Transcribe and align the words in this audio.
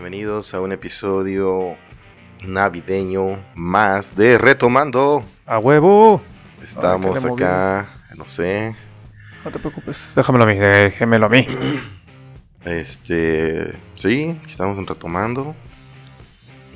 Bienvenidos 0.00 0.54
a 0.54 0.60
un 0.60 0.70
episodio 0.70 1.74
navideño 2.46 3.44
más 3.56 4.14
de 4.14 4.38
Retomando. 4.38 5.24
¡A 5.44 5.58
huevo! 5.58 6.20
Estamos 6.62 7.24
Ay, 7.24 7.32
acá, 7.32 7.88
no 8.16 8.28
sé, 8.28 8.76
No 9.44 9.50
te 9.50 9.58
preocupes, 9.58 10.12
déjamelo 10.14 10.44
a 10.44 10.46
mí, 10.46 10.54
déjemelo 10.54 11.26
a 11.26 11.28
mí. 11.28 11.48
este, 12.64 13.76
sí, 13.96 14.40
estamos 14.46 14.78
en 14.78 14.86
Retomando. 14.86 15.56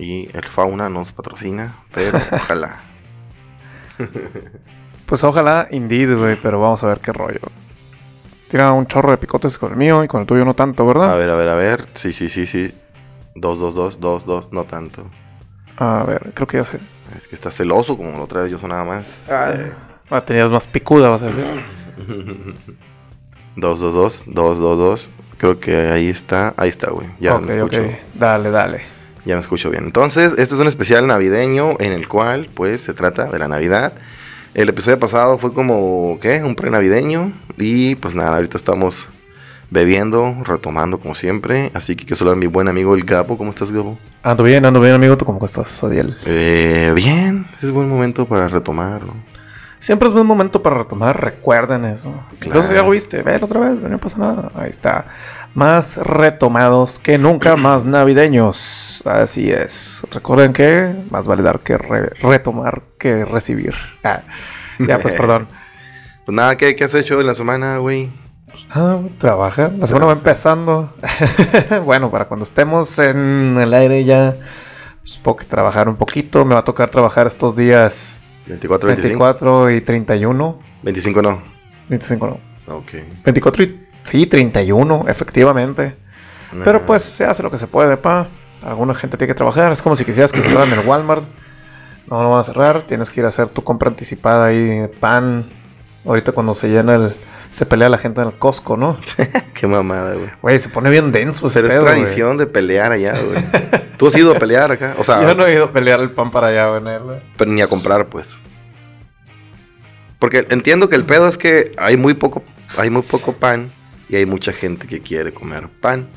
Y 0.00 0.26
el 0.36 0.42
Fauna 0.44 0.88
nos 0.88 1.12
patrocina, 1.12 1.76
pero 1.94 2.18
ojalá. 2.32 2.80
Pues 5.06 5.22
ojalá, 5.22 5.68
indeed, 5.70 6.18
güey, 6.18 6.34
pero 6.42 6.60
vamos 6.60 6.82
a 6.82 6.88
ver 6.88 6.98
qué 6.98 7.12
rollo. 7.12 7.40
Tira 8.50 8.72
un 8.72 8.88
chorro 8.88 9.12
de 9.12 9.16
picotes 9.16 9.58
con 9.58 9.70
el 9.70 9.76
mío 9.78 10.02
y 10.02 10.08
con 10.08 10.22
el 10.22 10.26
tuyo 10.26 10.44
no 10.44 10.54
tanto, 10.54 10.82
A 10.82 10.86
¿verdad? 10.86 11.18
ver, 11.18 11.30
a 11.30 11.36
ver, 11.36 11.48
a 11.50 11.54
ver. 11.54 11.86
Sí, 11.94 12.12
sí, 12.12 12.28
sí, 12.28 12.46
sí. 12.48 12.74
2, 13.34 13.58
2, 13.58 13.74
2, 13.74 14.00
2, 14.00 14.26
2, 14.26 14.52
no 14.52 14.64
tanto. 14.64 15.06
A 15.76 16.04
ver, 16.06 16.32
creo 16.34 16.46
que 16.46 16.56
ya 16.58 16.64
sé. 16.64 16.78
Es 17.16 17.28
que 17.28 17.34
está 17.34 17.50
celoso, 17.50 17.96
como 17.96 18.10
la 18.12 18.18
otra 18.24 18.42
vez 18.42 18.50
yo 18.50 18.58
sonaba 18.58 18.84
más. 18.84 19.28
Eh, 19.30 19.72
Ah, 20.10 20.20
tenías 20.20 20.50
más 20.50 20.66
picuda, 20.66 21.08
vas 21.08 21.22
a 21.22 21.26
decir. 21.26 21.44
2, 23.56 23.80
2, 23.80 23.94
2, 23.94 24.24
2, 24.26 24.58
2, 24.58 24.78
2. 24.78 25.10
Creo 25.38 25.58
que 25.60 25.74
ahí 25.90 26.08
está. 26.08 26.54
Ahí 26.56 26.68
está, 26.68 26.90
güey. 26.90 27.08
Ya 27.20 27.36
ok, 27.36 27.42
me 27.42 27.54
escucho. 27.54 27.80
ok. 27.82 27.86
Dale, 28.14 28.50
dale. 28.50 28.80
Ya 29.24 29.34
me 29.36 29.40
escucho 29.40 29.70
bien. 29.70 29.84
Entonces, 29.84 30.32
este 30.38 30.54
es 30.54 30.60
un 30.60 30.66
especial 30.66 31.06
navideño 31.06 31.76
en 31.78 31.92
el 31.92 32.08
cual, 32.08 32.48
pues, 32.54 32.80
se 32.82 32.92
trata 32.94 33.26
de 33.26 33.38
la 33.38 33.48
Navidad. 33.48 33.92
El 34.54 34.68
episodio 34.68 34.98
pasado 34.98 35.38
fue 35.38 35.52
como, 35.54 36.18
¿qué? 36.20 36.42
Un 36.42 36.54
pre-navideño. 36.56 37.32
Y 37.56 37.94
pues 37.96 38.14
nada, 38.14 38.34
ahorita 38.34 38.56
estamos 38.56 39.08
bebiendo, 39.72 40.36
retomando 40.44 40.98
como 40.98 41.14
siempre. 41.14 41.70
Así 41.74 41.96
que 41.96 42.04
quiero 42.04 42.16
saludar 42.16 42.36
a 42.36 42.40
mi 42.40 42.46
buen 42.46 42.68
amigo 42.68 42.94
el 42.94 43.04
Gabo. 43.04 43.38
¿Cómo 43.38 43.50
estás, 43.50 43.72
Gabo? 43.72 43.98
Ando 44.22 44.44
bien, 44.44 44.64
ando 44.66 44.80
bien, 44.80 44.92
amigo. 44.94 45.16
¿Tú 45.16 45.24
cómo 45.24 45.44
estás, 45.46 45.82
Adiel? 45.82 46.16
Eh, 46.26 46.92
bien, 46.94 47.46
es 47.62 47.70
buen 47.70 47.88
momento 47.88 48.26
para 48.26 48.46
retomar, 48.48 49.02
¿no? 49.02 49.14
Siempre 49.80 50.06
es 50.06 50.14
buen 50.14 50.26
momento 50.26 50.62
para 50.62 50.76
retomar, 50.78 51.20
recuerden 51.20 51.84
eso. 51.86 52.04
Claro. 52.12 52.26
Entonces 52.42 52.76
ya 52.76 52.82
lo 52.84 52.90
viste, 52.90 53.20
velo 53.22 53.46
otra 53.46 53.58
vez, 53.60 53.80
no 53.80 53.98
pasa 53.98 54.18
nada. 54.18 54.52
Ahí 54.54 54.70
está. 54.70 55.06
Más 55.54 55.96
retomados 55.96 56.98
que 57.00 57.18
nunca, 57.18 57.56
más 57.56 57.84
navideños. 57.84 59.02
Así 59.06 59.50
es. 59.50 60.02
Recuerden 60.12 60.52
que 60.52 60.94
más 61.10 61.26
vale 61.26 61.42
dar 61.42 61.60
que 61.60 61.78
re- 61.78 62.10
retomar 62.20 62.82
que 62.98 63.24
recibir. 63.24 63.74
Ah, 64.04 64.20
ya, 64.78 64.98
pues 65.00 65.14
perdón. 65.16 65.48
Pues 66.24 66.36
nada, 66.36 66.56
¿qué, 66.56 66.76
qué 66.76 66.84
has 66.84 66.94
hecho 66.94 67.20
en 67.20 67.26
la 67.26 67.34
semana, 67.34 67.78
güey? 67.78 68.08
Ah, 68.70 68.98
trabaja. 69.18 69.70
La 69.78 69.86
semana 69.86 70.06
va 70.06 70.12
empezando. 70.12 70.92
bueno, 71.84 72.10
para 72.10 72.26
cuando 72.26 72.44
estemos 72.44 72.98
en 72.98 73.58
el 73.60 73.74
aire 73.74 74.04
ya, 74.04 74.36
pues, 75.00 75.12
supongo 75.12 75.38
que 75.38 75.44
trabajar 75.44 75.88
un 75.88 75.96
poquito. 75.96 76.44
Me 76.44 76.54
va 76.54 76.60
a 76.60 76.64
tocar 76.64 76.90
trabajar 76.90 77.26
estos 77.26 77.56
días 77.56 78.22
24, 78.46 78.86
25. 78.88 79.24
24 79.24 79.70
y 79.70 79.80
31. 79.80 80.58
25 80.82 81.22
no. 81.22 81.42
25 81.88 82.26
no. 82.26 82.74
Ok. 82.74 82.92
24 83.24 83.62
y... 83.64 83.86
Sí, 84.04 84.26
31, 84.26 85.04
efectivamente. 85.08 85.96
Pero 86.64 86.84
pues 86.84 87.02
se 87.02 87.24
hace 87.24 87.42
lo 87.42 87.50
que 87.50 87.58
se 87.58 87.66
puede, 87.66 87.96
pa. 87.96 88.26
Alguna 88.64 88.94
gente 88.94 89.16
tiene 89.16 89.32
que 89.32 89.36
trabajar. 89.36 89.72
Es 89.72 89.80
como 89.80 89.96
si 89.96 90.04
quisieras 90.04 90.32
que 90.32 90.40
cerraran 90.40 90.72
el 90.72 90.86
Walmart. 90.86 91.24
No 92.08 92.22
lo 92.22 92.30
van 92.30 92.40
a 92.40 92.44
cerrar. 92.44 92.82
Tienes 92.82 93.10
que 93.10 93.20
ir 93.20 93.26
a 93.26 93.28
hacer 93.28 93.48
tu 93.48 93.62
compra 93.64 93.88
anticipada 93.88 94.46
ahí 94.46 94.80
de 94.80 94.88
pan. 94.88 95.46
Ahorita 96.04 96.32
cuando 96.32 96.54
se 96.54 96.68
llena 96.68 96.96
el... 96.96 97.14
Se 97.52 97.66
pelea 97.66 97.88
la 97.90 97.98
gente 97.98 98.20
en 98.20 98.28
el 98.28 98.32
Costco, 98.34 98.76
¿no? 98.76 98.98
Qué 99.54 99.66
mamada, 99.66 100.14
güey. 100.14 100.30
Güey, 100.40 100.58
se 100.58 100.68
pone 100.70 100.90
bien 100.90 101.12
denso 101.12 101.48
ese 101.48 101.60
Pero 101.60 101.68
es 101.68 101.74
pedo, 101.74 101.84
güey. 101.84 101.94
tradición 101.96 102.38
de 102.38 102.46
pelear 102.46 102.92
allá, 102.92 103.14
güey. 103.20 103.44
¿Tú 103.98 104.06
has 104.08 104.16
ido 104.16 104.32
a 104.34 104.38
pelear 104.38 104.72
acá? 104.72 104.94
O 104.98 105.04
sea, 105.04 105.22
Yo 105.22 105.34
no 105.34 105.46
he 105.46 105.52
ido 105.52 105.66
a 105.66 105.72
pelear 105.72 106.00
el 106.00 106.10
pan 106.10 106.30
para 106.30 106.48
allá, 106.48 106.66
güey. 106.78 107.18
pero 107.36 107.50
ni 107.50 107.60
a 107.60 107.66
comprar, 107.68 108.06
pues. 108.06 108.34
Porque 110.18 110.46
entiendo 110.50 110.88
que 110.88 110.96
el 110.96 111.04
pedo 111.04 111.28
es 111.28 111.36
que 111.36 111.72
hay 111.76 111.96
muy 111.96 112.14
poco, 112.14 112.42
hay 112.78 112.90
muy 112.90 113.02
poco 113.02 113.34
pan 113.34 113.70
y 114.08 114.16
hay 114.16 114.24
mucha 114.24 114.52
gente 114.52 114.86
que 114.86 115.00
quiere 115.00 115.32
comer 115.32 115.68
pan. 115.68 116.08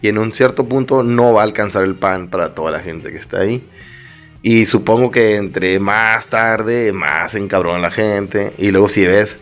Y 0.00 0.08
en 0.08 0.18
un 0.18 0.32
cierto 0.32 0.68
punto 0.68 1.02
no 1.02 1.32
va 1.32 1.40
a 1.40 1.44
alcanzar 1.44 1.82
el 1.82 1.96
pan 1.96 2.28
para 2.28 2.54
toda 2.54 2.70
la 2.70 2.78
gente 2.78 3.10
que 3.10 3.16
está 3.16 3.40
ahí. 3.40 3.66
Y 4.42 4.66
supongo 4.66 5.10
que 5.10 5.36
entre 5.36 5.80
más 5.80 6.28
tarde, 6.28 6.92
más 6.92 7.34
encabrona 7.34 7.80
la 7.80 7.90
gente. 7.90 8.52
Y 8.58 8.70
luego 8.70 8.88
si 8.88 9.04
ves 9.06 9.38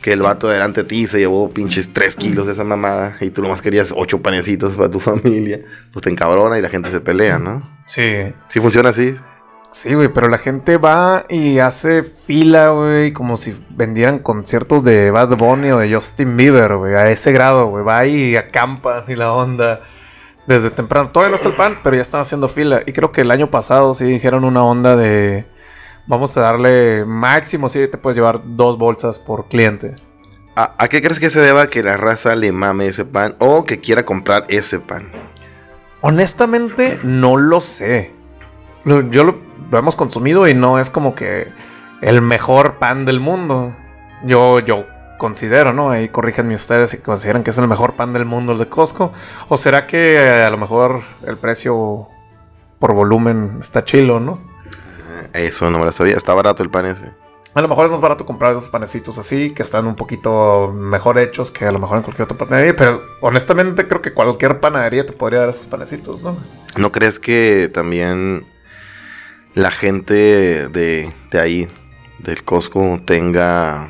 que 0.00 0.12
el 0.12 0.22
vato 0.22 0.48
delante 0.48 0.82
de 0.82 0.88
ti 0.88 1.06
se 1.06 1.18
llevó 1.18 1.50
pinches 1.50 1.92
3 1.92 2.16
kilos 2.16 2.46
de 2.46 2.52
esa 2.52 2.64
mamada 2.64 3.16
y 3.20 3.30
tú 3.30 3.42
nomás 3.42 3.62
querías 3.62 3.92
8 3.96 4.22
panecitos 4.22 4.76
para 4.76 4.90
tu 4.90 5.00
familia, 5.00 5.60
pues 5.92 6.02
te 6.02 6.10
encabrona 6.10 6.58
y 6.58 6.62
la 6.62 6.68
gente 6.68 6.88
se 6.88 7.00
pelea, 7.00 7.38
¿no? 7.38 7.62
Sí. 7.86 8.32
Si 8.48 8.60
funciona 8.60 8.90
así. 8.90 9.14
Sí, 9.70 9.92
güey, 9.92 10.08
pero 10.08 10.28
la 10.28 10.38
gente 10.38 10.78
va 10.78 11.24
y 11.28 11.58
hace 11.58 12.02
fila, 12.02 12.68
güey, 12.68 13.12
como 13.12 13.36
si 13.36 13.54
vendieran 13.70 14.18
conciertos 14.18 14.82
de 14.82 15.10
Bad 15.10 15.36
Bunny 15.36 15.70
o 15.72 15.78
de 15.78 15.94
Justin 15.94 16.36
Bieber, 16.36 16.76
güey, 16.76 16.94
a 16.94 17.10
ese 17.10 17.32
grado, 17.32 17.66
güey. 17.66 17.84
Va 17.84 18.06
y 18.06 18.34
acampan 18.36 19.04
y 19.08 19.14
la 19.14 19.32
onda 19.32 19.82
desde 20.46 20.70
temprano. 20.70 21.10
Todavía 21.10 21.32
no 21.32 21.36
está 21.36 21.48
el 21.50 21.54
pan, 21.54 21.80
pero 21.84 21.96
ya 21.96 22.02
están 22.02 22.22
haciendo 22.22 22.48
fila. 22.48 22.80
Y 22.86 22.92
creo 22.92 23.12
que 23.12 23.20
el 23.20 23.30
año 23.30 23.50
pasado 23.50 23.92
sí 23.92 24.06
dijeron 24.06 24.44
una 24.44 24.62
onda 24.62 24.96
de 24.96 25.44
vamos 26.08 26.36
a 26.36 26.40
darle 26.40 27.04
máximo, 27.04 27.68
sí, 27.68 27.86
te 27.86 27.98
puedes 27.98 28.16
llevar 28.16 28.40
dos 28.44 28.76
bolsas 28.76 29.18
por 29.18 29.46
cliente. 29.46 29.94
¿A, 30.56 30.74
a 30.76 30.88
qué 30.88 31.00
crees 31.00 31.20
que 31.20 31.30
se 31.30 31.40
deba 31.40 31.68
que 31.68 31.84
la 31.84 31.96
raza 31.96 32.34
le 32.34 32.50
mame 32.50 32.88
ese 32.88 33.04
pan 33.04 33.36
o 33.38 33.64
que 33.64 33.78
quiera 33.78 34.04
comprar 34.04 34.44
ese 34.48 34.80
pan? 34.80 35.08
Honestamente, 36.00 36.98
no 37.04 37.36
lo 37.36 37.60
sé. 37.60 38.12
Yo 38.84 39.24
lo, 39.24 39.38
lo 39.70 39.78
hemos 39.78 39.94
consumido 39.94 40.48
y 40.48 40.54
no 40.54 40.78
es 40.78 40.90
como 40.90 41.14
que 41.14 41.48
el 42.00 42.22
mejor 42.22 42.78
pan 42.78 43.04
del 43.04 43.20
mundo. 43.20 43.74
Yo, 44.24 44.60
yo 44.60 44.86
considero, 45.18 45.72
¿no? 45.72 45.90
Ahí 45.90 46.08
corríjanme 46.08 46.54
ustedes 46.54 46.90
si 46.90 46.98
consideran 46.98 47.42
que 47.42 47.50
es 47.50 47.58
el 47.58 47.68
mejor 47.68 47.94
pan 47.94 48.12
del 48.12 48.24
mundo 48.24 48.52
el 48.52 48.58
de 48.58 48.68
Costco. 48.68 49.12
O 49.48 49.58
será 49.58 49.86
que 49.86 50.14
eh, 50.14 50.44
a 50.44 50.50
lo 50.50 50.56
mejor 50.56 51.02
el 51.26 51.36
precio 51.36 52.08
por 52.78 52.94
volumen 52.94 53.58
está 53.60 53.84
chilo, 53.84 54.20
¿no? 54.20 54.38
Eso 55.32 55.70
no 55.70 55.78
me 55.78 55.84
lo 55.84 55.92
sabía. 55.92 56.16
Está 56.16 56.34
barato 56.34 56.62
el 56.62 56.70
pan 56.70 56.86
ese. 56.86 57.12
A 57.54 57.62
lo 57.62 57.68
mejor 57.68 57.86
es 57.86 57.90
más 57.90 58.00
barato 58.00 58.24
comprar 58.26 58.52
esos 58.52 58.68
panecitos 58.68 59.18
así, 59.18 59.50
que 59.52 59.62
están 59.62 59.86
un 59.86 59.96
poquito 59.96 60.72
mejor 60.72 61.18
hechos 61.18 61.50
que 61.50 61.64
a 61.64 61.72
lo 61.72 61.78
mejor 61.78 61.96
en 61.96 62.02
cualquier 62.04 62.24
otra 62.24 62.38
panadería. 62.38 62.76
Pero 62.76 63.02
honestamente 63.20 63.86
creo 63.88 64.00
que 64.02 64.12
cualquier 64.12 64.60
panadería 64.60 65.04
te 65.06 65.12
podría 65.12 65.40
dar 65.40 65.48
esos 65.48 65.66
panecitos, 65.66 66.22
¿no? 66.22 66.36
¿No 66.76 66.92
crees 66.92 67.18
que 67.18 67.70
también 67.72 68.46
la 69.54 69.70
gente 69.70 70.68
de, 70.68 71.12
de 71.30 71.40
ahí, 71.40 71.68
del 72.20 72.44
Costco, 72.44 73.00
tenga 73.04 73.88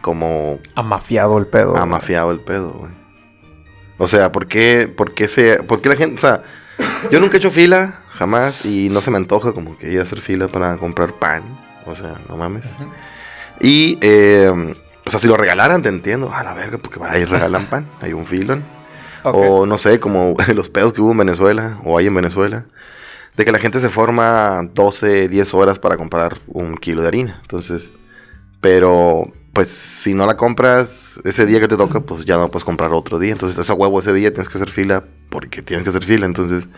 como 0.00 0.58
Amafiado 0.76 1.38
el 1.38 1.46
pedo. 1.46 1.76
amafiado 1.76 2.30
el 2.30 2.40
pedo, 2.40 2.70
güey? 2.70 2.92
O 3.98 4.06
sea, 4.06 4.30
¿por 4.30 4.46
qué, 4.46 4.92
por 4.94 5.12
qué 5.14 5.26
se, 5.26 5.62
por 5.64 5.80
qué 5.80 5.88
la 5.88 5.96
gente, 5.96 6.14
o 6.14 6.18
sea, 6.18 6.44
yo 7.10 7.18
nunca 7.18 7.36
he 7.36 7.38
hecho 7.38 7.50
fila, 7.50 8.02
jamás, 8.18 8.64
y 8.64 8.88
no 8.88 9.00
se 9.00 9.10
me 9.10 9.16
antoja 9.16 9.52
como 9.52 9.78
que 9.78 9.92
ir 9.92 10.00
a 10.00 10.02
hacer 10.02 10.20
fila 10.20 10.48
para 10.48 10.76
comprar 10.76 11.12
pan, 11.14 11.42
o 11.86 11.94
sea, 11.94 12.14
no 12.28 12.36
mames. 12.36 12.64
Y, 13.60 13.96
eh, 14.00 14.50
o 15.06 15.10
sea, 15.10 15.20
si 15.20 15.28
lo 15.28 15.36
regalaran, 15.36 15.82
te 15.82 15.88
entiendo, 15.88 16.32
a 16.32 16.42
la 16.42 16.52
verga, 16.52 16.78
porque 16.78 16.98
para 16.98 17.14
ahí 17.14 17.24
regalan 17.24 17.66
pan, 17.66 17.88
hay 18.00 18.12
un 18.12 18.26
filón. 18.26 18.64
Ok. 19.22 19.36
O 19.36 19.66
no 19.66 19.78
sé, 19.78 20.00
como 20.00 20.34
los 20.54 20.68
pedos 20.68 20.92
que 20.92 21.00
hubo 21.00 21.12
en 21.12 21.18
Venezuela, 21.18 21.80
o 21.84 21.96
hay 21.96 22.08
en 22.08 22.14
Venezuela, 22.14 22.66
de 23.36 23.44
que 23.44 23.52
la 23.52 23.60
gente 23.60 23.80
se 23.80 23.88
forma 23.88 24.68
12, 24.74 25.28
10 25.28 25.54
horas 25.54 25.78
para 25.78 25.96
comprar 25.96 26.36
un 26.48 26.76
kilo 26.76 27.02
de 27.02 27.08
harina. 27.08 27.38
Entonces, 27.42 27.92
pero 28.60 29.32
pues 29.52 29.68
si 29.68 30.14
no 30.14 30.26
la 30.26 30.36
compras 30.36 31.20
ese 31.24 31.46
día 31.46 31.60
que 31.60 31.68
te 31.68 31.76
toca, 31.76 32.00
pues 32.00 32.24
ya 32.24 32.36
no 32.36 32.48
puedes 32.50 32.64
comprar 32.64 32.92
otro 32.92 33.18
día. 33.20 33.32
Entonces, 33.32 33.56
esa 33.58 33.74
huevo 33.74 34.00
ese 34.00 34.12
día 34.12 34.30
tienes 34.30 34.48
que 34.48 34.58
hacer 34.58 34.70
fila 34.70 35.04
porque 35.30 35.62
tienes 35.62 35.84
que 35.84 35.90
hacer 35.90 36.04
fila. 36.04 36.26
Entonces, 36.26 36.68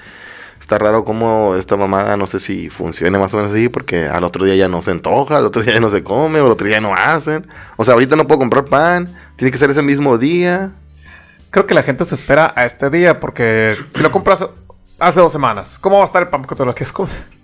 está 0.61 0.79
raro 0.79 1.05
como 1.05 1.57
esta 1.57 1.77
mamada, 1.77 2.17
no 2.17 2.27
sé 2.27 2.39
si 2.39 2.69
funciona 2.71 3.19
más 3.19 3.33
o 3.35 3.39
menos 3.39 3.53
así, 3.53 3.69
porque 3.69 4.07
al 4.07 4.23
otro 4.25 4.45
día 4.45 4.55
ya 4.55 4.69
no 4.69 4.83
se 4.83 4.91
antoja, 4.91 5.39
al 5.39 5.47
otro 5.47 5.63
día 5.63 5.75
ya 5.75 5.81
no 5.81 5.91
se 5.91 6.05
come, 6.05 6.39
al 6.39 6.47
otro 6.47 6.67
día 6.67 6.77
ya 6.77 6.81
no 6.81 6.95
hacen. 6.95 7.47
O 7.77 7.85
sea, 7.85 7.95
ahorita 7.95 8.15
no 8.17 8.27
puedo 8.27 8.39
comprar 8.39 8.67
pan, 8.67 9.09
tiene 9.37 9.51
que 9.51 9.59
ser 9.59 9.71
ese 9.71 9.83
mismo 9.83 10.19
día. 10.19 10.73
Creo 11.51 11.67
que 11.67 11.75
la 11.75 11.83
gente 11.83 12.05
se 12.05 12.15
espera 12.15 12.53
a 12.55 12.65
este 12.65 12.91
día 12.91 13.19
porque 13.19 13.75
si 13.93 14.03
lo 14.03 14.11
compras 14.13 14.47
hace 15.01 15.19
dos 15.21 15.33
semanas, 15.33 15.79
¿cómo 15.81 15.97
va 15.97 16.03
a 16.03 16.07
estar 16.07 16.23
el 16.23 16.29
pan 16.29 16.45
que 16.45 16.55
te 16.55 16.65
lo 16.65 16.75
quieres 16.75 16.93
comer? 16.93 17.41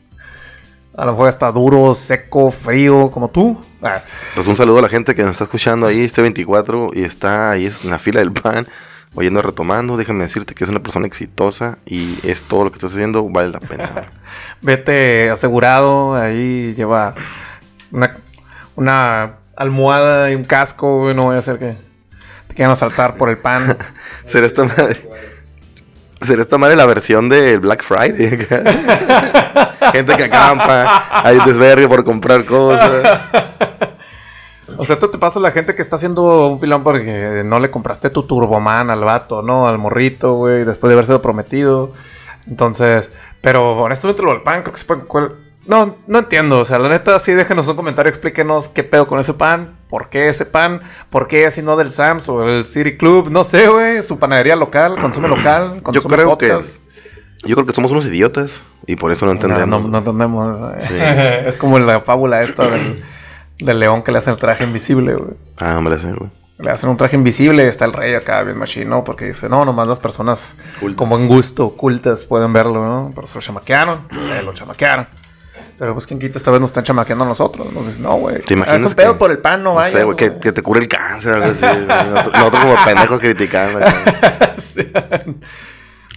A 0.97 1.05
lo 1.05 1.13
mejor 1.13 1.29
está 1.29 1.51
duro, 1.53 1.95
seco, 1.95 2.51
frío, 2.51 3.11
como 3.11 3.29
tú. 3.29 3.59
Ah, 3.83 4.01
Pues 4.35 4.47
un 4.47 4.57
saludo 4.57 4.79
a 4.79 4.83
la 4.83 4.89
gente 4.89 5.15
que 5.15 5.23
nos 5.23 5.33
está 5.33 5.45
escuchando 5.45 5.87
ahí, 5.87 6.05
este 6.05 6.23
24, 6.23 6.91
y 6.95 7.03
está 7.03 7.51
ahí 7.51 7.67
en 7.85 7.91
la 7.91 7.99
fila 7.99 8.21
del 8.21 8.33
pan, 8.33 8.67
oyendo 9.17 9.43
retomando. 9.43 9.97
Déjame 9.97 10.23
decirte 10.23 10.55
que 10.55 10.63
es 10.63 10.71
una 10.71 10.81
persona 10.81 11.07
exitosa 11.07 11.79
y 11.85 12.19
es 12.23 12.45
todo 12.45 12.65
lo 12.65 12.71
que 12.71 12.77
estás 12.77 12.93
haciendo, 12.93 13.29
vale 13.29 13.49
la 13.49 13.59
pena. 13.59 14.07
vete 14.63 15.31
asegurado, 15.31 16.15
ahí 16.15 16.75
lleva 16.75 17.15
una, 17.91 18.17
una 18.77 19.33
almohada 19.57 20.31
y 20.31 20.35
un 20.35 20.45
casco, 20.45 21.01
güey, 21.01 21.15
no 21.15 21.25
voy 21.25 21.37
a 21.37 21.41
hacer 21.41 21.59
que 21.59 21.77
te 22.47 22.55
quieran 22.55 22.73
asaltar 22.73 23.17
por 23.17 23.29
el 23.31 23.39
pan. 23.39 23.77
Será 24.25 24.47
esta 24.47 24.65
madre. 24.65 25.09
será 26.21 26.43
esta 26.43 26.59
madre 26.59 26.77
la 26.77 26.87
versión 26.87 27.29
de 27.29 27.57
Black 27.59 27.83
Friday. 27.83 28.39
Gente 29.93 30.17
que 30.17 30.25
acampa, 30.25 31.23
hay 31.25 31.39
desvergue 31.47 31.89
por 31.89 32.05
comprar 32.05 32.45
cosas. 32.45 33.21
O 34.79 34.85
sea, 34.85 34.99
tú 34.99 35.09
te 35.09 35.19
pasas 35.19 35.43
la 35.43 35.51
gente 35.51 35.75
que 35.75 35.83
está 35.83 35.97
haciendo 35.97 36.49
un 36.49 36.61
filón 36.61 36.83
porque 36.83 37.43
no 37.45 37.59
le 37.59 37.71
compraste 37.71 38.11
tu 38.11 38.23
Turboman 38.25 38.91
al 38.91 39.05
vato, 39.05 39.43
¿no? 39.43 39.67
Al 39.67 39.79
morrito, 39.79 40.35
güey, 40.35 40.65
después 40.65 40.89
de 40.89 40.95
haber 40.95 41.07
sido 41.07 41.23
prometido. 41.23 41.93
Entonces, 42.49 43.11
pero 43.41 43.77
honestamente 43.79 44.23
lo 44.23 44.33
del 44.33 44.43
pan 44.43 44.63
creo 44.63 44.73
que 44.73 44.81
se 44.81 44.85
puede... 44.85 45.47
No, 45.67 45.97
no 46.07 46.19
entiendo. 46.21 46.61
O 46.61 46.65
sea, 46.65 46.79
la 46.79 46.89
neta, 46.89 47.19
sí, 47.19 47.33
déjenos 47.33 47.67
un 47.67 47.77
comentario, 47.77 48.09
explíquenos 48.09 48.69
qué 48.69 48.85
pedo 48.85 49.07
con 49.07 49.19
ese 49.19 49.35
pan, 49.35 49.77
por 49.89 50.09
qué 50.09 50.29
ese 50.29 50.47
pan, 50.47 50.81
por 51.11 51.27
qué 51.27 51.47
así 51.47 51.61
no 51.61 51.77
del 51.77 51.91
Sams 51.91 52.29
o 52.29 52.49
el 52.49 52.65
City 52.65 52.97
Club, 52.97 53.31
no 53.31 53.43
sé, 53.43 53.67
güey, 53.69 54.03
su 54.03 54.19
panadería 54.19 54.55
local, 54.55 54.97
consume 55.01 55.29
local, 55.29 55.83
consume 55.83 56.17
Yo 56.17 56.37
creo 56.37 56.39
que 56.39 56.87
yo 57.45 57.55
creo 57.55 57.67
que 57.67 57.73
somos 57.73 57.91
unos 57.91 58.07
idiotas 58.07 58.63
y 58.87 58.97
por 58.97 59.13
eso 59.13 59.27
no 59.27 59.33
entendemos. 59.33 59.83
No, 59.83 59.89
no, 59.89 59.99
entendemos. 59.99 60.73
es 60.91 61.57
como 61.57 61.79
la 61.79 62.01
fábula 62.01 62.43
esta 62.43 62.69
del, 62.69 63.03
del, 63.59 63.81
león 63.81 64.03
que 64.03 64.13
le 64.13 64.19
hacen 64.19 64.35
el 64.35 64.39
traje 64.39 64.65
invisible, 64.65 65.15
güey. 65.15 65.35
Ah, 65.59 65.81
me 65.81 65.91
la 65.91 65.99
sé, 65.99 66.13
güey. 66.13 66.31
Le 66.59 66.71
hacen 66.71 66.89
un 66.89 66.97
traje 66.97 67.17
invisible, 67.17 67.69
está 67.69 67.85
el 67.85 67.93
rey 67.93 68.15
acá 68.15 68.43
bien 68.43 68.57
machino, 68.57 69.05
porque 69.05 69.27
dice, 69.27 69.49
no, 69.49 69.65
nomás 69.65 69.87
las 69.87 70.01
personas 70.01 70.57
como 70.97 71.19
en 71.19 71.29
gusto, 71.29 71.67
ocultas, 71.67 72.25
pueden 72.25 72.53
verlo, 72.53 72.83
¿no? 72.83 73.13
Pero 73.15 73.27
se 73.27 73.35
lo 73.35 73.41
chamaquearon, 73.43 74.09
lo 74.43 74.55
chamaquearon. 74.55 75.07
Pero 75.79 75.93
pues 75.93 76.07
quien 76.07 76.19
quita 76.19 76.39
esta 76.39 76.51
vez 76.51 76.61
nos 76.61 76.71
están 76.71 76.85
chamaqueando 76.85 77.25
a 77.25 77.29
nosotros. 77.29 77.71
Nos 77.73 77.87
dicen, 77.87 78.03
no, 78.03 78.15
güey. 78.15 78.41
¿Te 78.41 78.55
imaginas? 78.55 78.81
Es 78.81 78.87
un 78.87 78.95
pedo 78.95 79.19
por 79.19 79.31
el 79.31 79.39
pan, 79.39 79.63
no 79.63 79.75
vayas. 79.75 79.93
No 79.93 79.99
sé, 79.99 80.05
güey, 80.05 80.17
que, 80.17 80.39
que, 80.39 80.53
te 80.53 80.63
cure 80.63 80.81
el 80.81 80.89
cáncer 80.89 81.35
o 81.35 81.37
algo 81.37 81.51
así. 81.51 81.63
nosotros, 81.63 82.61
como 82.63 82.75
pendejos 82.85 83.21
criticando. 83.21 83.81
sí. 84.59 84.91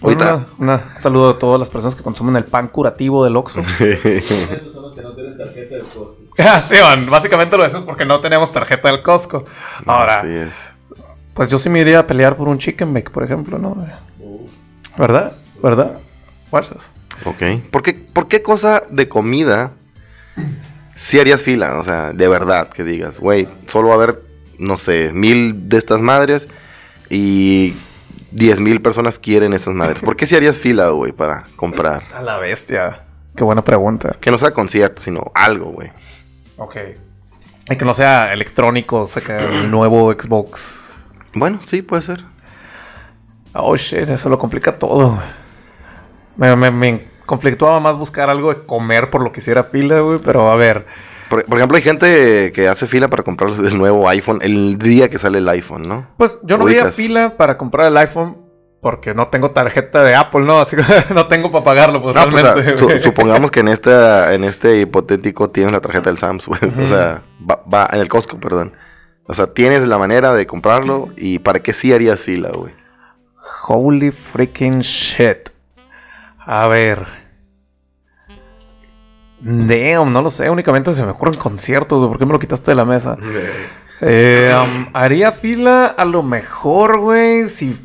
Ahorita. 0.02 0.46
un 0.58 0.80
saludo 0.98 1.30
a 1.30 1.38
todas 1.38 1.58
las 1.58 1.68
personas 1.68 1.94
que 1.94 2.02
consumen 2.02 2.36
el 2.36 2.44
pan 2.44 2.68
curativo 2.68 3.22
del 3.24 3.36
Oxxo. 3.36 3.60
Esos 3.80 4.72
son 4.72 4.82
los 4.84 4.94
que 4.94 5.02
no 5.02 5.14
tienen 5.14 5.36
tarjeta 5.36 5.74
del 5.74 5.84
Ah. 6.82 6.96
Básicamente 7.08 7.56
lo 7.56 7.64
dices 7.64 7.82
porque 7.84 8.04
no 8.04 8.20
tenemos 8.20 8.52
tarjeta 8.52 8.90
del 8.90 9.02
Costco. 9.02 9.44
Ahora, 9.86 10.20
Así 10.20 10.32
es. 10.34 10.50
pues 11.34 11.48
yo 11.48 11.58
sí 11.58 11.68
me 11.68 11.80
iría 11.80 12.00
a 12.00 12.06
pelear 12.06 12.36
por 12.36 12.48
un 12.48 12.58
chicken 12.58 12.92
bake, 12.94 13.10
por 13.10 13.22
ejemplo, 13.22 13.58
¿no? 13.58 13.76
¿Verdad? 14.96 15.32
¿Verdad? 15.62 15.98
Fuerzas. 16.50 16.90
Ok. 17.24 17.42
¿Por 17.70 17.82
qué, 17.82 17.94
¿Por 17.94 18.28
qué 18.28 18.42
cosa 18.42 18.82
de 18.88 19.08
comida 19.08 19.72
si 20.96 21.20
harías 21.20 21.42
fila? 21.42 21.78
O 21.78 21.84
sea, 21.84 22.12
de 22.12 22.28
verdad, 22.28 22.68
que 22.68 22.84
digas, 22.84 23.20
güey, 23.20 23.46
solo 23.66 23.88
va 23.88 23.94
a 23.94 23.96
haber, 23.96 24.22
no 24.58 24.76
sé, 24.76 25.10
mil 25.12 25.68
de 25.68 25.78
estas 25.78 26.00
madres 26.00 26.48
y 27.08 27.74
diez 28.30 28.60
mil 28.60 28.80
personas 28.80 29.18
quieren 29.18 29.52
esas 29.52 29.74
madres. 29.74 30.00
¿Por 30.00 30.16
qué 30.16 30.26
si 30.26 30.36
harías 30.36 30.56
fila, 30.56 30.88
güey, 30.90 31.12
para 31.12 31.44
comprar? 31.56 32.02
A 32.14 32.22
la 32.22 32.38
bestia. 32.38 33.04
Qué 33.36 33.44
buena 33.44 33.62
pregunta. 33.62 34.16
Que 34.20 34.30
no 34.30 34.38
sea 34.38 34.52
concierto, 34.52 35.00
sino 35.00 35.30
algo, 35.34 35.66
güey. 35.72 35.90
Ok. 36.60 36.76
Y 37.70 37.76
que 37.76 37.84
no 37.84 37.94
sea 37.94 38.32
electrónico, 38.32 39.02
o 39.02 39.06
sea, 39.06 39.22
que 39.22 39.36
el 39.36 39.70
nuevo 39.70 40.12
Xbox. 40.12 40.90
Bueno, 41.34 41.58
sí, 41.64 41.80
puede 41.80 42.02
ser. 42.02 42.22
Oh, 43.54 43.74
shit, 43.76 44.08
eso 44.08 44.28
lo 44.28 44.38
complica 44.38 44.78
todo, 44.78 45.18
Me, 46.36 46.54
me, 46.54 46.70
me 46.70 47.08
conflictuaba 47.26 47.80
más 47.80 47.96
buscar 47.96 48.30
algo 48.30 48.52
de 48.52 48.62
comer 48.62 49.10
por 49.10 49.22
lo 49.22 49.32
que 49.32 49.40
hiciera 49.40 49.64
fila, 49.64 50.00
güey, 50.00 50.20
pero 50.22 50.50
a 50.50 50.56
ver. 50.56 50.86
Por, 51.30 51.40
ejemplo, 51.40 51.76
hay 51.76 51.82
gente 51.82 52.52
que 52.52 52.68
hace 52.68 52.86
fila 52.88 53.08
para 53.08 53.22
comprar 53.22 53.50
el 53.50 53.78
nuevo 53.78 54.08
iPhone 54.08 54.40
el 54.42 54.78
día 54.78 55.08
que 55.08 55.16
sale 55.16 55.38
el 55.38 55.48
iPhone, 55.48 55.82
¿no? 55.82 56.08
Pues 56.16 56.40
yo 56.42 56.58
no 56.58 56.66
haría 56.66 56.90
fila 56.90 57.36
para 57.36 57.56
comprar 57.56 57.86
el 57.86 57.96
iPhone 57.96 58.36
porque 58.80 59.14
no 59.14 59.28
tengo 59.28 59.50
tarjeta 59.50 60.02
de 60.02 60.14
Apple, 60.14 60.42
¿no? 60.42 60.60
Así 60.60 60.76
que 60.76 60.82
no 61.14 61.26
tengo 61.26 61.50
para 61.50 61.64
pagarlo, 61.64 62.02
pues, 62.02 62.16
pues 62.78 63.02
supongamos 63.02 63.50
que 63.50 63.60
en 63.60 63.68
este, 63.68 64.34
en 64.34 64.44
este 64.44 64.80
hipotético 64.80 65.50
tienes 65.50 65.72
la 65.72 65.80
tarjeta 65.80 66.10
del 66.10 66.18
Samsung, 66.18 66.56
o 66.82 66.86
sea, 66.86 67.22
va, 67.48 67.62
va, 67.72 67.88
en 67.92 68.00
el 68.00 68.08
Costco, 68.08 68.38
perdón. 68.38 68.72
O 69.26 69.34
sea, 69.34 69.46
tienes 69.46 69.86
la 69.86 69.96
manera 69.96 70.32
de 70.34 70.46
comprarlo 70.46 71.10
y 71.16 71.38
¿para 71.38 71.60
qué 71.60 71.72
sí 71.72 71.92
harías 71.92 72.24
fila, 72.24 72.50
güey? 72.52 72.74
Holy 73.68 74.10
freaking 74.10 74.80
shit. 74.80 75.50
A 76.44 76.66
ver. 76.66 77.06
Damn, 79.40 80.12
no 80.12 80.20
lo 80.20 80.30
sé. 80.30 80.50
Únicamente 80.50 80.92
se 80.94 81.04
me 81.04 81.12
ocurren 81.12 81.38
conciertos. 81.38 82.08
¿Por 82.08 82.18
qué 82.18 82.26
me 82.26 82.32
lo 82.32 82.38
quitaste 82.38 82.72
de 82.72 82.74
la 82.74 82.84
mesa? 82.84 83.16
Eh, 84.02 84.50
um, 84.58 84.86
haría 84.94 85.30
fila 85.30 85.84
a 85.84 86.06
lo 86.06 86.22
mejor, 86.22 87.00
güey. 87.00 87.50
Si. 87.50 87.78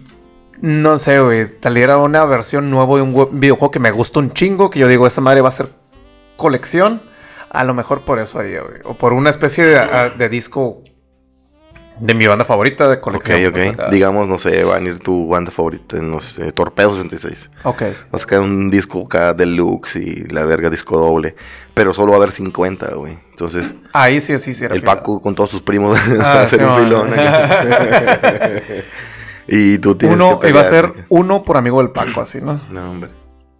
No 0.61 0.97
sé, 0.97 1.19
güey. 1.19 1.45
Saliera 1.61 1.97
una 1.97 2.25
versión 2.25 2.69
nueva 2.69 2.95
de 2.95 3.01
un 3.01 3.39
videojuego 3.39 3.71
que 3.71 3.79
me 3.79 3.91
gusta 3.91 4.19
un 4.19 4.33
chingo. 4.33 4.69
Que 4.69 4.79
yo 4.79 4.87
digo, 4.87 5.07
esa 5.07 5.21
madre 5.21 5.41
va 5.41 5.49
a 5.49 5.51
ser 5.51 5.69
colección. 6.37 7.01
A 7.49 7.63
lo 7.63 7.73
mejor 7.73 8.03
por 8.03 8.19
eso 8.19 8.39
haría, 8.39 8.61
güey. 8.61 8.81
O 8.83 8.95
por 8.95 9.13
una 9.13 9.29
especie 9.29 9.65
de 9.65 10.29
disco 10.29 10.81
de 11.99 12.13
mi 12.13 12.27
banda 12.27 12.43
favorita 12.43 12.89
de 12.89 12.99
colección. 12.99 13.45
Ok, 13.45 13.79
ok. 13.79 13.89
Digamos, 13.89 14.27
no 14.27 14.37
sé, 14.37 14.63
va 14.63 14.75
a 14.75 14.81
ir 14.81 14.99
tu 14.99 15.27
banda 15.27 15.51
favorita, 15.51 15.97
no 16.01 16.19
sé, 16.19 16.51
Torpedo 16.51 16.93
66. 16.93 17.51
Ok. 17.63 17.81
Vas 18.11 18.13
a 18.13 18.17
sacar 18.19 18.41
un 18.41 18.69
disco 18.69 19.05
acá 19.05 19.33
deluxe 19.33 19.97
y 19.97 20.23
la 20.25 20.43
verga 20.43 20.69
disco 20.69 20.97
doble. 20.97 21.35
Pero 21.73 21.93
solo 21.93 22.11
va 22.11 22.15
a 22.15 22.17
haber 22.17 22.31
50, 22.31 22.95
güey. 22.95 23.17
Entonces. 23.29 23.75
Ahí 23.93 24.21
sí, 24.21 24.37
sí, 24.39 24.53
sí. 24.53 24.65
El 24.65 24.81
Paco 24.81 25.21
con 25.21 25.35
todos 25.35 25.49
sus 25.49 25.61
primos 25.61 25.97
ah, 26.21 26.39
a 26.39 26.41
hacer 26.41 26.63
un 26.63 26.75
filón. 26.75 27.11
y 29.47 29.77
tú 29.77 29.95
tienes 29.95 30.19
uno, 30.19 30.39
que 30.39 30.49
Iba 30.49 30.61
a 30.61 30.65
ser 30.65 30.91
uno 31.09 31.43
por 31.43 31.57
amigo 31.57 31.79
del 31.79 31.91
Paco, 31.91 32.21
así, 32.21 32.41
¿no? 32.41 32.61
No, 32.69 32.91
hombre. 32.91 33.11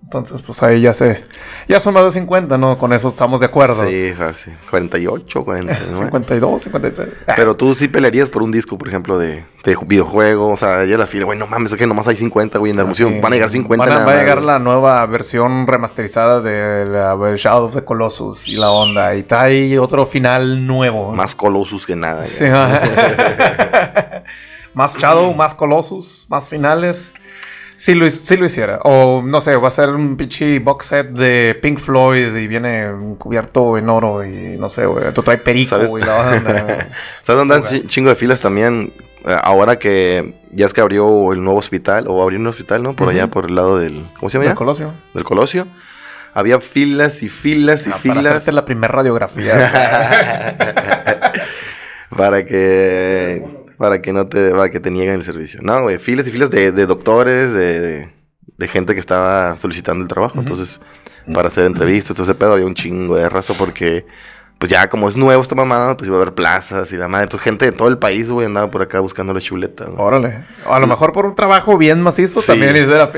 Entonces, 0.06 0.40
pues 0.44 0.62
ahí 0.62 0.82
ya 0.82 0.94
sé. 0.94 1.24
Ya 1.68 1.80
son 1.80 1.96
más 1.96 2.06
de 2.06 2.12
50, 2.12 2.60
¿no? 2.60 2.78
Con 2.78 2.94
eso 2.94 3.08
estamos 3.08 3.40
de 3.40 3.48
acuerdo. 3.48 3.88
Sí, 3.88 4.14
casi. 4.16 4.52
48, 4.70 5.44
49. 5.44 5.98
52, 5.98 6.62
53. 6.62 7.10
Pero 7.36 7.56
tú 7.56 7.74
sí 7.74 7.88
pelearías 7.88 8.30
por 8.30 8.44
un 8.44 8.52
disco, 8.52 8.78
por 8.78 8.88
ejemplo, 8.88 9.18
de, 9.18 9.46
de 9.64 9.78
videojuego. 9.88 10.50
O 10.50 10.58
sea, 10.58 10.86
ya 10.86 10.96
la 10.96 11.08
fila, 11.08 11.26
güey, 11.26 11.40
no 11.40 11.48
mames, 11.48 11.72
es 11.72 11.80
que 11.80 11.88
nomás 11.88 12.08
hay 12.08 12.16
50, 12.16 12.60
güey, 12.60 12.70
en 12.70 12.78
la 12.78 12.84
emoción. 12.84 13.20
Van 13.20 13.34
a 13.34 13.36
llegar 13.36 13.50
50 13.50 13.84
Van 13.84 14.04
a, 14.04 14.06
va 14.06 14.12
a 14.12 14.16
llegar 14.16 14.44
la 14.44 14.60
nueva 14.60 15.04
versión 15.08 15.66
remasterizada 15.66 16.40
de 16.40 16.86
la 16.86 17.18
Shadow 17.36 17.66
of 17.66 17.74
the 17.74 17.84
Colossus 17.84 18.48
y 18.48 18.58
la 18.58 18.70
onda. 18.70 19.16
Y 19.16 19.22
está 19.22 19.42
ahí 19.42 19.76
otro 19.76 20.06
final 20.06 20.68
nuevo. 20.68 21.14
Más 21.14 21.34
Colossus 21.34 21.88
que 21.88 21.96
nada. 21.96 22.28
Sí, 22.28 22.46
más 24.76 24.98
Shadow, 24.98 25.34
más 25.34 25.56
Colossus, 25.56 26.28
más 26.30 26.48
finales. 26.48 27.14
Si 27.78 27.94
lo, 27.94 28.06
lo 28.06 28.46
hiciera. 28.46 28.80
O 28.84 29.22
no 29.22 29.42
sé, 29.42 29.56
va 29.58 29.68
a 29.68 29.72
ser 29.72 29.90
un 29.90 30.16
pinche 30.16 30.60
box 30.60 30.86
set 30.86 31.10
de 31.10 31.58
Pink 31.62 31.80
Floyd 31.80 32.34
y 32.36 32.48
viene 32.48 32.90
cubierto 33.18 33.78
en 33.78 33.90
oro 33.90 34.24
y 34.24 34.58
no 34.58 34.70
sé, 34.70 34.86
güey. 34.86 35.14
Tú 35.14 35.24
trae 35.24 35.38
perico, 35.38 35.72
¿Sabes? 35.72 35.90
güey. 35.90 36.04
¿Sabes 36.04 36.90
dónde 37.26 37.56
andan 37.56 37.88
chingo 37.88 38.10
de 38.10 38.16
filas 38.16 38.40
también? 38.40 38.94
Eh, 39.26 39.36
ahora 39.44 39.78
que 39.78 40.36
ya 40.52 40.66
es 40.66 40.74
que 40.74 40.82
abrió 40.82 41.34
el 41.34 41.44
nuevo 41.44 41.60
hospital, 41.60 42.06
o 42.08 42.22
abrió 42.22 42.40
un 42.40 42.48
hospital, 42.48 42.84
¿no? 42.84 42.96
Por 42.96 43.10
allá, 43.10 43.28
por 43.28 43.46
el 43.46 43.56
lado 43.56 43.78
del. 43.78 44.08
¿Cómo 44.20 44.30
se 44.30 44.38
llama? 44.38 44.48
Del 44.48 44.56
Colosio. 44.56 44.94
Del 45.14 45.24
Colosio. 45.24 45.68
Había 46.34 46.60
filas 46.60 47.24
y 47.24 47.30
filas 47.30 47.88
y 47.88 47.92
ah, 47.92 47.98
filas. 47.98 48.18
Para 48.18 48.30
hacerte 48.32 48.52
la 48.52 48.66
primera 48.66 48.94
radiografía. 48.94 49.56
para 52.10 52.46
que 52.46 53.65
para 53.78 54.02
que 54.02 54.14
no 54.14 54.28
te, 54.28 54.52
para 54.52 54.70
que 54.70 54.80
te 54.80 54.92
nieguen 54.92 55.16
el 55.16 55.24
servicio. 55.24 55.60
No, 55.64 55.84
güey, 55.84 55.98
filas 55.98 56.28
y 56.28 56.32
filas 56.32 56.50
de, 56.50 56.72
de 56.72 56.86
doctores, 56.86 57.54
de, 57.54 58.10
de, 58.58 58.68
gente 58.68 58.94
que 58.94 59.00
estaba 59.00 59.58
solicitando 59.58 60.02
el 60.02 60.08
trabajo. 60.08 60.40
Entonces, 60.40 60.82
para 61.34 61.48
hacer 61.48 61.66
entrevistas, 61.66 62.16
todo 62.16 62.24
ese 62.24 62.36
pedo, 62.36 62.54
había 62.54 62.66
un 62.66 62.76
chingo 62.76 63.16
de 63.16 63.28
raza 63.30 63.54
porque, 63.58 64.06
pues 64.58 64.70
ya 64.70 64.88
como 64.90 65.08
es 65.10 65.18
nuevo 65.18 65.42
esta 65.42 65.56
mamada, 65.56 65.98
pues 65.98 66.08
iba 66.08 66.18
a 66.18 66.22
haber 66.22 66.34
plazas 66.34 66.92
y 66.92 66.98
la 66.98 67.08
madre. 67.08 67.26
Entonces, 67.26 67.44
gente 67.44 67.66
de 67.66 67.72
todo 67.72 67.88
el 67.88 67.98
país, 67.98 68.30
güey, 68.30 68.46
andaba 68.46 68.70
por 68.72 68.82
acá 68.82 69.00
buscando 69.00 69.34
la 69.34 69.42
chuleta. 69.42 69.86
Órale. 69.98 70.46
A 70.66 70.80
lo 70.80 70.88
mejor 70.88 71.12
por 71.12 71.26
un 71.26 71.36
trabajo 71.36 71.78
bien 71.78 72.02
macizo 72.02 72.42
también. 72.42 72.76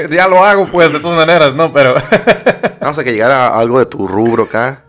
ya 0.10 0.28
lo 0.28 0.44
hago, 0.44 0.68
pues, 0.72 0.92
de 0.92 1.00
todas 1.00 1.18
maneras, 1.18 1.54
¿no? 1.56 1.74
Pero. 1.74 1.96
Vamos 2.82 3.00
a 3.00 3.04
que 3.04 3.12
llegara 3.12 3.58
algo 3.58 3.80
de 3.80 3.86
tu 3.86 4.08
rubro 4.08 4.44
acá. 4.44 4.84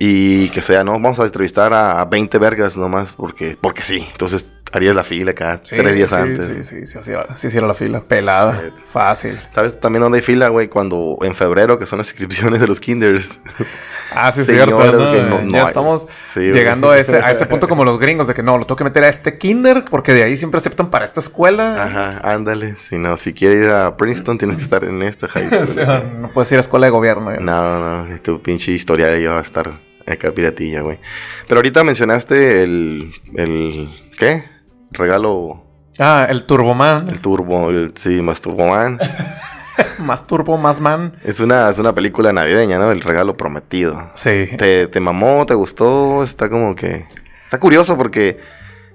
Y 0.00 0.48
que 0.50 0.62
sea, 0.62 0.84
¿no? 0.84 0.92
Vamos 0.92 1.18
a 1.18 1.24
entrevistar 1.24 1.74
a 1.74 2.04
20 2.04 2.38
vergas 2.38 2.76
nomás 2.76 3.12
porque, 3.12 3.58
porque 3.60 3.84
sí. 3.84 4.06
Entonces 4.12 4.46
harías 4.72 4.94
la 4.94 5.04
fila 5.04 5.32
acá 5.32 5.60
tres 5.62 5.94
días 5.94 6.12
antes. 6.12 6.46
Sí, 6.46 6.54
sí, 6.64 6.86
sí, 6.86 6.98
sí, 7.02 7.12
sí, 7.36 7.46
hiciera 7.46 7.66
la 7.66 7.74
fila. 7.74 8.00
Pelada. 8.00 8.72
Fácil. 8.90 9.38
¿Sabes 9.52 9.78
también 9.80 10.02
dónde 10.02 10.18
hay 10.18 10.22
fila, 10.22 10.48
güey? 10.48 10.68
Cuando 10.68 11.18
en 11.22 11.34
febrero, 11.34 11.78
que 11.78 11.86
son 11.86 11.98
las 11.98 12.08
inscripciones 12.08 12.60
de 12.60 12.66
los 12.66 12.80
kinders. 12.80 13.38
Ah, 14.10 14.32
sí, 14.32 14.40
es 14.40 14.46
cierto. 14.46 15.48
ya 15.48 15.68
estamos 15.68 16.06
llegando 16.34 16.90
a 16.90 16.98
ese, 16.98 17.18
a 17.18 17.30
ese 17.30 17.46
punto 17.46 17.68
como 17.68 17.84
los 17.84 17.98
gringos, 17.98 18.26
de 18.26 18.34
que 18.34 18.42
no, 18.42 18.56
lo 18.56 18.64
tengo 18.66 18.76
que 18.76 18.84
meter 18.84 19.04
a 19.04 19.08
este 19.08 19.36
kinder, 19.36 19.84
porque 19.90 20.12
de 20.12 20.22
ahí 20.22 20.36
siempre 20.36 20.58
aceptan 20.58 20.90
para 20.90 21.04
esta 21.04 21.20
escuela. 21.20 21.82
Ajá, 21.82 22.20
ándale. 22.32 22.74
Si 22.76 22.96
no, 22.96 23.16
si 23.16 23.34
quieres 23.34 23.64
ir 23.64 23.70
a 23.70 23.96
Princeton, 23.96 24.38
tienes 24.38 24.56
que 24.56 24.62
estar 24.62 24.84
en 24.84 25.02
esta 25.02 25.28
high 25.28 25.50
school. 25.50 26.02
no 26.20 26.32
puedes 26.32 26.50
ir 26.52 26.58
a 26.58 26.60
escuela 26.60 26.86
de 26.86 26.90
gobierno. 26.90 27.32
No, 27.38 28.06
no, 28.06 28.20
tu 28.20 28.40
pinche 28.40 28.72
historial 28.72 29.20
ya 29.20 29.32
va 29.32 29.40
a 29.40 29.42
estar 29.42 29.78
acá 30.06 30.32
piratilla, 30.32 30.80
güey. 30.80 30.98
Pero 31.46 31.58
ahorita 31.58 31.84
mencionaste 31.84 32.62
el, 32.62 33.12
el, 33.34 33.90
¿qué? 34.16 34.44
Regalo. 34.90 35.62
Ah, 35.98 36.26
el 36.28 36.46
Turboman. 36.46 37.08
El 37.08 37.20
Turbo, 37.20 37.70
el, 37.70 37.92
sí, 37.96 38.22
más 38.22 38.40
Turboman. 38.40 38.98
más 39.98 40.26
turbo, 40.26 40.56
más 40.56 40.80
man. 40.80 41.14
Es 41.24 41.40
una, 41.40 41.68
es 41.68 41.78
una 41.78 41.94
película 41.94 42.32
navideña, 42.32 42.78
¿no? 42.78 42.90
El 42.90 43.00
regalo 43.00 43.36
prometido. 43.36 44.10
Sí. 44.14 44.48
¿Te, 44.56 44.86
te 44.86 45.00
mamó? 45.00 45.46
¿Te 45.46 45.54
gustó? 45.54 46.22
Está 46.22 46.48
como 46.48 46.74
que... 46.74 47.06
Está 47.44 47.58
curioso 47.58 47.96
porque 47.96 48.38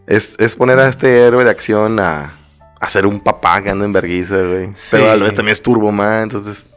es, 0.08 0.36
es 0.40 0.56
poner 0.56 0.80
a 0.80 0.88
este 0.88 1.26
héroe 1.26 1.44
de 1.44 1.50
acción 1.50 2.00
a, 2.00 2.36
a 2.80 2.90
ser 2.90 3.08
un 3.08 3.20
papá 3.20 3.62
que 3.62 3.70
anda 3.70 3.86
en 3.86 3.94
vergüenza, 3.94 4.38
güey. 4.42 4.70
Sí. 4.74 4.90
Pero 4.92 5.12
a 5.12 5.16
la 5.16 5.24
vez 5.24 5.34
también 5.34 5.54
es 5.54 5.62
turbo, 5.62 5.92
man. 5.92 6.24
Entonces... 6.24 6.68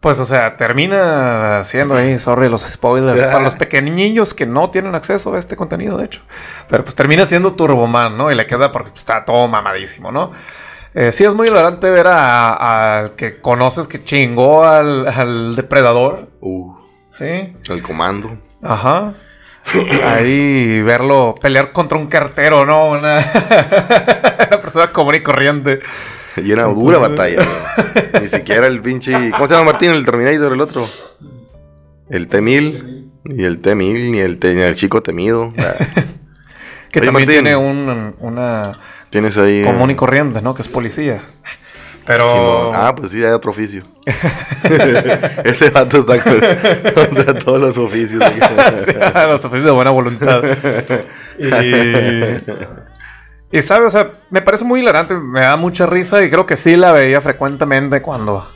Pues, 0.00 0.20
o 0.20 0.24
sea, 0.24 0.56
termina 0.56 1.64
siendo 1.64 1.96
ahí, 1.96 2.18
sorry, 2.20 2.48
los 2.48 2.62
spoilers, 2.62 3.26
para 3.26 3.40
los 3.40 3.54
pequeñillos 3.56 4.32
que 4.32 4.46
no 4.46 4.70
tienen 4.70 4.94
acceso 4.94 5.34
a 5.34 5.38
este 5.40 5.56
contenido, 5.56 5.98
de 5.98 6.04
hecho. 6.04 6.20
Pero 6.68 6.84
pues 6.84 6.94
termina 6.94 7.26
siendo 7.26 7.54
Turboman, 7.54 8.16
¿no? 8.16 8.30
Y 8.30 8.36
le 8.36 8.46
queda 8.46 8.70
porque 8.70 8.90
pues, 8.90 9.00
está 9.00 9.24
todo 9.24 9.48
mamadísimo, 9.48 10.12
¿no? 10.12 10.30
Eh, 10.94 11.10
sí, 11.12 11.24
es 11.24 11.34
muy 11.34 11.48
hilarante 11.48 11.90
ver 11.90 12.06
a- 12.06 12.98
al 13.00 13.14
que 13.16 13.40
conoces 13.40 13.88
que 13.88 14.02
chingó 14.04 14.64
al, 14.64 15.06
al 15.08 15.56
depredador, 15.56 16.28
Uh, 16.40 16.74
¿sí? 17.12 17.56
el 17.68 17.82
comando. 17.82 18.38
Ajá. 18.62 19.14
Ahí 20.06 20.80
verlo 20.80 21.34
pelear 21.40 21.72
contra 21.72 21.98
un 21.98 22.06
cartero, 22.06 22.64
¿no? 22.64 22.86
Una, 22.86 23.18
una 24.48 24.60
persona 24.60 24.86
común 24.92 25.16
y 25.16 25.22
corriente. 25.22 25.80
Y 26.44 26.52
una 26.52 26.64
dura 26.64 26.98
batalla. 26.98 27.36
güey. 27.44 28.22
Ni 28.22 28.28
siquiera 28.28 28.66
el 28.66 28.80
pinche... 28.82 29.30
¿Cómo 29.32 29.46
se 29.46 29.54
llama 29.54 29.72
Martín? 29.72 29.90
El 29.90 30.04
Terminator, 30.04 30.52
el 30.52 30.60
otro. 30.60 30.86
El 32.08 32.28
T-1000. 32.28 33.04
Ni 33.24 33.44
el 33.44 33.58
T-1000, 33.60 34.10
ni 34.10 34.18
el, 34.18 34.38
T- 34.38 34.54
ni 34.54 34.62
el 34.62 34.74
chico 34.74 35.02
temido. 35.02 35.52
Que 36.90 37.00
Oye, 37.00 37.06
también 37.08 37.26
Martín. 37.28 37.44
tiene 37.44 37.54
un- 37.56 38.14
una 38.20 38.72
Tienes 39.10 39.36
ahí... 39.36 39.62
común 39.62 39.90
eh, 39.90 39.92
y 39.92 39.96
corriente, 39.96 40.40
¿no? 40.40 40.54
Que 40.54 40.62
es 40.62 40.68
policía. 40.68 41.20
Pero. 42.06 42.72
Ah, 42.72 42.94
pues 42.94 43.10
sí, 43.10 43.22
hay 43.22 43.32
otro 43.32 43.50
oficio. 43.50 43.82
Ese 45.44 45.68
vato 45.68 45.98
está 45.98 46.18
con- 46.22 46.40
contra 46.94 47.34
todos 47.38 47.60
los 47.60 47.76
oficios. 47.76 48.22
Sí, 48.86 48.92
los 49.26 49.44
oficios 49.44 49.64
de 49.66 49.70
buena 49.70 49.90
voluntad. 49.90 50.42
Y. 51.38 51.50
Y 53.50 53.62
sabe, 53.62 53.86
o 53.86 53.90
sea, 53.90 54.10
me 54.30 54.42
parece 54.42 54.64
muy 54.64 54.80
hilarante, 54.80 55.14
me 55.14 55.40
da 55.40 55.56
mucha 55.56 55.86
risa 55.86 56.22
y 56.22 56.30
creo 56.30 56.44
que 56.46 56.56
sí 56.56 56.76
la 56.76 56.92
veía 56.92 57.20
frecuentemente 57.20 58.02
cuando. 58.02 58.46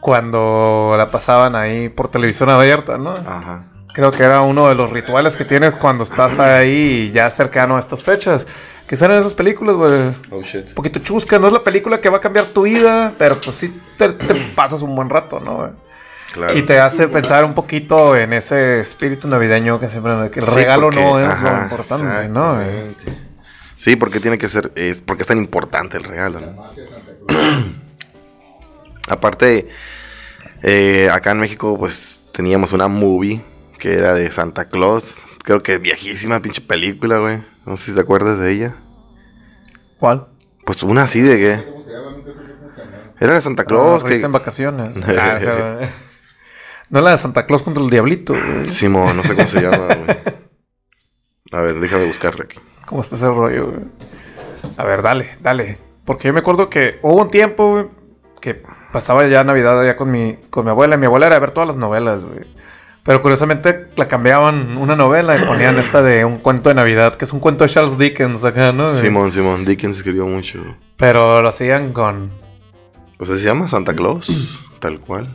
Cuando 0.00 0.94
la 0.96 1.08
pasaban 1.08 1.56
ahí 1.56 1.88
por 1.88 2.08
televisión 2.08 2.48
abierta, 2.50 2.98
¿no? 2.98 3.14
Ajá. 3.14 3.64
Creo 3.92 4.12
que 4.12 4.22
era 4.22 4.42
uno 4.42 4.68
de 4.68 4.74
los 4.76 4.90
rituales 4.90 5.36
que 5.36 5.44
tienes 5.44 5.74
cuando 5.74 6.04
estás 6.04 6.38
ahí 6.38 7.10
ya 7.12 7.28
cercano 7.30 7.76
a 7.76 7.80
estas 7.80 8.02
fechas. 8.02 8.46
Que 8.86 8.96
salen 8.96 9.18
esas 9.18 9.34
películas, 9.34 9.74
güey. 9.76 9.92
Oh, 10.30 10.40
shit. 10.42 10.68
Un 10.68 10.74
poquito 10.74 11.00
chusca, 11.00 11.38
no 11.38 11.48
es 11.48 11.52
la 11.52 11.62
película 11.62 12.00
que 12.00 12.08
va 12.08 12.18
a 12.18 12.20
cambiar 12.20 12.46
tu 12.46 12.62
vida, 12.62 13.12
pero 13.18 13.34
pues 13.40 13.56
sí 13.56 13.82
te, 13.98 14.08
te 14.10 14.34
pasas 14.54 14.82
un 14.82 14.94
buen 14.94 15.10
rato, 15.10 15.40
¿no? 15.44 15.70
Claro. 16.32 16.56
Y 16.56 16.62
te 16.62 16.78
hace 16.78 17.08
pensar 17.08 17.44
un 17.44 17.54
poquito 17.54 18.14
en 18.16 18.32
ese 18.34 18.80
espíritu 18.80 19.26
navideño 19.28 19.80
que 19.80 19.88
siempre 19.90 20.30
que 20.30 20.40
el 20.40 20.46
Sí, 20.46 20.54
regalo 20.54 20.84
porque- 20.86 21.02
no 21.04 21.18
es 21.20 21.42
lo 21.42 21.62
importante, 21.62 22.28
¿no? 22.28 22.54
güey? 22.54 22.68
Sí, 23.78 23.96
porque 23.96 24.20
tiene 24.20 24.38
que 24.38 24.48
ser, 24.48 24.72
es 24.74 25.00
porque 25.00 25.22
es 25.22 25.28
tan 25.28 25.38
importante 25.38 25.96
el 25.96 26.04
regalo, 26.04 26.40
¿no? 26.40 26.64
Aparte, 29.08 29.70
eh, 30.62 31.08
acá 31.10 31.30
en 31.30 31.38
México, 31.38 31.78
pues 31.78 32.28
teníamos 32.32 32.72
una 32.72 32.88
movie 32.88 33.40
que 33.78 33.94
era 33.94 34.12
de 34.12 34.30
Santa 34.30 34.68
Claus. 34.68 35.16
Creo 35.44 35.60
que 35.60 35.78
viejísima 35.78 36.42
pinche 36.42 36.60
película, 36.60 37.18
güey. 37.18 37.38
No 37.64 37.76
sé 37.76 37.90
si 37.90 37.94
te 37.94 38.00
acuerdas 38.00 38.38
de 38.40 38.52
ella. 38.52 38.76
¿Cuál? 39.98 40.26
Pues 40.66 40.82
una 40.82 41.04
así 41.04 41.20
de 41.20 41.36
que. 41.38 41.78
Era 43.20 43.34
de 43.34 43.40
Santa 43.40 43.64
Claus. 43.64 44.02
Ah, 44.04 44.08
que... 44.08 44.16
en 44.16 44.32
vacaciones. 44.32 44.96
Ah, 45.06 45.36
o 45.36 45.40
sea, 45.40 45.90
no 46.90 47.00
la 47.00 47.12
de 47.12 47.18
Santa 47.18 47.46
Claus 47.46 47.62
contra 47.62 47.82
el 47.82 47.90
Diablito, 47.90 48.34
güey. 48.34 48.70
Simón, 48.70 49.16
no 49.16 49.22
sé 49.22 49.34
cómo 49.34 49.48
se 49.48 49.62
llama, 49.62 49.94
güey. 49.94 50.18
A 51.52 51.60
ver, 51.60 51.80
déjame 51.80 52.04
buscarla 52.04 52.44
aquí. 52.44 52.58
¿Cómo 52.88 53.02
está 53.02 53.16
ese 53.16 53.26
rollo, 53.26 53.66
güey? 53.66 53.84
A 54.78 54.84
ver, 54.84 55.02
dale, 55.02 55.36
dale. 55.40 55.78
Porque 56.06 56.28
yo 56.28 56.32
me 56.32 56.40
acuerdo 56.40 56.70
que 56.70 56.98
hubo 57.02 57.20
un 57.20 57.30
tiempo, 57.30 57.70
güey, 57.70 57.86
que 58.40 58.62
pasaba 58.92 59.26
ya 59.26 59.44
Navidad 59.44 59.78
allá 59.78 59.96
con 59.96 60.10
mi, 60.10 60.38
con 60.48 60.64
mi 60.64 60.70
abuela. 60.70 60.96
Mi 60.96 61.04
abuela 61.04 61.26
era 61.26 61.34
de 61.34 61.40
ver 61.40 61.50
todas 61.50 61.66
las 61.66 61.76
novelas, 61.76 62.24
güey. 62.24 62.46
Pero 63.02 63.20
curiosamente 63.20 63.88
la 63.96 64.08
cambiaban 64.08 64.78
una 64.78 64.96
novela 64.96 65.36
y 65.36 65.44
ponían 65.44 65.78
esta 65.78 66.02
de 66.02 66.24
un 66.24 66.38
cuento 66.38 66.70
de 66.70 66.76
Navidad, 66.76 67.16
que 67.16 67.26
es 67.26 67.32
un 67.32 67.40
cuento 67.40 67.64
de 67.64 67.70
Charles 67.70 67.98
Dickens 67.98 68.44
acá, 68.44 68.72
¿no? 68.72 68.88
Simón, 68.88 69.32
Simón. 69.32 69.66
Dickens 69.66 69.98
escribió 69.98 70.26
mucho. 70.26 70.60
Pero 70.96 71.42
lo 71.42 71.48
hacían 71.48 71.92
con... 71.92 72.30
O 73.18 73.26
sea, 73.26 73.36
se 73.36 73.44
llama 73.44 73.68
Santa 73.68 73.94
Claus, 73.94 74.62
tal 74.78 75.00
cual. 75.00 75.34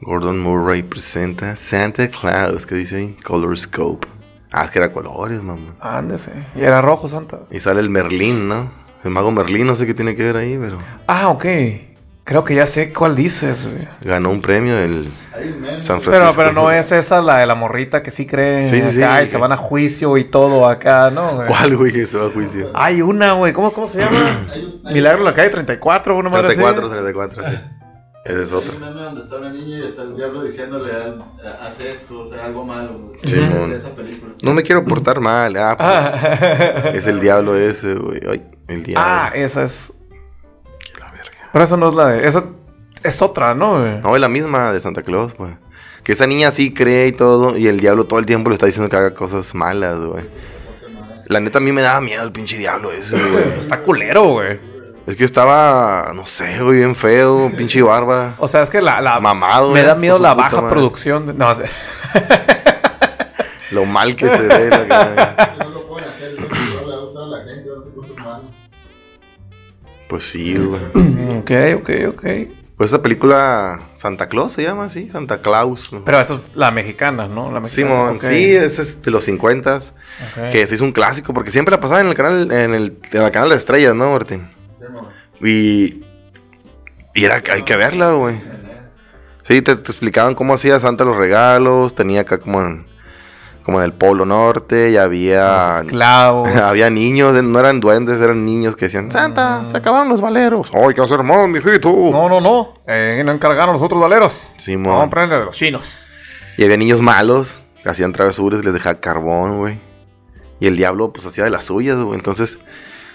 Gordon 0.00 0.40
Murray 0.40 0.82
presenta 0.82 1.54
Santa 1.54 2.08
Claus, 2.08 2.66
que 2.66 2.74
dice 2.74 2.96
ahí, 2.96 3.16
Color 3.22 3.56
Scope. 3.56 4.19
Ah, 4.52 4.64
es 4.64 4.70
que 4.70 4.78
era 4.80 4.92
colores, 4.92 5.42
mamá. 5.42 5.74
Ándese. 5.80 6.32
Y 6.56 6.62
era 6.62 6.80
rojo, 6.82 7.08
Santa. 7.08 7.40
Y 7.50 7.60
sale 7.60 7.80
el 7.80 7.90
Merlín, 7.90 8.48
¿no? 8.48 8.70
El 9.04 9.10
mago 9.10 9.30
Merlín, 9.30 9.66
no 9.66 9.74
sé 9.76 9.86
qué 9.86 9.94
tiene 9.94 10.14
que 10.14 10.24
ver 10.24 10.36
ahí, 10.36 10.58
pero 10.60 10.78
Ah, 11.06 11.28
ok. 11.28 11.44
Creo 12.22 12.44
que 12.44 12.54
ya 12.54 12.66
sé 12.66 12.92
cuál 12.92 13.16
dices, 13.16 13.66
güey. 13.66 13.88
ganó 14.02 14.30
un 14.30 14.40
premio 14.40 14.74
meme. 14.74 15.04
San 15.82 15.98
Pero, 15.98 16.10
Francisco. 16.12 16.32
pero 16.36 16.52
no 16.52 16.70
es 16.70 16.92
esa 16.92 17.20
la 17.22 17.38
de 17.38 17.46
la 17.46 17.54
morrita 17.54 18.02
que 18.02 18.10
sí 18.10 18.26
cree 18.26 18.64
Sí, 18.64 18.80
sí, 18.82 18.92
sí. 18.92 19.02
acá 19.02 19.22
y 19.22 19.26
se 19.28 19.36
van 19.38 19.50
a 19.52 19.56
juicio 19.56 20.16
y 20.16 20.24
todo 20.24 20.68
acá, 20.68 21.10
¿no? 21.10 21.32
güey? 21.36 21.48
¿Cuál, 21.48 21.76
güey, 21.76 21.92
que 21.92 22.06
se 22.06 22.18
va 22.18 22.26
a 22.26 22.30
juicio? 22.30 22.70
Hay 22.74 23.02
una, 23.02 23.32
güey. 23.32 23.52
¿Cómo, 23.52 23.72
¿Cómo 23.72 23.88
se 23.88 24.00
llama? 24.00 24.46
Milagro 24.92 25.20
en 25.20 25.24
la 25.24 25.34
calle 25.34 25.48
34, 25.50 26.16
una 26.16 26.28
madre 26.28 26.48
así. 26.48 26.56
34, 26.56 26.90
34, 26.90 27.42
sí. 27.44 27.56
Ese 28.24 28.42
es 28.42 28.50
hay 28.50 28.56
otro. 28.58 28.72
un 28.74 28.80
meme 28.80 29.00
donde 29.00 29.20
está 29.22 29.36
una 29.38 29.50
niña 29.50 29.78
y 29.78 29.82
está 29.84 30.02
el 30.02 30.14
diablo 30.14 30.42
diciéndole, 30.44 30.92
al- 30.92 31.24
haz 31.60 31.80
esto, 31.80 32.20
o 32.20 32.28
sea, 32.28 32.44
algo 32.46 32.64
malo. 32.64 32.98
güey. 32.98 33.20
Simón. 33.24 33.50
Es 33.64 33.70
de 33.70 33.76
esa 33.76 33.96
película. 33.96 34.32
No 34.42 34.52
me 34.52 34.62
quiero 34.62 34.84
portar 34.84 35.20
mal. 35.20 35.56
Ah, 35.56 35.76
pues 35.78 35.88
Ah, 35.90 36.90
es 36.94 37.06
el 37.06 37.20
diablo 37.20 37.54
ese, 37.56 37.94
güey. 37.94 38.20
Ay, 38.28 38.44
el 38.68 38.82
diablo. 38.82 39.06
Ah, 39.08 39.30
esa 39.34 39.62
es. 39.64 39.92
La 40.98 41.10
verga. 41.10 41.30
Pero 41.52 41.64
esa 41.64 41.76
no 41.78 41.88
es 41.88 41.94
la 41.94 42.08
de. 42.08 42.26
Esa 42.26 42.44
es 43.02 43.22
otra, 43.22 43.54
¿no? 43.54 43.80
güey? 43.80 44.00
No, 44.02 44.14
es 44.14 44.20
la 44.20 44.28
misma 44.28 44.72
de 44.72 44.80
Santa 44.80 45.00
Claus, 45.02 45.34
güey. 45.34 45.52
Que 46.04 46.12
esa 46.12 46.26
niña 46.26 46.50
sí 46.50 46.72
cree 46.74 47.08
y 47.08 47.12
todo, 47.12 47.56
y 47.56 47.68
el 47.68 47.80
diablo 47.80 48.04
todo 48.04 48.20
el 48.20 48.26
tiempo 48.26 48.50
le 48.50 48.54
está 48.54 48.66
diciendo 48.66 48.88
que 48.90 48.96
haga 48.96 49.14
cosas 49.14 49.54
malas, 49.54 49.98
güey. 50.00 50.24
La 51.26 51.40
neta 51.40 51.58
a 51.58 51.60
mí 51.60 51.72
me 51.72 51.80
daba 51.82 52.00
miedo 52.00 52.22
el 52.24 52.32
pinche 52.32 52.58
diablo 52.58 52.90
ese, 52.92 53.16
güey. 53.16 53.44
Pues 53.44 53.60
está 53.60 53.82
culero, 53.82 54.24
güey. 54.28 54.58
Es 55.06 55.16
que 55.16 55.24
estaba, 55.24 56.12
no 56.14 56.24
sé, 56.26 56.62
güey, 56.62 56.78
bien 56.78 56.94
feo, 56.94 57.50
pinche 57.56 57.82
barba. 57.82 58.34
O 58.38 58.46
sea, 58.48 58.62
es 58.62 58.70
que 58.70 58.80
la. 58.80 59.00
la 59.00 59.18
Mamado, 59.18 59.72
me 59.72 59.82
da 59.82 59.94
miedo 59.94 60.14
por 60.14 60.18
su 60.18 60.22
la 60.22 60.34
baja 60.34 60.56
madre. 60.60 60.70
producción. 60.70 61.26
de- 61.26 61.34
no, 61.34 61.50
o 61.50 61.54
sea, 61.54 61.66
Lo 63.70 63.84
mal 63.86 64.14
que 64.16 64.28
se 64.28 64.42
ve 64.46 64.68
la 64.70 64.86
cara. 64.88 65.56
No 65.58 65.70
lo 65.70 65.86
pueden 65.86 66.08
hacer, 66.08 66.32
no 66.38 66.46
le 66.86 66.92
va 66.92 66.94
a 66.96 67.00
gustar 67.02 67.22
a 67.22 67.26
la 67.26 67.38
gente. 67.44 67.70
Pues 70.08 70.24
sí, 70.24 70.56
güey. 70.56 70.80
ok, 71.38 71.50
ok, 71.80 71.90
ok. 72.08 72.24
Pues 72.76 72.90
esa 72.90 73.02
película 73.02 73.78
Santa 73.92 74.28
Claus 74.28 74.52
se 74.52 74.62
llama 74.62 74.84
así, 74.86 75.08
Santa 75.10 75.40
Claus. 75.40 75.92
¿no? 75.92 76.02
Pero 76.04 76.18
esa 76.18 76.34
es 76.34 76.50
la 76.54 76.70
mexicana, 76.70 77.28
¿no? 77.28 77.52
La 77.52 77.60
mexicana. 77.60 77.90
Simón, 77.94 78.16
ok, 78.16 78.22
sí, 78.22 78.56
ese 78.56 78.82
es 78.82 79.02
de 79.02 79.10
los 79.10 79.22
50 79.24 79.76
ok. 79.76 80.50
que 80.50 80.66
se 80.66 80.74
hizo 80.76 80.84
un 80.84 80.92
clásico 80.92 81.32
porque 81.34 81.50
siempre 81.50 81.72
la 81.72 81.80
pasaba 81.80 82.00
en 82.00 82.06
el 82.08 82.14
canal 82.14 82.50
en 82.50 82.74
el, 82.74 82.96
en 83.12 83.22
el 83.22 83.30
canal 83.30 83.50
de 83.50 83.56
estrellas, 83.56 83.94
¿no, 83.94 84.10
Martín? 84.10 84.48
Sí. 84.80 85.46
Y 85.46 86.04
y 87.14 87.24
era 87.24 87.42
hay 87.52 87.62
que 87.62 87.76
verla, 87.76 88.12
güey. 88.12 88.40
Sí, 89.42 89.62
te, 89.62 89.76
te 89.76 89.90
explicaban 89.90 90.34
cómo 90.34 90.54
hacía 90.54 90.78
Santa 90.78 91.04
los 91.04 91.16
regalos, 91.16 91.94
tenía 91.94 92.20
acá 92.20 92.38
como 92.38 92.60
en, 92.60 92.86
como 93.64 93.78
en 93.78 93.84
el 93.84 93.92
Polo 93.92 94.24
Norte 94.24 94.90
y 94.90 94.92
Los 94.94 95.02
había 95.02 95.80
esclavos. 95.80 96.48
había 96.56 96.88
niños, 96.88 97.42
no 97.42 97.58
eran 97.58 97.80
duendes, 97.80 98.20
eran 98.20 98.44
niños 98.44 98.76
que 98.76 98.84
decían, 98.86 99.10
"Santa, 99.10 99.64
se 99.68 99.76
acabaron 99.76 100.08
los 100.08 100.20
valeros." 100.20 100.70
¡Ay, 100.72 100.94
qué 100.94 101.02
hacer 101.02 101.22
más, 101.22 101.48
mijito! 101.48 101.90
no, 101.90 102.28
no, 102.28 102.40
no. 102.40 102.74
Eh, 102.86 103.22
no 103.24 103.32
encargaron 103.32 103.74
los 103.74 103.82
otros 103.82 104.00
valeros. 104.00 104.32
Simón. 104.56 104.92
Vamos 104.92 105.02
a 105.02 105.06
aprender 105.06 105.38
de 105.40 105.44
los 105.46 105.56
chinos. 105.56 106.06
Y 106.56 106.64
había 106.64 106.76
niños 106.76 107.00
malos 107.00 107.60
que 107.82 107.88
hacían 107.88 108.12
travesuras 108.12 108.60
y 108.60 108.64
les 108.64 108.74
dejaba 108.74 109.00
carbón, 109.00 109.58
güey. 109.58 109.78
Y 110.60 110.66
el 110.66 110.76
diablo, 110.76 111.12
pues, 111.12 111.24
hacía 111.26 111.44
de 111.44 111.50
las 111.50 111.64
suyas, 111.64 111.96
güey. 111.96 112.16
Entonces, 112.18 112.58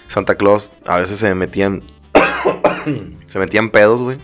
Santa 0.08 0.34
Claus 0.36 0.72
a 0.86 0.96
veces 0.98 1.18
se 1.18 1.34
metían. 1.34 1.82
se 3.26 3.38
metían 3.38 3.70
pedos, 3.70 4.02
güey. 4.02 4.18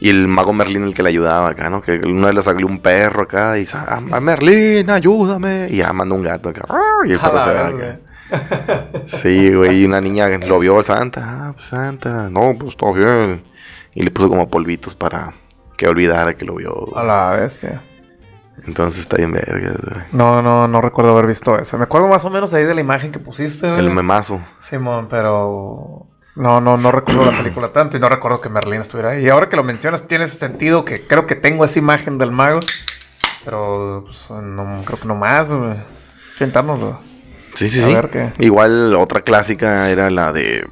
Y 0.00 0.10
el 0.10 0.28
mago 0.28 0.52
Merlín 0.52 0.84
el 0.84 0.94
que 0.94 1.02
le 1.02 1.08
ayudaba 1.08 1.48
acá, 1.48 1.70
¿no? 1.70 1.82
Que 1.82 1.98
una 1.98 2.26
vez 2.26 2.34
le 2.36 2.42
salió 2.42 2.66
un 2.68 2.78
perro 2.78 3.22
acá 3.22 3.56
y 3.56 3.60
dice, 3.62 3.76
"Ah, 3.78 4.00
Merlín, 4.20 4.88
ayúdame. 4.90 5.66
Y 5.70 5.78
ya 5.78 5.92
mandó 5.92 6.14
un 6.14 6.22
gato 6.22 6.50
acá. 6.50 6.62
Y 7.04 7.12
el 7.12 7.18
perro 7.18 7.40
se 7.40 7.52
va 7.52 7.66
acá. 7.68 7.98
Sí, 9.06 9.54
güey. 9.54 9.80
Y 9.80 9.84
una 9.86 10.00
niña 10.02 10.28
lo 10.28 10.58
vio 10.58 10.82
Santa. 10.82 11.24
Ah, 11.26 11.52
pues 11.54 11.64
Santa. 11.66 12.28
No, 12.30 12.54
pues 12.58 12.76
todo 12.76 12.92
bien. 12.92 13.42
Y 13.94 14.02
le 14.02 14.10
puso 14.10 14.28
como 14.28 14.48
polvitos 14.50 14.94
para 14.94 15.32
que 15.78 15.88
olvidara 15.88 16.36
que 16.36 16.44
lo 16.44 16.56
vio. 16.56 16.72
güey. 16.74 16.92
A 16.94 17.04
la 17.04 17.30
bestia. 17.40 17.82
Entonces 18.68 19.00
está 19.00 19.16
bien 19.16 19.32
verga, 19.32 19.74
güey. 19.82 20.04
No, 20.12 20.42
no, 20.42 20.68
no 20.68 20.80
recuerdo 20.80 21.12
haber 21.12 21.26
visto 21.26 21.58
eso. 21.58 21.78
Me 21.78 21.84
acuerdo 21.84 22.06
más 22.08 22.24
o 22.24 22.30
menos 22.30 22.52
ahí 22.54 22.64
de 22.64 22.74
la 22.74 22.80
imagen 22.82 23.10
que 23.10 23.18
pusiste, 23.18 23.66
güey. 23.66 23.80
El 23.80 23.90
memazo. 23.90 24.40
Simón, 24.60 25.08
pero 25.08 26.06
No, 26.36 26.60
no, 26.60 26.76
no 26.76 26.92
recuerdo 26.92 27.24
la 27.32 27.38
película 27.38 27.72
tanto 27.72 27.96
y 27.96 28.00
no 28.00 28.08
recuerdo 28.08 28.40
que 28.42 28.48
Merlín 28.50 28.82
estuviera 28.82 29.10
ahí. 29.12 29.24
Y 29.24 29.28
ahora 29.30 29.48
que 29.48 29.56
lo 29.56 29.64
mencionas, 29.64 30.06
tiene 30.06 30.24
ese 30.24 30.36
sentido 30.36 30.84
que 30.84 31.06
creo 31.06 31.26
que 31.26 31.34
tengo 31.34 31.64
esa 31.64 31.78
imagen 31.78 32.18
del 32.18 32.30
mago. 32.30 32.60
Pero 33.44 34.04
pues, 34.04 34.30
no, 34.30 34.82
creo 34.84 34.98
que 35.00 35.08
no 35.08 35.14
más, 35.14 35.50
güey. 35.50 35.76
Chentárnoslo. 36.38 36.98
Sí, 37.54 37.68
sí, 37.68 37.80
A 37.82 37.86
sí. 37.86 37.94
ver 37.94 38.10
qué. 38.10 38.32
Igual 38.38 38.94
otra 38.94 39.22
clásica 39.22 39.88
era 39.90 40.10
la 40.10 40.32
de. 40.32 40.68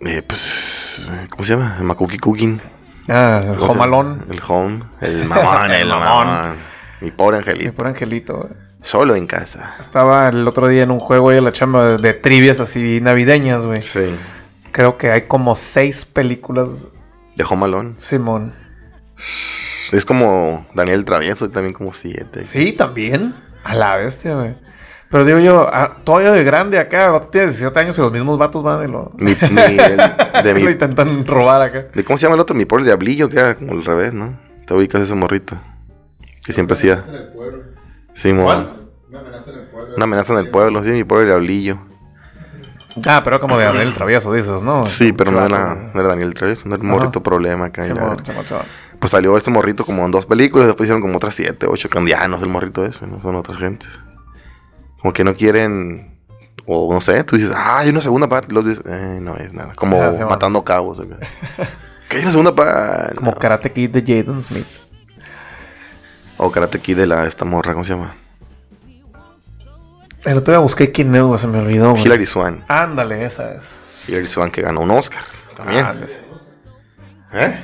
eh, 0.00 0.22
pues. 0.26 1.06
¿Cómo 1.30 1.44
se 1.44 1.54
llama? 1.56 1.76
El 1.78 1.84
Makuki 1.84 2.18
Cooking. 2.18 2.60
Ah, 3.08 3.42
el 3.44 3.58
sea, 3.58 3.68
Jomalón. 3.68 4.24
El 4.30 4.40
home. 4.48 4.80
El 5.02 5.26
mamón, 5.26 5.70
el 5.70 5.82
El 5.82 5.88
mamón. 5.88 6.26
mamón. 6.26 6.56
Mi 7.04 7.10
pobre 7.10 7.36
Mi 7.36 7.40
angelito. 7.42 7.72
pobre 7.74 7.88
angelito, 7.90 8.36
güey. 8.38 8.48
Solo 8.82 9.14
en 9.16 9.26
casa. 9.26 9.74
Estaba 9.80 10.28
el 10.28 10.46
otro 10.48 10.68
día 10.68 10.82
en 10.82 10.90
un 10.90 11.00
juego 11.00 11.32
en 11.32 11.44
la 11.44 11.52
chamba 11.52 11.86
de, 11.92 11.98
de 11.98 12.14
trivias 12.14 12.60
así 12.60 13.00
navideñas, 13.00 13.64
güey. 13.66 13.82
Sí. 13.82 14.14
Creo 14.72 14.98
que 14.98 15.10
hay 15.10 15.22
como 15.22 15.54
seis 15.56 16.04
películas, 16.04 16.68
De 17.36 17.44
Home 17.48 17.64
Alone. 17.66 17.94
Simón. 17.98 18.52
Es 19.92 20.04
como 20.04 20.66
Daniel 20.74 21.04
Travieso 21.04 21.44
y 21.44 21.48
también 21.48 21.72
como 21.74 21.92
siete. 21.92 22.42
Sí, 22.42 22.72
también. 22.72 23.34
A 23.62 23.74
la 23.74 23.96
bestia, 23.96 24.34
güey. 24.34 24.54
Pero 25.10 25.24
digo 25.24 25.38
yo, 25.38 25.68
ah, 25.72 25.98
todavía 26.02 26.32
de 26.32 26.42
grande 26.42 26.78
acá, 26.78 27.28
tienes 27.30 27.50
17 27.52 27.78
años 27.78 27.96
y 27.98 28.00
los 28.00 28.10
mismos 28.12 28.36
vatos 28.36 28.62
van 28.64 28.88
y 28.88 28.90
lo, 28.90 29.12
Mi, 29.16 29.32
mi- 29.50 29.60
el- 29.60 29.96
de 30.42 30.54
lo 30.54 30.60
mi. 30.60 30.72
intentan 30.72 31.24
robar 31.26 31.62
acá. 31.62 31.84
De 31.94 32.02
¿Cómo 32.04 32.18
se 32.18 32.22
llama 32.26 32.34
el 32.34 32.40
otro? 32.40 32.56
Mi 32.56 32.64
pobre 32.64 32.84
diablillo, 32.84 33.28
que 33.28 33.38
era 33.38 33.54
como 33.54 33.72
al 33.72 33.84
revés, 33.84 34.12
¿no? 34.12 34.36
Te 34.66 34.74
ubicas 34.74 35.02
ese 35.02 35.14
morrito. 35.14 35.56
Que 36.44 36.52
siempre 36.52 36.76
hacía. 36.76 36.94
Amenaza 36.94 37.10
en 37.10 37.16
el 37.22 37.28
pueblo. 37.32 37.62
Sí, 38.14 38.32
mo- 38.32 38.42
Una 38.44 39.20
amenaza 39.20 39.50
en 39.50 39.58
el 39.58 39.66
pueblo. 39.66 39.94
Una 39.96 40.04
amenaza 40.04 40.32
en 40.34 40.38
el 40.40 40.50
pueblo, 40.50 40.82
sí, 40.84 40.90
mi 40.90 41.04
pobre 41.04 41.26
diablillo. 41.26 41.78
Ah, 43.06 43.22
pero 43.24 43.40
como 43.40 43.58
de 43.58 43.64
Daniel 43.64 43.92
Travieso, 43.92 44.32
dices, 44.32 44.62
¿no? 44.62 44.86
Sí, 44.86 45.12
pero 45.12 45.32
no 45.32 45.44
era, 45.44 45.74
güey. 45.74 45.86
no 45.94 46.00
era 46.00 46.08
Daniel 46.10 46.32
Travieso, 46.32 46.68
no 46.68 46.76
era 46.76 46.82
un 46.84 46.90
Ajá. 46.90 46.98
morrito 46.98 47.22
problema 47.24 47.66
acá. 47.66 47.82
Simón. 47.82 48.22
Pues 49.00 49.10
salió 49.10 49.36
este 49.36 49.50
morrito 49.50 49.84
como 49.84 50.04
en 50.04 50.12
dos 50.12 50.26
películas, 50.26 50.68
después 50.68 50.86
hicieron 50.86 51.00
como 51.02 51.16
otras 51.16 51.34
siete, 51.34 51.66
ocho 51.68 51.88
candianos 51.90 52.40
el 52.42 52.48
morrito 52.48 52.86
ese, 52.86 53.06
no 53.08 53.20
son 53.20 53.34
otras 53.34 53.58
gentes. 53.58 53.88
Como 55.00 55.12
que 55.12 55.24
no 55.24 55.34
quieren, 55.34 56.18
o 56.66 56.92
no 56.94 57.00
sé, 57.00 57.24
tú 57.24 57.36
dices, 57.36 57.52
ah, 57.54 57.80
hay 57.80 57.90
una 57.90 58.00
segunda 58.00 58.28
parte, 58.28 58.54
los 58.54 58.64
dices, 58.64 58.84
eh, 58.86 59.18
no 59.20 59.34
es 59.36 59.52
nada, 59.52 59.72
como 59.74 59.96
sí, 60.16 60.22
matando 60.24 60.62
cabos 60.62 61.00
acá. 61.00 61.18
que 62.08 62.16
hay 62.18 62.22
una 62.22 62.30
segunda 62.30 62.54
parte. 62.54 63.16
Como 63.16 63.32
no. 63.32 63.36
Karate 63.38 63.72
Kid 63.72 63.90
de 63.90 64.02
Jaden 64.02 64.40
Smith. 64.42 64.66
O 66.46 66.52
Karate 66.52 66.78
Kid 66.78 66.98
de 66.98 67.06
la, 67.06 67.24
esta 67.26 67.46
morra, 67.46 67.72
¿cómo 67.72 67.84
se 67.84 67.94
llama? 67.94 68.14
El 70.26 70.36
otro 70.36 70.52
día 70.52 70.58
busqué 70.58 70.92
quién 70.92 71.14
es, 71.14 71.22
güey, 71.22 71.38
se 71.38 71.46
me 71.46 71.58
olvidó. 71.58 71.92
güey. 71.92 72.02
Hilary 72.04 72.26
Swan. 72.26 72.64
Ándale, 72.68 73.24
esa 73.24 73.54
es. 73.54 73.64
Hilary 74.06 74.26
Swan 74.26 74.50
que 74.50 74.60
ganó 74.60 74.80
un 74.80 74.90
Oscar 74.90 75.22
también. 75.56 75.84
Ándale, 75.86 76.08
sí. 76.08 76.18
¿Eh? 77.32 77.60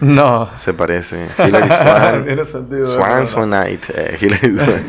No. 0.00 0.50
Se 0.56 0.72
parece. 0.72 1.28
Hilary 1.38 1.68
Swan. 1.68 2.24
Tiene 2.26 2.44
sentido. 2.46 2.86
Swansonite. 2.86 3.92
Eh, 3.94 4.18
Hilary 4.20 4.56
Swan. 4.58 4.84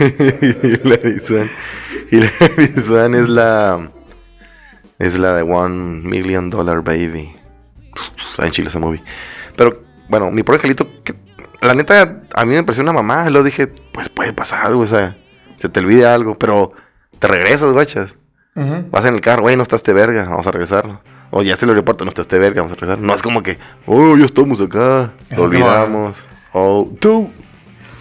Hilary 0.82 1.18
Swan. 1.20 1.50
Hilary 2.10 2.66
Swan 2.80 3.14
es 3.14 3.28
la. 3.28 3.90
Es 4.98 5.16
la 5.18 5.34
de 5.34 5.42
One 5.42 6.02
Million 6.08 6.50
Dollar 6.50 6.82
Baby. 6.82 7.34
Está 8.30 8.46
en 8.46 8.50
Chile 8.50 8.68
esa 8.68 8.80
movie. 8.80 9.02
Pero, 9.56 9.82
bueno, 10.08 10.32
mi 10.32 10.42
pobre 10.42 10.56
angelito. 10.58 10.88
que- 11.04 11.22
la 11.64 11.74
neta, 11.74 12.22
a 12.34 12.44
mí 12.44 12.54
me 12.54 12.62
pareció 12.62 12.82
una 12.82 12.92
mamá. 12.92 13.28
Lo 13.30 13.42
dije, 13.42 13.66
pues 13.66 14.08
puede 14.08 14.32
pasar 14.32 14.66
algo, 14.66 14.82
o 14.82 14.86
sea, 14.86 15.16
se 15.56 15.68
te 15.68 15.80
olvide 15.80 16.06
algo, 16.06 16.38
pero 16.38 16.72
te 17.18 17.28
regresas, 17.28 17.72
guachas. 17.72 18.16
Vas 18.54 19.04
en 19.04 19.14
el 19.14 19.20
carro, 19.20 19.42
güey, 19.42 19.56
no 19.56 19.62
está 19.62 19.76
este 19.76 19.92
verga, 19.92 20.26
vamos 20.28 20.46
a 20.46 20.52
regresar. 20.52 21.00
O 21.30 21.42
ya 21.42 21.56
se 21.56 21.64
el 21.64 21.70
aeropuerto, 21.70 22.04
no 22.04 22.10
está 22.10 22.22
este 22.22 22.38
verga, 22.38 22.62
vamos 22.62 22.76
a 22.76 22.80
regresar. 22.80 23.02
No 23.02 23.14
es 23.14 23.22
como 23.22 23.42
que, 23.42 23.58
oh, 23.86 24.16
ya 24.16 24.24
estamos 24.24 24.60
acá, 24.60 25.12
lo 25.30 25.42
olvidamos. 25.44 26.26
O 26.52 26.88
tú, 27.00 27.30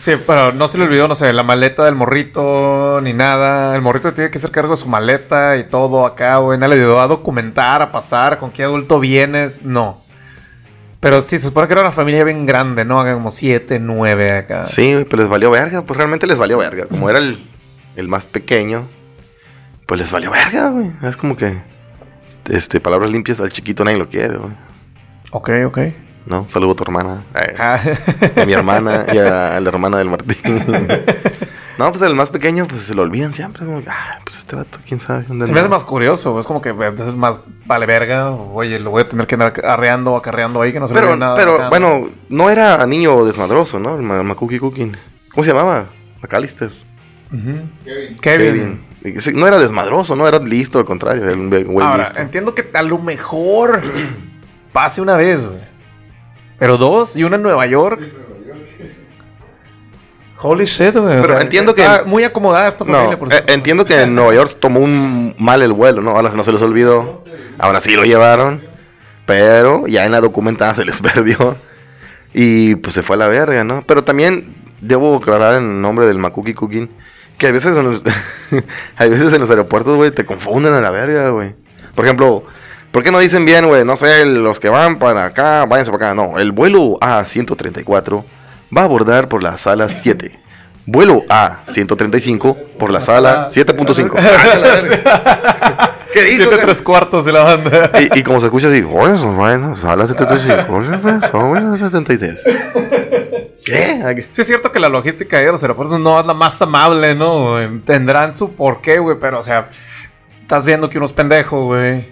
Sí, 0.03 0.11
pero 0.27 0.51
no 0.51 0.67
se 0.67 0.77
le 0.77 0.83
olvidó, 0.83 1.07
no 1.07 1.15
sé, 1.15 1.31
la 1.31 1.43
maleta 1.43 1.85
del 1.85 1.95
morrito 1.95 2.99
ni 2.99 3.13
nada. 3.13 3.73
El 3.73 3.81
morrito 3.81 4.13
tiene 4.13 4.29
que 4.29 4.37
hacer 4.37 4.51
cargo 4.51 4.71
de 4.71 4.81
su 4.81 4.89
maleta 4.89 5.55
y 5.55 5.63
todo 5.63 6.05
acá, 6.05 6.35
güey. 6.39 6.59
Nadie 6.59 6.75
le 6.75 6.81
ayudó 6.81 6.99
a 6.99 7.07
documentar, 7.07 7.81
a 7.81 7.89
pasar, 7.89 8.37
con 8.37 8.51
qué 8.51 8.63
adulto 8.63 8.99
vienes. 8.99 9.63
No. 9.63 10.02
Pero 11.03 11.21
sí, 11.21 11.37
se 11.37 11.47
supone 11.47 11.67
que 11.67 11.73
era 11.73 11.81
una 11.81 11.91
familia 11.91 12.23
bien 12.23 12.45
grande, 12.45 12.85
¿no? 12.85 13.03
Como 13.03 13.29
siete, 13.29 13.77
nueve 13.77 14.31
acá. 14.31 14.63
Sí, 14.63 14.93
güey, 14.93 15.03
pues 15.03 15.19
les 15.19 15.29
valió 15.29 15.51
verga, 15.51 15.81
pues 15.81 15.97
realmente 15.97 16.25
les 16.25 16.39
valió 16.39 16.57
verga. 16.57 16.85
Como 16.85 17.09
era 17.09 17.19
el, 17.19 17.43
el 17.97 18.07
más 18.07 18.25
pequeño, 18.25 18.87
pues 19.85 19.99
les 19.99 20.09
valió 20.13 20.31
verga, 20.31 20.69
güey. 20.69 20.91
Es 21.03 21.17
como 21.17 21.35
que, 21.35 21.57
este, 22.49 22.79
palabras 22.79 23.11
limpias 23.11 23.41
al 23.41 23.51
chiquito 23.51 23.83
nadie 23.83 23.97
lo 23.97 24.07
quiere, 24.07 24.37
güey. 24.37 24.53
Ok, 25.31 25.49
ok. 25.65 25.79
¿No? 26.25 26.45
Saludo 26.49 26.71
a 26.71 26.75
tu 26.75 26.83
hermana, 26.83 27.21
eh, 27.35 27.53
Ah, 27.59 27.77
a 28.37 28.45
mi 28.45 28.53
hermana 28.53 29.05
y 29.11 29.17
a, 29.17 29.57
a 29.57 29.59
la 29.59 29.67
hermana 29.67 29.97
del 29.97 30.09
Martín. 30.09 30.37
no, 31.77 31.89
pues 31.91 32.01
el 32.03 32.15
más 32.15 32.29
pequeño, 32.29 32.67
pues 32.67 32.83
se 32.83 32.93
lo 32.95 33.01
olvidan 33.01 33.33
siempre. 33.33 33.65
Como, 33.65 33.81
ah, 33.87 34.19
pues 34.23 34.37
este 34.39 34.55
vato, 34.55 34.77
quién 34.87 34.99
sabe. 34.99 35.25
¿dónde 35.27 35.47
se 35.47 35.53
me 35.53 35.59
hace 35.59 35.65
anda?" 35.65 35.75
más 35.77 35.85
curioso. 35.85 36.39
Es 36.39 36.45
como 36.45 36.61
que 36.61 36.69
es 36.69 37.15
más 37.15 37.39
vale 37.65 37.85
verga. 37.85 38.31
Oye, 38.31 38.79
lo 38.79 38.91
voy 38.91 39.01
a 39.03 39.09
tener 39.09 39.25
que 39.27 39.35
andar 39.35 39.53
arreando 39.65 40.13
o 40.13 40.17
acarreando 40.17 40.61
ahí 40.61 40.71
que 40.73 40.79
no 40.79 40.87
se 40.87 40.93
Pero, 40.93 41.09
ve 41.11 41.17
nada. 41.17 41.35
pero 41.35 41.55
acá, 41.55 41.63
¿no? 41.65 41.69
bueno, 41.69 42.09
no 42.29 42.49
era 42.49 42.85
niño 42.85 43.25
desmadroso, 43.25 43.79
¿no? 43.79 43.95
El 43.95 44.01
Ma- 44.03 44.23
Makuki 44.23 44.59
Cooking. 44.59 44.95
¿Cómo 45.31 45.43
se 45.43 45.51
llamaba? 45.51 45.85
McAllister. 46.21 46.69
Ujú. 47.31 47.59
Kevin. 48.21 48.79
Kevin. 49.03 49.39
No 49.39 49.47
era 49.47 49.59
desmadroso, 49.59 50.15
no 50.15 50.27
era 50.27 50.39
listo, 50.39 50.79
al 50.79 50.85
contrario, 50.85 51.23
era 51.23 51.33
un 51.33 51.49
güey 51.49 51.63
güey 51.63 51.85
Ahora, 51.85 52.03
listo. 52.03 52.21
entiendo 52.21 52.53
que 52.55 52.69
a 52.73 52.81
lo 52.83 52.99
mejor 52.99 53.81
pase 54.71 55.01
una 55.01 55.17
vez, 55.17 55.45
güey. 55.45 55.59
Pero 56.59 56.77
dos 56.77 57.15
y 57.17 57.23
una 57.25 57.35
en 57.35 57.41
Nueva 57.41 57.65
York. 57.65 57.99
Holy 60.43 60.65
shit, 60.65 60.93
güey. 60.95 61.17
o 61.17 61.21
Pero 61.21 61.33
sea, 61.35 61.41
entiendo 61.41 61.71
está 61.75 62.03
que- 62.03 62.09
muy 62.09 62.23
acomodada 62.23 62.67
esta 62.67 62.85
familia, 62.85 63.11
No, 63.11 63.17
por 63.19 63.33
eh, 63.33 63.43
entiendo 63.47 63.85
que 63.85 64.01
en 64.01 64.13
Nueva 64.13 64.33
York 64.35 64.57
tomó 64.59 64.79
un 64.81 65.33
mal 65.39 65.61
el 65.61 65.73
vuelo, 65.73 66.01
¿no? 66.01 66.11
Ahora 66.11 66.29
no 66.35 66.43
se 66.43 66.51
les 66.51 66.61
olvidó. 66.61 67.23
Ahora 67.57 67.79
sí 67.79 67.95
lo 67.95 68.03
llevaron. 68.03 68.61
Pero 69.25 69.87
ya 69.87 70.03
en 70.05 70.11
la 70.11 70.19
documentada 70.21 70.75
se 70.75 70.83
les 70.85 70.99
perdió. 71.01 71.55
Y 72.33 72.75
pues 72.75 72.93
se 72.95 73.03
fue 73.03 73.15
a 73.15 73.19
la 73.19 73.27
verga, 73.27 73.63
¿no? 73.63 73.83
Pero 73.87 74.03
también 74.03 74.53
debo 74.81 75.15
aclarar 75.15 75.55
en 75.59 75.81
nombre 75.81 76.05
del 76.05 76.17
Makuki 76.17 76.53
Cooking 76.53 76.89
que 77.37 77.47
a 77.47 77.51
veces 77.51 77.77
en 77.77 77.83
los, 77.89 78.01
hay 78.97 79.09
veces 79.09 79.33
en 79.33 79.39
los 79.41 79.49
aeropuertos, 79.49 79.95
güey, 79.95 80.11
te 80.11 80.25
confunden 80.25 80.73
a 80.73 80.81
la 80.81 80.91
verga, 80.91 81.29
güey. 81.29 81.55
Por 81.95 82.05
ejemplo, 82.05 82.43
¿por 82.91 83.03
qué 83.03 83.11
no 83.11 83.19
dicen 83.19 83.45
bien, 83.45 83.65
güey? 83.67 83.83
No 83.85 83.95
sé, 83.97 84.25
los 84.25 84.59
que 84.59 84.69
van 84.69 84.99
para 84.99 85.25
acá, 85.25 85.65
váyanse 85.65 85.91
para 85.91 86.07
acá. 86.11 86.15
No, 86.15 86.37
el 86.37 86.51
vuelo 86.51 86.97
A134 87.01 88.23
va 88.75 88.81
a 88.81 88.85
abordar 88.85 89.29
por 89.29 89.43
la 89.43 89.57
sala 89.57 89.89
7. 89.89 90.39
Vuelo 90.85 91.23
A135 91.27 92.57
por 92.77 92.91
la 92.91 93.01
sala 93.01 93.45
7.5. 93.47 94.13
Ah, 94.17 94.21
verga. 94.21 95.97
¿Qué 96.13 96.23
dijo? 96.23 96.43
Siete 96.43 96.57
tres 96.61 96.81
cuartos 96.81 97.25
de 97.25 97.31
la 97.31 97.43
banda. 97.43 97.91
Y, 97.99 98.19
y 98.19 98.23
como 98.23 98.39
se 98.39 98.47
escucha 98.47 98.67
así, 98.67 98.83
oye, 98.83 99.17
son 99.17 99.75
sala 99.75 100.05
75, 100.05 100.73
oye, 100.73 100.97
pues, 100.97 101.31
son 101.31 101.49
buenas 101.49 101.79
76. 101.79 102.43
¿Qué? 103.65 104.27
Sí 104.31 104.41
es 104.41 104.47
cierto 104.47 104.71
que 104.71 104.79
la 104.79 104.89
logística 104.89 105.39
de 105.39 105.51
los 105.51 105.63
aeropuertos 105.63 105.99
no 105.99 106.19
es 106.19 106.25
la 106.25 106.33
más 106.33 106.61
amable, 106.61 107.15
¿no? 107.15 107.51
güey? 107.51 107.79
Tendrán 107.79 108.35
su 108.35 108.51
porqué, 108.51 108.99
güey, 108.99 109.17
pero 109.19 109.39
o 109.39 109.43
sea, 109.43 109.69
estás 110.41 110.65
viendo 110.65 110.89
que 110.89 110.97
uno 110.97 111.07
es 111.07 111.13
pendejo, 111.13 111.65
güey. 111.65 112.07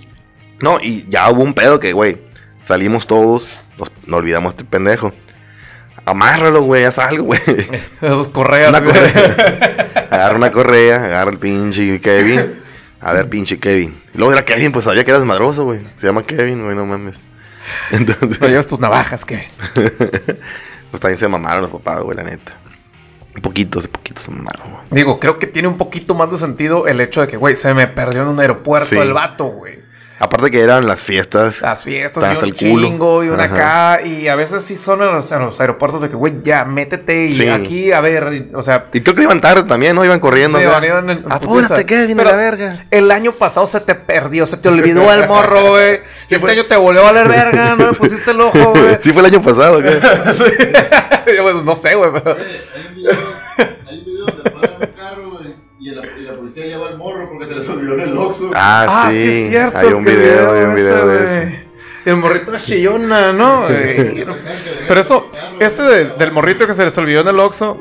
No, 0.62 0.80
y 0.82 1.06
ya 1.08 1.30
hubo 1.30 1.43
un 1.43 1.54
pedo 1.54 1.80
que, 1.80 1.93
güey, 1.93 2.17
salimos 2.63 3.06
todos, 3.06 3.60
nos, 3.78 3.91
nos 4.06 4.17
olvidamos 4.17 4.54
este 4.54 4.63
pendejo. 4.63 5.12
Amárralo, 6.05 6.63
güey, 6.63 6.83
haz 6.83 6.97
algo, 6.99 7.25
güey. 7.25 7.39
Esos 8.01 8.27
correas. 8.29 8.69
Una 8.69 8.79
güey. 8.79 8.93
correa. 8.93 10.07
agarra 10.09 10.35
una 10.35 10.51
correa, 10.51 10.95
agarra 11.05 11.31
el 11.31 11.37
pinche 11.39 11.99
Kevin. 12.01 12.59
A 12.99 13.13
ver, 13.13 13.29
pinche 13.29 13.57
Kevin. 13.59 13.99
Y 14.13 14.17
luego 14.17 14.33
era 14.33 14.43
Kevin, 14.43 14.71
pues 14.71 14.85
sabía 14.85 15.03
que 15.03 15.11
eras 15.11 15.25
madroso, 15.25 15.63
güey. 15.65 15.81
Se 15.95 16.07
llama 16.07 16.23
Kevin, 16.23 16.63
güey, 16.63 16.75
no 16.75 16.85
mames. 16.85 17.21
Entonces, 17.91 18.39
No 18.41 18.47
llevas 18.47 18.67
tus 18.67 18.79
navajas, 18.79 19.25
que. 19.25 19.47
pues 19.75 20.99
también 20.99 21.17
se 21.17 21.27
mamaron 21.27 21.61
los 21.61 21.71
papás, 21.71 22.01
güey, 22.01 22.17
la 22.17 22.23
neta. 22.23 22.53
Poquitos, 23.41 23.87
poquitos 23.87 24.23
se 24.25 24.31
mamaron, 24.31 24.69
güey. 24.71 24.83
Digo, 24.91 25.19
creo 25.19 25.39
que 25.39 25.47
tiene 25.47 25.67
un 25.69 25.77
poquito 25.77 26.13
más 26.15 26.29
de 26.31 26.37
sentido 26.37 26.85
el 26.87 26.99
hecho 26.99 27.21
de 27.21 27.27
que, 27.27 27.37
güey, 27.37 27.55
se 27.55 27.73
me 27.73 27.87
perdió 27.87 28.23
en 28.23 28.27
un 28.27 28.39
aeropuerto 28.39 28.87
Sí. 28.87 28.97
el 28.97 29.13
vato, 29.13 29.45
güey. 29.45 29.79
Aparte 30.23 30.51
que 30.51 30.62
eran 30.62 30.88
las 30.88 31.03
fiestas. 31.03 31.62
Las 31.62 31.84
fiestas 31.84 32.23
Hasta 32.23 32.45
y 32.45 32.49
un 32.51 32.55
el 32.55 32.71
culo. 32.71 32.88
chingo 32.88 33.23
y 33.23 33.29
una 33.29 33.43
Ajá. 33.45 33.93
acá. 33.93 34.05
Y 34.05 34.27
a 34.27 34.36
veces 34.36 34.63
sí 34.63 34.75
son 34.77 35.01
en 35.01 35.12
los, 35.13 35.31
en 35.31 35.39
los 35.39 35.60
aeropuertos 35.60 36.01
de 36.01 36.10
que, 36.10 36.15
güey, 36.15 36.36
ya, 36.43 36.63
métete 36.63 37.25
y 37.25 37.34
Sí. 37.34 37.47
aquí, 37.49 37.91
a 37.91 38.01
ver, 38.01 38.31
y- 38.34 38.55
o 38.55 38.62
sea... 38.62 38.86
Y 38.93 39.01
creo 39.01 39.15
que 39.15 39.23
iban 39.23 39.41
tarde 39.41 39.63
también, 39.63 39.95
¿no? 39.95 40.05
Iban 40.05 40.19
corriendo. 40.19 40.60
Sí, 40.60 40.65
van- 40.65 40.84
iban 40.84 41.10
en- 41.10 41.25
Apúrate, 41.27 41.84
Pero- 41.86 42.29
a 42.29 42.31
la 42.34 42.36
verga. 42.38 42.86
El 42.91 43.10
año 43.12 43.31
pasado 43.31 43.65
se 43.65 43.79
te 43.81 43.95
perdió, 43.95 44.45
se 44.45 44.57
te 44.57 44.69
olvidó 44.69 45.12
el 45.12 45.27
morro, 45.27 45.62
güey. 45.71 45.97
Sí, 46.27 46.36
este 46.36 46.39
fue- 46.39 46.51
año 46.51 46.65
te 46.65 46.75
volvió 46.77 47.01
a 47.01 47.12
valer 47.12 47.27
verga, 47.27 47.75
no 47.75 47.88
le 47.88 47.93
pusiste 47.93 48.29
el 48.31 48.41
ojo, 48.41 48.60
güey. 48.75 48.97
sí, 49.01 49.12
fue 49.13 49.21
el 49.23 49.34
año 49.34 49.41
pasado, 49.41 49.81
güey. 49.81 49.93
Yo, 51.36 51.43
pues, 51.43 51.55
no 51.63 51.75
sé, 51.75 51.95
güey, 51.95 52.12
pero... 52.12 52.36
Hay 52.38 52.86
un 52.89 52.95
video, 52.95 53.12
hay 53.88 53.97
un 53.99 54.05
video 54.05 54.25
donde 54.25 54.51
paran 54.51 54.75
un 54.81 54.88
carro, 54.95 55.31
güey. 55.31 55.55
Y 55.83 55.89
la, 55.89 56.05
y 56.05 56.21
la 56.21 56.35
policía 56.35 56.65
lleva 56.65 56.89
el 56.89 56.97
morro 56.97 57.27
porque 57.27 57.47
se 57.47 57.55
les 57.55 57.67
olvidó 57.67 57.95
en 57.95 58.01
el 58.01 58.15
Oxxo. 58.17 58.51
Ah, 58.53 59.07
sí. 59.09 59.17
es 59.45 59.49
cierto. 59.49 59.77
Hay 59.79 59.87
un 59.87 60.03
video, 60.05 60.53
hay 60.53 60.63
un 60.65 60.75
video 60.75 61.07
de. 61.07 61.65
El 62.05 62.17
morrito 62.17 62.55
chillona, 62.57 63.31
¿no? 63.33 63.63
güey? 63.63 64.23
Pero 64.87 65.01
eso, 65.01 65.31
ese 65.59 65.83
de- 65.83 66.05
del 66.05 66.31
morrito 66.31 66.67
que 66.67 66.73
se 66.75 66.83
les 66.83 66.95
olvidó 66.99 67.21
en 67.21 67.27
el 67.29 67.39
Oxxo, 67.39 67.77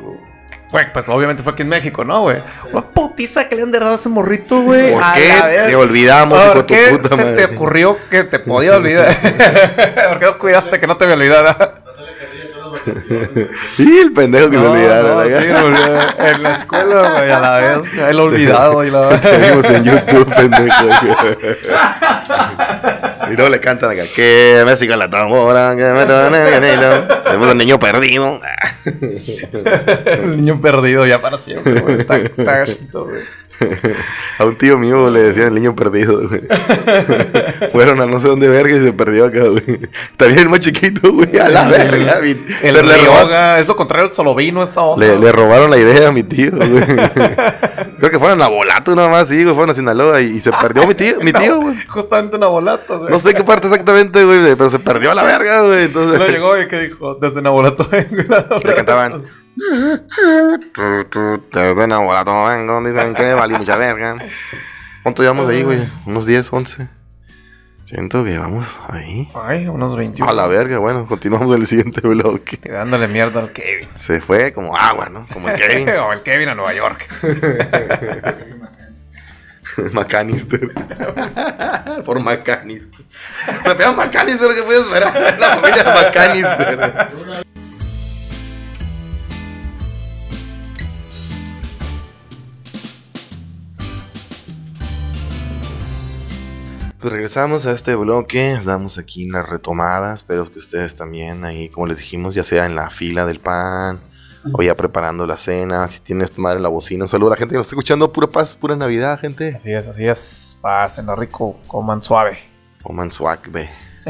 güey, 0.71 0.91
pues 0.93 1.09
obviamente 1.09 1.43
fue 1.43 1.53
aquí 1.53 1.61
en 1.63 1.69
México, 1.69 2.03
¿no, 2.03 2.21
güey? 2.21 2.37
Una 2.71 2.87
putiza 2.87 3.47
que 3.47 3.55
le 3.55 3.61
han 3.63 3.71
dado 3.71 3.91
a 3.91 3.95
ese 3.95 4.09
morrito, 4.09 4.61
güey. 4.61 4.93
¿Por 4.93 5.03
qué 5.13 5.33
te 5.67 5.75
olvidamos, 5.75 6.39
de 6.39 6.45
¿Por 6.51 6.59
tu 6.61 6.65
qué 6.67 6.87
puta 6.91 7.09
se 7.15 7.23
madre? 7.23 7.35
te 7.47 7.53
ocurrió 7.55 7.97
que 8.09 8.23
te 8.23 8.39
podía 8.39 8.77
olvidar? 8.77 9.15
¿Por 10.09 10.19
qué 10.19 10.25
no 10.25 10.37
cuidaste 10.39 10.79
que 10.79 10.87
no 10.87 10.97
te 10.97 11.05
me 11.07 11.13
olvidara? 11.13 11.55
Pasó 11.57 12.01
la 12.01 12.13
carrilla 12.13 12.51
todas 12.53 12.60
las 12.73 12.85
vacaciones. 12.85 13.47
Sí, 13.77 13.99
el 14.03 14.11
pendejo 14.13 14.49
que 14.49 14.57
se 14.57 14.63
No, 14.63 14.71
olvidaron. 14.71 15.17
no, 15.17 15.23
sí, 15.23 15.33
en 16.19 16.43
la 16.43 16.51
escuela, 16.51 17.13
güey, 17.17 17.31
a 17.31 17.39
la 17.39 17.55
vez. 17.57 17.93
El 18.09 18.19
olvidado 18.19 18.83
y 18.83 18.91
la 18.91 19.09
en 19.21 19.83
YouTube, 19.83 20.33
pendejo. 20.35 20.85
y 23.31 23.35
luego 23.35 23.49
le 23.49 23.59
cantan 23.59 23.91
acá, 23.91 24.03
que 24.15 24.63
me 24.65 24.75
siga 24.75 24.97
la 24.97 25.09
tambora, 25.09 25.75
que 25.75 25.83
me 25.83 26.05
Tenemos 26.05 27.49
al 27.49 27.57
niño 27.57 27.79
perdido. 27.79 28.39
El 30.05 30.37
niño 30.37 30.59
perdido 30.59 31.05
ya 31.05 31.21
para 31.21 31.37
siempre, 31.37 31.79
güey. 31.81 31.95
Está, 31.97 32.17
está 32.17 32.57
gachito, 32.59 33.05
güey. 33.05 33.21
A 34.39 34.45
un 34.45 34.55
tío 34.57 34.77
mío 34.79 35.09
le 35.09 35.21
decían 35.21 35.47
el 35.49 35.55
niño 35.55 35.75
perdido, 35.75 36.19
güey. 36.27 36.41
Fueron 37.71 38.01
a 38.01 38.05
no 38.05 38.19
sé 38.19 38.27
dónde 38.27 38.47
verga 38.47 38.75
y 38.75 38.81
se 38.83 38.91
perdió 38.93 39.25
acá, 39.25 39.43
güey. 39.43 39.79
También 40.17 40.39
el 40.41 40.49
más 40.49 40.59
chiquito, 40.61 41.11
güey, 41.13 41.37
a 41.37 41.47
la 41.49 41.67
verga. 41.67 42.19
mi- 42.21 42.29
El 42.29 42.37
Pero 42.61 42.81
le, 42.83 42.97
robaron, 42.97 43.23
yoga, 43.27 43.59
es 43.59 43.67
lo 43.67 43.75
contrario 43.75 44.07
al 44.07 44.13
solo 44.13 44.33
vino 44.33 44.63
esta 44.63 44.81
onda. 44.81 45.05
le, 45.05 45.17
le 45.19 45.31
robaron 45.31 45.69
la 45.69 45.77
idea 45.77 46.09
a 46.09 46.11
mi 46.11 46.23
tío, 46.23 46.51
güey. 46.51 46.69
Creo 47.99 48.09
que 48.09 48.17
fueron 48.19 48.41
a 48.41 48.47
Volato 48.47 48.95
nada 48.95 49.09
más, 49.09 49.27
sí, 49.29 49.43
güey. 49.43 49.53
Fueron 49.53 49.69
a 49.69 49.73
Sinaloa 49.75 50.21
y, 50.21 50.37
y 50.37 50.39
se 50.39 50.51
perdió 50.51 50.87
mi 50.87 50.95
tío, 50.95 51.19
mi 51.21 51.31
tío, 51.33 51.61
güey. 51.61 51.75
Justamente 51.87 52.35
en 52.37 52.43
Abolato, 52.43 52.97
güey. 52.97 53.11
No 53.11 53.19
sé 53.19 53.33
qué 53.35 53.43
parte 53.43 53.67
exactamente, 53.67 54.23
güey, 54.23 54.55
pero 54.55 54.69
se 54.69 54.79
perdió 54.79 55.11
a 55.11 55.15
la 55.15 55.23
verga, 55.23 55.61
güey. 55.61 55.83
Entonces. 55.85 56.19
No 56.19 56.27
llegó 56.27 56.59
y 56.59 56.67
que 56.67 56.79
dijo, 56.79 57.15
desde 57.21 57.41
Nabolato 57.41 57.87
vengo. 57.91 58.23
Le 58.65 58.73
cantaban. 58.73 59.21
Desde 61.51 61.87
Nabolato 61.87 62.45
vengo, 62.45 62.83
dicen 62.83 63.13
que 63.13 63.33
valí 63.33 63.55
mucha 63.55 63.77
verga. 63.77 64.17
¿Cuánto 65.03 65.23
llevamos 65.23 65.47
ahí, 65.47 65.63
güey? 65.63 65.87
¿Unos 66.05 66.25
10, 66.25 66.53
11? 66.53 66.87
Siento 67.85 68.23
que 68.23 68.37
vamos 68.37 68.65
ahí. 68.87 69.27
Ay, 69.35 69.67
unos 69.67 69.97
21. 69.97 70.31
A 70.31 70.33
la 70.33 70.47
verga, 70.47 70.77
bueno, 70.77 71.05
continuamos 71.07 71.53
en 71.53 71.61
el 71.61 71.67
siguiente 71.67 71.99
bloque. 72.01 72.57
Dándole 72.63 73.07
mierda 73.09 73.41
al 73.41 73.51
Kevin. 73.51 73.89
Se 73.97 74.21
fue 74.21 74.53
como 74.53 74.77
agua, 74.77 75.09
¿no? 75.09 75.27
Como 75.33 75.49
el 75.49 75.55
Kevin. 75.55 75.89
o 75.99 76.13
el 76.13 76.21
Kevin 76.21 76.49
a 76.49 76.55
Nueva 76.55 76.73
York. 76.73 77.07
Macanister. 79.91 80.71
Por 82.05 82.19
Macanister. 82.21 83.05
Se 83.63 83.75
pega 83.75 83.91
Macanister, 83.91 84.55
¿qué 84.55 84.63
puedes 84.63 84.83
esperar? 84.83 85.37
La 85.39 85.49
familia 85.55 85.83
de 85.83 85.91
Macanister. 85.91 87.11
Pues 97.01 97.11
regresamos 97.13 97.65
a 97.65 97.71
este 97.71 97.95
bloque, 97.95 98.59
damos 98.63 98.99
aquí 98.99 99.27
las 99.27 99.49
retomadas, 99.49 100.19
espero 100.19 100.45
que 100.51 100.59
ustedes 100.59 100.95
también 100.95 101.43
ahí, 101.45 101.67
como 101.69 101.87
les 101.87 101.97
dijimos, 101.97 102.35
ya 102.35 102.43
sea 102.43 102.67
en 102.67 102.75
la 102.75 102.91
fila 102.91 103.25
del 103.25 103.39
pan, 103.39 103.99
o 104.53 104.61
ya 104.61 104.77
preparando 104.77 105.25
la 105.25 105.35
cena, 105.35 105.87
si 105.87 105.99
tienes 106.01 106.31
tu 106.31 106.41
madre 106.41 106.57
en 106.57 106.63
la 106.63 106.69
bocina, 106.69 107.05
un 107.05 107.07
saludo 107.07 107.29
a 107.29 107.31
la 107.31 107.37
gente 107.37 107.53
que 107.53 107.57
nos 107.57 107.65
está 107.65 107.75
escuchando, 107.75 108.11
pura 108.13 108.27
paz, 108.27 108.55
pura 108.55 108.75
Navidad, 108.75 109.19
gente. 109.19 109.55
Así 109.55 109.73
es, 109.73 109.87
así 109.87 110.05
es. 110.07 110.57
Pásenla 110.61 111.15
rico, 111.15 111.59
coman 111.67 112.03
suave. 112.03 112.37
Coman 112.83 113.11
swag, 113.11 113.49
ve. 113.51 113.69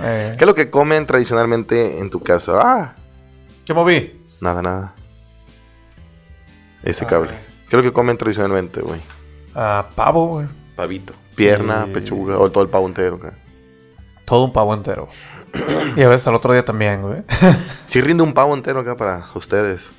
Eh, 0.00 0.34
¿Qué 0.38 0.44
es 0.44 0.46
lo 0.46 0.54
que 0.54 0.70
comen 0.70 1.04
tradicionalmente 1.06 1.98
en 1.98 2.08
tu 2.10 2.20
casa? 2.20 2.60
Ah, 2.62 2.94
¿Qué 3.64 3.74
moví? 3.74 4.24
nada, 4.40 4.62
nada. 4.62 4.94
Ese 6.82 7.04
Ah. 7.04 7.08
cable. 7.08 7.30
¿Qué 7.68 7.76
es 7.76 7.76
lo 7.76 7.82
que 7.82 7.92
comen 7.92 8.16
tradicionalmente, 8.16 8.80
güey? 8.80 9.00
Ah, 9.54 9.88
pavo, 9.94 10.26
güey. 10.28 10.46
Pavito. 10.76 11.14
Pierna, 11.38 11.86
Y- 11.88 11.92
pechuga, 11.92 12.38
o 12.38 12.50
todo 12.50 12.64
el 12.64 12.70
pavo 12.70 12.86
entero, 12.86 13.16
acá. 13.16 13.38
Todo 14.24 14.44
un 14.44 14.52
pavo 14.52 14.74
entero. 14.74 15.08
y 15.96 16.02
a 16.02 16.08
veces 16.08 16.26
al 16.26 16.34
otro 16.34 16.52
día 16.52 16.64
también, 16.64 17.00
güey. 17.02 17.22
Sí 17.86 18.00
rinde 18.02 18.22
un 18.22 18.34
pavo 18.34 18.54
entero 18.54 18.80
acá 18.80 18.94
para 18.96 19.24
ustedes. 19.34 19.90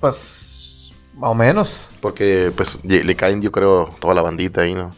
Pues, 0.00 0.92
más 1.16 1.30
o 1.30 1.34
menos. 1.34 1.88
Porque, 2.00 2.52
pues, 2.54 2.78
le 2.84 3.16
caen, 3.16 3.40
yo 3.40 3.50
creo, 3.50 3.88
toda 4.00 4.12
la 4.14 4.22
bandita 4.22 4.60
ahí, 4.62 4.74
¿no? 4.74 4.90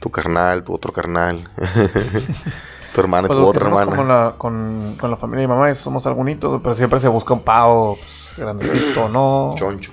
Tu 0.00 0.10
carnal, 0.10 0.64
tu 0.64 0.72
otro 0.74 0.92
carnal. 0.92 1.48
tu 2.94 3.00
hermana, 3.00 3.28
Pues 3.28 3.38
tu 3.38 3.46
otra 3.46 3.68
hermana. 3.68 4.02
la- 4.04 4.34
con, 4.36 4.96
con 4.98 5.10
la 5.10 5.16
familia 5.16 5.42
de 5.42 5.46
mi 5.48 5.54
mamá 5.54 5.70
y 5.70 5.74
somos 5.76 6.04
algunitos, 6.06 6.60
pero 6.60 6.74
siempre 6.74 6.98
se 6.98 7.06
busca 7.08 7.32
un 7.34 7.42
pavo 7.42 7.96
pues, 7.96 8.36
grandecito, 8.38 9.08
¿no? 9.08 9.54
Choncho. 9.56 9.92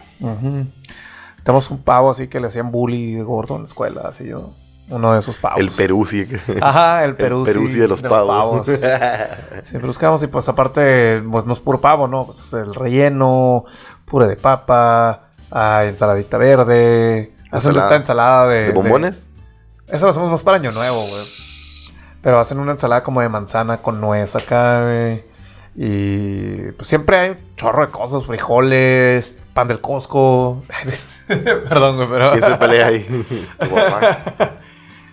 Tenemos 1.44 1.70
un 1.72 1.82
pavo 1.84 2.10
así 2.12 2.28
que 2.28 2.40
le 2.40 2.48
hacían 2.48 2.72
bully 2.72 3.22
gordo 3.22 3.56
en 3.56 3.62
la 3.64 3.68
escuela, 3.68 4.02
así 4.06 4.28
yo. 4.28 4.52
Uno 4.90 5.14
de 5.14 5.20
esos 5.20 5.38
pavos. 5.38 5.60
El 5.60 5.70
Peruzzi. 5.70 6.28
Ajá, 6.62 7.04
el 7.04 7.16
Perú. 7.18 7.40
El 7.46 7.54
Peruzzi 7.54 7.80
de 7.80 7.88
los 7.88 8.02
pavos. 8.02 8.66
Siempre 8.66 9.88
buscamos 9.88 10.24
y 10.24 10.28
pues 10.28 10.50
aparte, 10.50 11.22
pues 11.32 11.46
no 11.46 11.54
es 11.54 11.60
puro 11.60 11.80
pavo, 11.80 12.08
¿no? 12.08 12.26
Pues 12.26 12.54
el 12.54 12.74
relleno, 12.74 13.66
puré 14.06 14.28
de 14.28 14.36
papa, 14.36 15.30
ah, 15.52 15.84
ensaladita 15.86 16.38
verde. 16.38 17.34
Hacen 17.52 17.76
esta 17.76 17.96
ensalada 17.96 18.48
de... 18.48 18.64
¿De 18.66 18.72
bombones? 18.74 19.24
Eso 19.88 20.06
lo 20.06 20.12
hacemos 20.12 20.32
más 20.32 20.44
para 20.44 20.58
Año 20.58 20.72
Nuevo, 20.72 20.98
güey. 20.98 21.24
Pero 22.22 22.40
hacen 22.40 22.60
una 22.60 22.74
ensalada 22.74 23.04
como 23.04 23.22
de 23.22 23.30
manzana 23.30 23.78
con 23.78 24.02
nuez 24.02 24.36
acá, 24.36 24.84
güey. 24.84 25.24
Y 25.76 26.72
pues 26.74 26.88
siempre 26.88 27.18
hay 27.18 27.30
un 27.32 27.38
chorro 27.56 27.86
de 27.86 27.92
cosas, 27.92 28.26
frijoles, 28.26 29.36
pan 29.54 29.68
del 29.68 29.82
Costco. 29.82 30.62
Perdón, 31.28 31.96
güey, 31.96 32.10
pero... 32.10 32.32
¿Quién 32.32 32.44
se 32.44 32.56
pelea 32.56 32.88
ahí? 32.88 33.26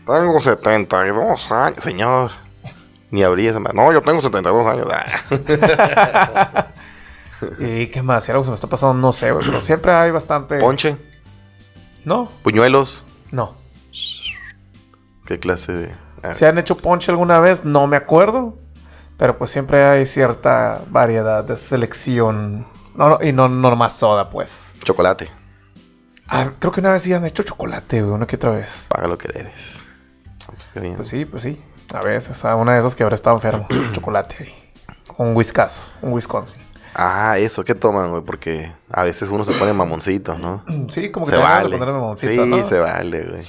Tengo 0.07 0.41
72 0.41 1.51
años, 1.53 1.83
señor. 1.83 2.31
Ni 3.11 3.23
abrí 3.23 3.47
esa. 3.47 3.59
No, 3.61 3.93
yo 3.93 4.03
tengo 4.03 4.21
72 4.21 4.67
años. 4.67 4.87
Ah. 4.93 6.67
¿Y 7.59 7.89
qué 7.89 8.03
más? 8.03 8.25
Si 8.25 8.31
algo 8.33 8.45
se 8.45 8.51
me 8.51 8.55
está 8.55 8.67
pasando, 8.67 8.95
no 8.95 9.13
sé, 9.13 9.31
güey. 9.33 9.45
Pero 9.45 9.63
siempre 9.63 9.93
hay 9.93 10.11
bastante... 10.11 10.59
Ponche, 10.59 10.97
No, 12.05 12.29
puñuelos. 12.43 13.05
no. 13.31 13.55
¿Qué 15.27 15.39
clase 15.41 15.73
de...? 15.73 15.95
ah, 16.23 16.35
Si 16.35 16.45
han 16.45 16.57
hecho 16.57 16.77
ponche 16.77 17.11
alguna 17.11 17.41
vez, 17.41 17.65
no 17.65 17.89
me 17.89 17.97
acuerdo. 17.97 18.57
Pero 19.19 19.37
pues 19.39 19.51
siempre 19.51 19.83
hay 19.85 20.07
cierta 20.07 20.83
variedad 20.89 21.43
de 21.43 21.57
selección. 21.57 22.65
No, 22.95 23.09
no, 23.09 23.19
y 23.21 23.33
no, 23.33 23.49
no 23.49 23.71
nomás 23.71 23.97
soda, 23.97 24.31
pues. 24.31 24.71
Chocolate. 24.85 25.29
Ah, 26.29 26.51
creo 26.61 26.71
que 26.73 26.81
una 26.81 26.93
vez 26.93 27.03
sí 27.03 27.13
han 27.13 27.25
hecho 27.25 27.43
chocolate, 27.43 28.03
güey, 28.03 28.15
una 28.15 28.27
que 28.27 28.37
otra 28.37 28.51
vez. 28.51 28.87
Paga 28.89 29.09
lo 29.09 29.19
que 29.19 29.29
debes. 29.29 29.85
Pues, 30.47 30.71
qué 30.73 30.81
bien. 30.81 30.97
Pues 30.97 31.09
sí, 31.09 31.25
pues 31.25 31.43
sí. 31.43 31.61
A 31.95 32.01
veces, 32.01 32.45
a 32.45 32.57
una 32.57 32.75
de 32.75 32.81
esas 32.81 32.95
que 32.95 33.03
habrá 33.03 33.15
estado 33.15 33.37
enfermo. 33.37 33.67
chocolate 33.93 34.37
ahí. 34.41 34.55
Un 35.19 35.35
whiskazo, 35.37 35.83
un 36.03 36.13
Wisconsin. 36.13 36.61
Ah, 36.95 37.37
eso, 37.39 37.65
¿qué 37.65 37.75
toman, 37.75 38.11
güey? 38.11 38.23
Porque 38.23 38.73
a 38.91 39.03
veces 39.05 39.29
uno 39.31 39.45
se 39.45 39.53
pone 39.55 39.73
mamoncito, 39.73 40.37
¿no? 40.39 40.65
Sí, 40.89 41.11
como 41.11 41.27
que 41.27 41.33
Se 41.33 41.39
vale. 41.39 41.77
mamoncito, 41.79 42.45
Sí, 42.45 42.49
¿no? 42.51 42.67
se 42.67 42.79
vale, 42.79 43.25
güey. 43.29 43.45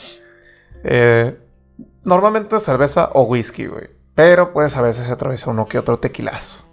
Eh, 0.84 1.38
normalmente 2.04 2.60
cerveza 2.60 3.10
o 3.14 3.24
whisky, 3.24 3.68
güey. 3.68 3.90
Pero 4.16 4.52
pues 4.54 4.76
a 4.76 4.82
veces 4.82 5.06
se 5.08 5.12
atraviesa 5.12 5.50
uno 5.50 5.66
que 5.66 5.78
otro 5.80 5.98
tequilazo. 5.98 6.64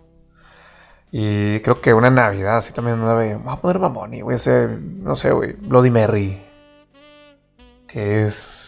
Y 1.10 1.60
creo 1.60 1.80
que 1.80 1.94
una 1.94 2.10
Navidad 2.10 2.56
así 2.56 2.72
también 2.72 2.98
una 3.00 3.14
vez. 3.14 3.38
Voy 3.42 3.52
a 3.52 3.56
poner 3.60 3.78
mamón 3.78 4.14
y 4.14 4.22
voy 4.22 4.32
a 4.34 4.36
hacer, 4.36 4.70
no 4.80 5.14
sé, 5.14 5.30
güey, 5.30 5.52
Bloody 5.52 5.90
Mary. 5.90 6.42
Que 7.86 8.24
es. 8.26 8.63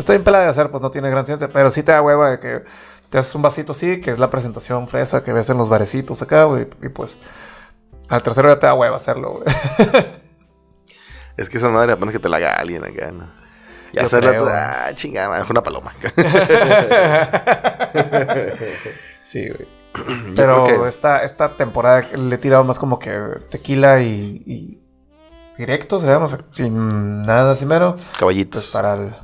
Está 0.00 0.12
bien 0.14 0.24
pelada 0.24 0.44
de 0.44 0.50
hacer, 0.50 0.70
pues 0.70 0.82
no 0.82 0.90
tiene 0.90 1.10
gran 1.10 1.26
ciencia. 1.26 1.48
Pero 1.52 1.70
sí 1.70 1.82
te 1.82 1.92
da 1.92 2.00
hueva 2.02 2.30
de 2.30 2.40
que 2.40 2.62
te 3.10 3.18
haces 3.18 3.34
un 3.34 3.42
vasito 3.42 3.72
así, 3.72 4.00
que 4.00 4.12
es 4.12 4.18
la 4.18 4.30
presentación 4.30 4.88
fresa 4.88 5.22
que 5.22 5.32
ves 5.32 5.50
en 5.50 5.58
los 5.58 5.68
barecitos 5.68 6.22
acá, 6.22 6.44
güey. 6.44 6.66
Y 6.82 6.88
pues. 6.88 7.18
Al 8.08 8.22
tercero 8.22 8.48
ya 8.48 8.58
te 8.58 8.66
da 8.66 8.74
hueva 8.74 8.96
hacerlo, 8.96 9.34
güey. 9.34 9.44
Es 11.36 11.48
que 11.48 11.56
esa 11.56 11.70
madre 11.70 11.92
apenas 11.92 12.12
que 12.12 12.18
te 12.18 12.28
la 12.28 12.36
haga 12.36 12.54
alguien 12.56 12.84
acá, 12.84 13.10
¿no? 13.12 13.30
Y 13.92 13.96
Yo 13.96 14.02
hacerla 14.02 14.32
creo. 14.32 14.44
ah, 14.46 14.90
chingada, 14.92 15.30
mejor 15.38 15.52
una 15.52 15.62
paloma. 15.62 15.94
sí, 19.24 19.48
güey. 19.48 19.66
Pero 20.36 20.64
que- 20.64 20.88
esta, 20.88 21.22
esta 21.24 21.56
temporada 21.56 22.06
le 22.16 22.34
he 22.34 22.38
tirado 22.38 22.62
más 22.64 22.78
como 22.78 22.98
que 22.98 23.10
tequila 23.48 24.00
y, 24.02 24.42
y 24.46 24.80
directo, 25.56 25.98
sé, 26.00 26.08
sin 26.52 27.22
nada 27.22 27.52
así 27.52 27.64
mero. 27.66 27.96
Caballitos. 28.18 28.64
Pues 28.64 28.72
para 28.72 28.94
el, 28.94 29.14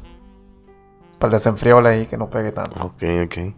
para 1.26 1.36
el 1.36 1.40
desenfriole 1.42 1.88
ahí 1.88 2.06
que 2.06 2.16
no 2.16 2.28
pegue 2.30 2.52
tanto. 2.52 2.82
Ok, 2.84 3.02
ok. 3.24 3.54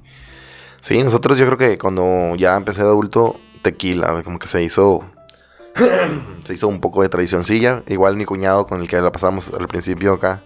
Sí, 0.81 1.03
nosotros 1.03 1.37
yo 1.39 1.47
creo 1.47 1.59
que 1.59 1.79
cuando 1.79 2.35
ya 2.37 2.57
empecé 2.57 2.83
de 2.83 2.89
adulto, 2.89 3.37
tequila, 3.63 4.23
como 4.23 4.39
que 4.39 4.47
se 4.49 4.63
hizo 4.63 5.05
Se 6.45 6.55
hizo 6.55 6.67
un 6.69 6.81
poco 6.81 7.03
de 7.03 7.09
tradicioncilla. 7.09 7.83
Igual 7.87 8.17
mi 8.17 8.25
cuñado 8.25 8.67
con 8.67 8.81
el 8.81 8.89
que 8.89 9.01
la 9.01 9.13
pasamos 9.13 9.53
al 9.53 9.69
principio 9.69 10.15
acá. 10.15 10.43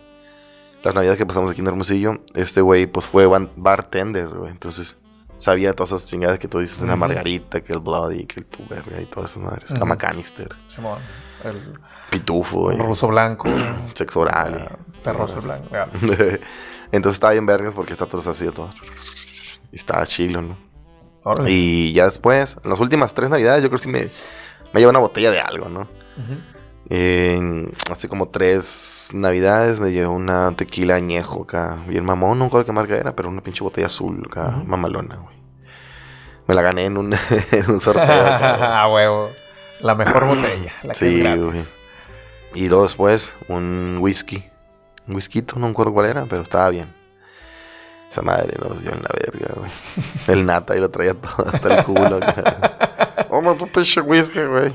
Las 0.83 0.95
navidades 0.95 1.19
que 1.19 1.25
pasamos 1.27 1.51
aquí 1.51 1.61
en 1.61 1.67
Hermosillo. 1.69 2.19
Este 2.35 2.61
güey 2.61 2.87
pues 2.87 3.07
fue 3.07 3.27
bartender, 3.57 4.29
güey. 4.29 4.51
Entonces 4.51 4.99
sabía 5.39 5.73
todas 5.75 5.93
esas 5.93 6.09
chingadas 6.09 6.39
que 6.39 6.49
tú 6.49 6.59
dices. 6.59 6.81
La 6.81 6.89
Ujú. 6.89 6.97
margarita, 6.99 7.63
que 7.63 7.73
el 7.73 7.81
bloody, 7.81 8.27
que 8.27 8.41
el 8.41 8.47
tu 8.47 8.67
verga 8.69 9.01
y 9.01 9.07
todas 9.07 9.31
esas 9.31 9.43
madres. 9.43 9.71
La 9.71 9.79
Ujú. 9.79 9.87
macanister. 9.87 10.49
Simón. 10.69 10.99
El 11.45 11.79
Pitufo, 12.11 12.61
güey. 12.65 12.77
ruso 12.79 13.09
blanco. 13.09 13.49
Sexo 13.95 14.21
oral. 14.21 14.69
ah, 14.71 14.77
Terroso 15.03 15.41
blanco. 15.41 15.69
Entonces 16.93 17.17
estaba 17.17 17.33
bien 17.33 17.47
vergas 17.47 17.75
porque 17.75 17.93
está 17.93 18.07
todo 18.07 18.29
así 18.31 18.47
todo. 18.51 18.73
Y 19.73 19.77
estaba 19.77 20.07
chilo, 20.07 20.43
¿no? 20.43 20.57
Órale. 21.25 21.51
Y 21.51 21.93
ya 21.93 22.05
después, 22.05 22.59
en 22.63 22.71
las 22.71 22.81
últimas 22.81 23.15
tres 23.15 23.31
navidades, 23.31 23.63
yo 23.63 23.69
creo 23.69 23.79
que 23.79 23.85
sí 23.85 23.89
me, 23.91 24.09
me 24.73 24.81
llevo 24.81 24.91
una 24.91 24.99
botella 24.99 25.31
de 25.31 25.41
algo, 25.41 25.69
¿no? 25.69 25.81
Ujú. 25.81 26.41
En- 26.91 27.73
hace 27.91 28.09
como 28.09 28.29
tres 28.29 29.11
navidades 29.15 29.81
me 29.81 29.93
llevé 29.93 30.09
una 30.09 30.55
tequila 30.57 30.97
añejo 30.97 31.45
acá, 31.45 31.83
bien 31.89 32.05
mamón, 32.05 32.39
no 32.39 32.45
recuerdo 32.47 32.67
qué 32.67 32.73
marca 32.73 32.97
era, 32.97 33.17
pero 33.17 33.29
una 33.31 33.41
pinche 33.43 33.65
botella 33.65 33.87
azul 33.87 34.23
acá, 34.27 34.49
Ujú. 34.59 34.65
mamalona, 34.67 35.17
güey. 35.17 35.37
Me 36.49 36.55
la 36.55 36.63
gané 36.63 36.85
en 36.87 36.99
un, 36.99 37.15
en 37.53 37.71
un 37.71 37.81
sorteo. 37.81 38.05
A 38.27 38.89
huevo. 38.93 39.31
La 39.81 39.95
mejor 39.95 40.27
botella. 40.27 40.73
La 40.83 40.93
que 40.93 40.99
sí, 40.99 41.21
gratis. 41.21 41.43
güey. 41.45 41.63
Y 42.55 42.69
luego 42.69 42.83
después, 42.83 43.33
un 43.49 43.97
whisky. 44.01 44.45
Un 45.09 45.15
whisky, 45.17 45.43
no 45.57 45.67
me 45.67 45.69
acuerdo 45.69 45.93
cuál 45.93 46.07
era, 46.07 46.25
pero 46.27 46.43
estaba 46.43 46.69
bien. 46.71 46.93
Esa 48.11 48.23
madre 48.23 48.57
nos 48.61 48.83
dio 48.83 48.93
en 48.93 49.03
la 49.03 49.09
verga, 49.19 49.55
güey. 49.57 49.71
El 50.29 50.45
nata 50.47 50.77
y 50.77 50.81
lo 50.81 50.91
traía 50.91 51.15
todo 51.15 51.47
hasta 51.51 51.77
el 51.79 51.85
culo 51.85 52.17
acá. 52.17 52.79
Oh, 53.35 53.55
tu 53.55 53.67
pinche 53.67 54.03
whisky, 54.03 54.41
güey. 54.45 54.75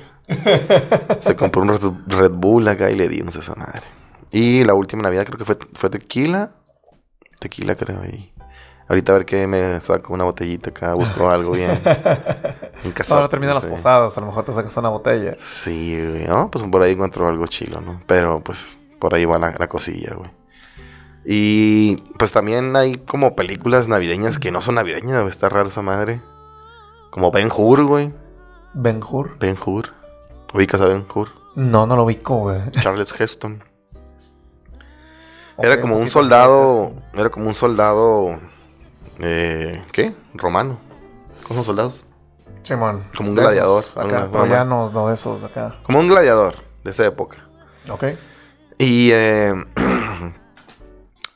Se 1.20 1.36
compró 1.36 1.62
un 1.62 1.70
Red- 2.08 2.32
Bull 2.32 2.68
acá 2.68 2.90
y 2.90 2.96
le 2.96 3.08
dimos 3.08 3.36
esa 3.36 3.54
madre. 3.54 3.84
Y 4.32 4.63
la 4.63 4.74
última 4.74 5.04
Navidad 5.04 5.26
creo 5.26 5.38
que 5.38 5.46
fue, 5.46 5.58
fue 5.74 5.92
tequila. 5.92 6.50
Tequila, 7.40 7.76
creo. 7.76 8.04
Y 8.06 8.34
ahorita 8.90 9.12
a 9.12 9.18
ver 9.20 9.26
qué 9.28 9.46
me 9.46 9.80
saco 9.80 10.12
una 10.16 10.24
botellita 10.24 10.72
acá, 10.72 10.96
busco 10.96 11.30
algo 11.30 11.52
bien. 11.52 11.80
En 12.84 12.92
casa. 12.94 13.13
Ahora 13.16 13.30
terminan 13.30 13.54
las 13.54 13.66
posadas. 13.68 14.18
A 14.18 14.22
lo 14.22 14.28
mejor 14.28 14.44
te 14.44 14.54
sacas 14.54 14.76
una 14.78 14.90
botella. 14.90 15.36
Sí, 15.40 15.96
güey. 16.04 16.26
No, 16.26 16.50
pues 16.50 16.63
por 16.63 16.82
ahí 16.82 16.94
encuentro 16.94 17.28
algo 17.28 17.46
chilo, 17.46 17.80
¿no? 17.80 18.02
Pero 18.08 18.40
pues 18.44 18.80
por 19.00 19.16
ahí 19.16 19.26
va 19.26 19.38
la, 19.38 19.56
la 19.58 19.68
cosilla, 19.68 20.16
güey. 20.16 20.30
Y 21.26 21.98
pues 22.18 22.32
también 22.32 22.76
hay 22.76 22.96
como 22.96 23.36
películas 23.36 23.88
navideñas 23.90 24.40
que 24.40 24.52
no 24.52 24.62
son 24.62 24.76
navideñas, 24.76 25.20
güey. 25.20 25.28
Está 25.28 25.50
raro 25.50 25.68
esa 25.68 25.82
madre. 25.82 26.22
Como 27.10 27.32
Ben 27.32 27.50
Hur, 27.56 27.84
güey. 27.84 28.14
Ben 28.74 29.02
Hur. 29.04 29.38
Ben 29.38 29.58
Hur. 29.64 29.94
¿Ubicas 30.54 30.80
a 30.80 30.88
Ben 30.88 31.06
Hur? 31.14 31.30
No, 31.56 31.86
no 31.86 31.96
lo 31.96 32.04
ubico, 32.04 32.38
güey. 32.38 32.72
Charles 32.80 33.14
Heston. 33.20 33.64
Era 35.58 35.82
como 35.82 35.98
un 35.98 36.08
soldado. 36.08 36.94
Era 37.14 37.30
como 37.30 37.48
un 37.48 37.56
soldado. 37.56 38.40
Eh, 39.20 39.84
¿Qué? 39.92 40.14
Romano. 40.34 40.78
¿Cómo 41.44 41.56
son 41.56 41.66
soldados? 41.66 42.06
Simón. 42.64 43.04
Como 43.16 43.30
un 43.30 43.36
gladiador, 43.36 43.84
Acá, 43.96 44.30
ya 44.50 44.64
no, 44.66 44.90
no 44.92 45.08
de 45.08 45.14
esos 45.14 45.44
acá. 45.44 45.80
Como 45.84 46.00
un 46.00 46.08
gladiador 46.08 46.56
de 46.84 46.92
esa 46.92 47.06
época. 47.06 47.48
Ok. 47.90 48.04
Y 48.78 49.10
eh, 49.12 49.54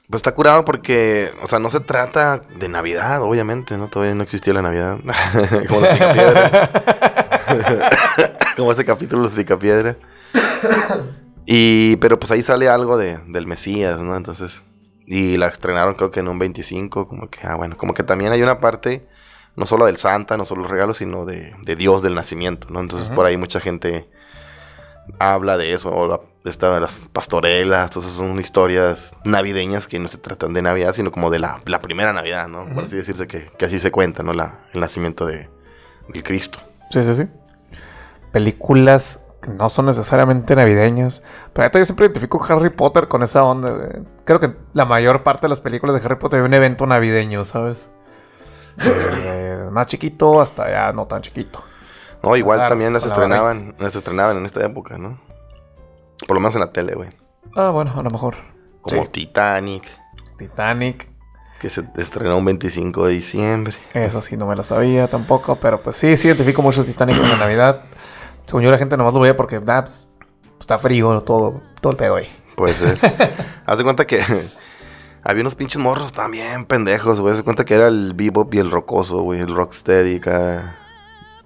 pues 0.09 0.19
está 0.19 0.33
curado 0.33 0.65
porque, 0.65 1.31
o 1.41 1.47
sea, 1.47 1.59
no 1.59 1.69
se 1.69 1.79
trata 1.79 2.39
de 2.39 2.69
Navidad, 2.69 3.21
obviamente, 3.21 3.77
¿no? 3.77 3.87
Todavía 3.87 4.15
no 4.15 4.23
existía 4.23 4.53
la 4.53 4.61
Navidad. 4.61 4.99
Como 5.67 5.81
los 5.81 5.89
picapiedra. 5.89 6.71
Como 8.57 8.71
ese 8.71 8.85
capítulo 8.85 9.23
los 9.23 9.33
picapiedra. 9.33 9.95
Y, 11.45 11.95
pero 11.97 12.19
pues 12.19 12.31
ahí 12.31 12.41
sale 12.41 12.69
algo 12.69 12.97
de, 12.97 13.19
del 13.27 13.47
Mesías, 13.47 13.99
¿no? 13.99 14.15
Entonces, 14.15 14.63
y 15.05 15.37
la 15.37 15.47
estrenaron 15.47 15.95
creo 15.95 16.11
que 16.11 16.19
en 16.19 16.27
un 16.27 16.39
25, 16.39 17.07
como 17.07 17.29
que, 17.29 17.39
ah, 17.45 17.55
bueno, 17.55 17.75
como 17.75 17.93
que 17.93 18.03
también 18.03 18.31
hay 18.31 18.41
una 18.43 18.59
parte, 18.59 19.07
no 19.55 19.65
solo 19.65 19.85
del 19.85 19.97
Santa, 19.97 20.37
no 20.37 20.45
solo 20.45 20.61
los 20.61 20.71
regalos, 20.71 20.97
sino 20.97 21.25
de, 21.25 21.55
de 21.63 21.75
Dios 21.75 22.03
del 22.03 22.15
nacimiento, 22.15 22.67
¿no? 22.69 22.79
Entonces 22.79 23.09
por 23.09 23.25
ahí 23.25 23.37
mucha 23.37 23.59
gente 23.59 24.07
habla 25.19 25.57
de 25.57 25.73
eso, 25.73 25.93
o 25.93 26.07
la, 26.07 26.21
esta, 26.43 26.79
las 26.79 27.07
pastorelas, 27.13 27.83
entonces 27.89 28.11
son 28.13 28.39
historias 28.39 29.13
navideñas 29.23 29.87
que 29.87 29.99
no 29.99 30.07
se 30.07 30.17
tratan 30.17 30.53
de 30.53 30.61
Navidad, 30.61 30.93
sino 30.93 31.11
como 31.11 31.29
de 31.29 31.39
la, 31.39 31.61
la 31.65 31.81
primera 31.81 32.13
Navidad, 32.13 32.47
¿no? 32.47 32.65
Por 32.73 32.85
así 32.85 32.95
decirse 32.95 33.27
que, 33.27 33.51
que 33.57 33.65
así 33.65 33.79
se 33.79 33.91
cuenta, 33.91 34.23
¿no? 34.23 34.33
La, 34.33 34.59
el 34.73 34.79
nacimiento 34.81 35.25
de, 35.25 35.49
del 36.09 36.23
Cristo. 36.23 36.59
Sí, 36.89 37.03
sí, 37.03 37.15
sí. 37.15 37.27
Películas 38.31 39.19
que 39.41 39.49
no 39.49 39.69
son 39.69 39.87
necesariamente 39.87 40.55
navideñas. 40.55 41.23
Pero 41.53 41.63
ahorita 41.65 41.79
yo 41.79 41.85
siempre 41.85 42.05
identifico 42.05 42.43
Harry 42.47 42.69
Potter 42.69 43.07
con 43.07 43.23
esa 43.23 43.43
onda. 43.43 43.73
de- 43.73 44.03
Creo 44.23 44.39
que 44.39 44.53
la 44.73 44.85
mayor 44.85 45.23
parte 45.23 45.43
de 45.43 45.49
las 45.49 45.61
películas 45.61 45.95
de 45.99 46.05
Harry 46.05 46.17
Potter 46.17 46.39
hay 46.39 46.45
un 46.45 46.53
evento 46.53 46.85
navideño, 46.85 47.43
¿sabes? 47.45 47.89
Eh, 48.83 49.67
más 49.71 49.87
chiquito 49.87 50.41
hasta 50.41 50.69
ya 50.69 50.93
no 50.93 51.05
tan 51.07 51.21
chiquito. 51.21 51.63
No, 52.23 52.35
igual 52.35 52.67
también 52.67 52.93
las 52.93 53.05
estrenaban, 53.05 53.75
las 53.79 53.95
estrenaban 53.95 54.37
en 54.37 54.45
esta 54.45 54.63
época, 54.65 54.97
¿no? 54.97 55.17
Por 56.27 56.37
lo 56.37 56.41
menos 56.41 56.55
en 56.55 56.61
la 56.61 56.71
tele, 56.71 56.93
güey. 56.95 57.09
Ah, 57.55 57.69
bueno, 57.69 57.93
a 57.95 58.01
lo 58.03 58.09
mejor. 58.09 58.35
Como 58.81 59.03
Sí. 59.03 59.09
Titanic, 59.11 59.83
Titanic. 60.37 61.07
que 61.59 61.69
se 61.69 61.83
estrenó 61.97 62.37
un 62.37 62.45
25 62.45 63.05
de 63.07 63.13
diciembre. 63.13 63.73
Eso 63.93 64.21
sí, 64.21 64.35
no 64.37 64.47
me 64.47 64.55
la 64.55 64.63
sabía 64.63 65.07
tampoco. 65.07 65.55
Pero 65.57 65.81
pues 65.81 65.95
sí, 65.95 66.17
sí 66.17 66.27
identifico 66.27 66.61
mucho 66.61 66.83
Titanic 66.83 67.17
con 67.19 67.29
la 67.29 67.37
Navidad. 67.37 67.81
Según 68.47 68.63
yo, 68.63 68.71
la 68.71 68.77
gente 68.79 68.97
nomás 68.97 69.13
lo 69.13 69.19
veía 69.19 69.37
porque 69.37 69.61
ah, 69.67 69.83
pues, 69.85 70.07
está 70.59 70.79
frío, 70.79 71.21
todo, 71.21 71.61
todo 71.79 71.91
el 71.91 71.97
pedo 71.97 72.15
ahí. 72.15 72.27
Puede 72.55 72.73
ser. 72.73 72.99
Haz 73.65 73.77
de 73.77 73.83
cuenta 73.83 74.05
que 74.07 74.21
había 75.23 75.41
unos 75.41 75.55
pinches 75.55 75.77
morros 75.77 76.11
también 76.11 76.65
pendejos, 76.65 77.19
güey. 77.19 77.31
Haz 77.33 77.37
de 77.37 77.43
cuenta 77.43 77.65
que 77.65 77.75
era 77.75 77.87
el 77.87 78.13
bebop 78.15 78.51
y 78.55 78.57
el 78.59 78.71
rocoso, 78.71 79.21
güey. 79.21 79.39
El 79.41 79.55
rocksteady 79.55 80.15
acá. 80.17 80.77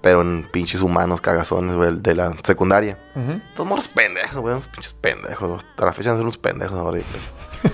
Pero 0.05 0.21
en 0.21 0.47
pinches 0.51 0.83
humanos 0.83 1.19
cagazones, 1.19 1.75
güey, 1.75 1.95
de 1.99 2.13
la 2.13 2.31
secundaria. 2.43 2.99
Ujú. 3.15 3.41
Dos 3.57 3.65
morros 3.65 3.87
pendejos, 3.87 4.37
güey. 4.39 4.53
Unos 4.53 4.67
pinches 4.67 4.93
pendejos. 4.93 5.63
Hasta 5.63 5.83
la 5.83 5.93
fecha 5.93 6.11
son 6.11 6.21
unos 6.21 6.37
pendejos 6.37 6.77
ahorita. 6.77 7.07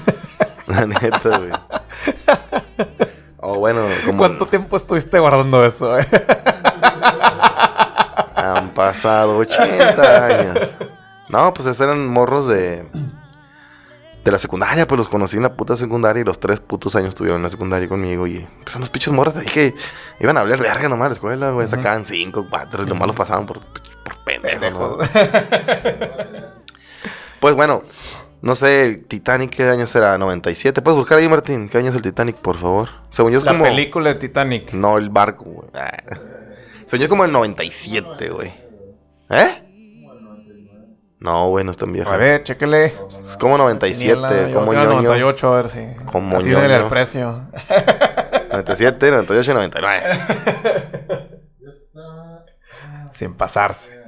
la 0.67 0.85
neta, 0.85 1.37
güey. 1.39 1.51
O 3.35 3.59
bueno, 3.59 3.85
como... 4.05 4.19
¿Cuánto 4.19 4.47
tiempo 4.47 4.77
estuviste 4.77 5.19
guardando 5.19 5.65
eso? 5.65 5.99
eh? 5.99 6.07
Han 8.37 8.69
pasado 8.75 9.39
80 9.39 10.25
años. 10.25 10.69
No, 11.27 11.53
pues 11.53 11.67
esos 11.67 11.81
eran 11.81 12.07
morros 12.07 12.47
de. 12.47 12.87
De 14.23 14.31
la 14.31 14.37
secundaria, 14.37 14.87
pues 14.87 14.97
los 14.99 15.07
conocí 15.07 15.37
en 15.37 15.43
la 15.43 15.53
puta 15.55 15.75
secundaria 15.75 16.21
y 16.21 16.23
los 16.23 16.39
tres 16.39 16.59
putos 16.59 16.95
años 16.95 17.09
estuvieron 17.09 17.37
en 17.39 17.43
la 17.43 17.49
secundaria 17.49 17.89
conmigo. 17.89 18.27
Y 18.27 18.45
pues 18.63 18.71
son 18.71 18.81
los 18.81 18.89
pinches 18.91 19.11
morros, 19.13 19.33
te 19.33 19.41
dije, 19.41 19.73
iban 20.19 20.37
a 20.37 20.41
hablar 20.41 20.59
verga 20.59 20.87
nomás 20.87 21.07
a 21.07 21.09
la 21.09 21.13
escuela, 21.15 21.49
güey. 21.51 21.67
Sacaban 21.67 22.05
cinco, 22.05 22.45
cuatro, 22.49 22.83
y 22.83 22.85
nomás 22.85 23.07
los 23.07 23.15
pasaban 23.15 23.45
por, 23.47 23.59
por 23.61 24.23
pendejos. 24.23 25.09
Pendejo. 25.09 25.41
Pues 27.39 27.55
bueno, 27.55 27.81
no 28.43 28.53
sé, 28.53 28.85
el 28.85 29.05
Titanic, 29.05 29.49
¿qué 29.55 29.63
año 29.63 29.87
será? 29.87 30.15
97. 30.19 30.81
¿Puedes 30.83 30.99
buscar 30.99 31.17
ahí, 31.17 31.27
Martín? 31.27 31.67
¿Qué 31.69 31.79
año 31.79 31.89
es 31.89 31.95
el 31.95 32.03
Titanic, 32.03 32.35
por 32.35 32.55
favor? 32.57 32.89
Según 33.09 33.31
yo 33.31 33.39
es 33.39 33.43
La 33.43 33.53
como. 33.53 33.63
película 33.63 34.13
de 34.13 34.19
Titanic. 34.19 34.73
No, 34.73 34.99
el 34.99 35.09
barco, 35.09 35.45
güey. 35.45 35.69
Ah. 35.73 35.89
Según 36.85 36.99
yo 36.99 37.03
es 37.05 37.09
como 37.09 37.25
el 37.25 37.31
97, 37.31 38.29
güey. 38.29 38.53
¿Eh? 39.31 39.70
No, 41.21 41.49
güey, 41.49 41.63
no 41.63 41.69
es 41.71 41.77
tan 41.77 41.93
viejo. 41.93 42.09
A 42.11 42.17
ver, 42.17 42.43
chéquele. 42.43 42.93
Es 43.07 43.37
como 43.39 43.55
97, 43.57 44.15
Quiniela, 44.15 44.49
yo 44.49 44.55
como 44.59 44.73
ñoño. 44.73 44.89
98, 45.03 45.47
a 45.47 45.55
ver 45.55 45.69
si. 45.69 45.79
Como 46.11 46.41
ñoño. 46.41 46.59
el 46.75 46.85
precio. 46.85 47.47
97, 48.51 49.11
98 49.11 49.51
y 49.51 49.53
99. 49.53 50.03
Ya 51.59 51.69
está. 51.69 52.45
Sin 53.11 53.35
pasarse. 53.35 54.01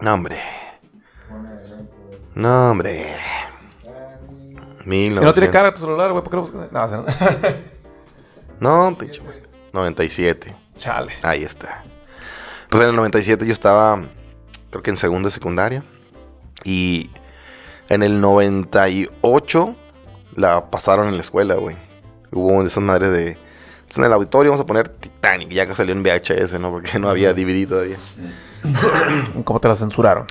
No, 0.00 0.14
hombre. 0.14 0.40
No, 2.34 2.70
hombre. 2.72 3.14
Si 3.76 3.88
no 4.80 4.82
tiene 4.82 5.10
1900. 5.10 5.52
carga 5.52 5.74
tu 5.74 5.80
celular, 5.82 6.10
güey, 6.10 6.24
¿por 6.24 6.30
qué 6.30 6.36
lo 6.36 6.42
buscas? 6.42 6.72
No, 6.72 6.84
o 6.84 6.88
sea, 6.88 7.04
No, 8.58 8.96
pinche. 8.98 9.20
güey. 9.22 9.40
97. 9.72 10.56
Chale. 10.76 11.12
Ahí 11.22 11.44
está. 11.44 11.84
Pues 12.68 12.82
en 12.82 12.88
el 12.90 12.96
97 12.96 13.46
yo 13.46 13.52
estaba, 13.52 14.02
creo 14.70 14.82
que 14.82 14.90
en 14.90 14.96
segundo 14.96 15.28
de 15.28 15.32
secundaria. 15.32 15.84
Y 16.64 17.10
en 17.88 18.02
el 18.02 18.20
98 18.20 19.76
la 20.36 20.70
pasaron 20.70 21.08
en 21.08 21.14
la 21.14 21.20
escuela, 21.20 21.54
güey. 21.56 21.76
Hubo 22.32 22.60
de 22.62 22.68
esas 22.68 22.82
madres 22.82 23.10
de... 23.12 23.36
"Pues 23.86 23.98
En 23.98 24.04
el 24.04 24.12
auditorio 24.12 24.52
vamos 24.52 24.62
a 24.62 24.66
poner 24.66 24.88
Titanic, 24.88 25.50
ya 25.50 25.66
que 25.66 25.74
salió 25.74 25.92
en 25.94 26.02
VHS, 26.02 26.58
¿no? 26.60 26.70
Porque 26.70 26.98
no 26.98 27.08
había 27.08 27.34
DVD 27.34 27.66
todavía. 27.68 27.96
¿Cómo 29.44 29.60
te 29.60 29.68
la 29.68 29.74
censuraron? 29.74 30.26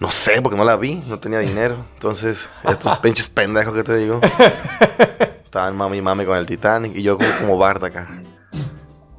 No 0.00 0.10
sé, 0.10 0.40
porque 0.42 0.56
no 0.56 0.64
la 0.64 0.76
vi, 0.76 0.96
no 1.06 1.18
tenía 1.20 1.38
dinero. 1.40 1.84
Entonces, 1.94 2.48
estos 2.68 2.98
pinches 3.02 3.28
pendejos 3.28 3.74
que 3.74 3.84
te 3.84 3.96
digo. 3.96 4.20
Estaban 5.44 5.76
mami 5.76 5.98
y 5.98 6.02
mami 6.02 6.24
con 6.24 6.36
el 6.36 6.46
Titanic 6.46 6.96
y 6.96 7.02
yo 7.02 7.16
como, 7.16 7.30
como 7.40 7.58
Bart 7.58 7.82
acá. 7.84 8.08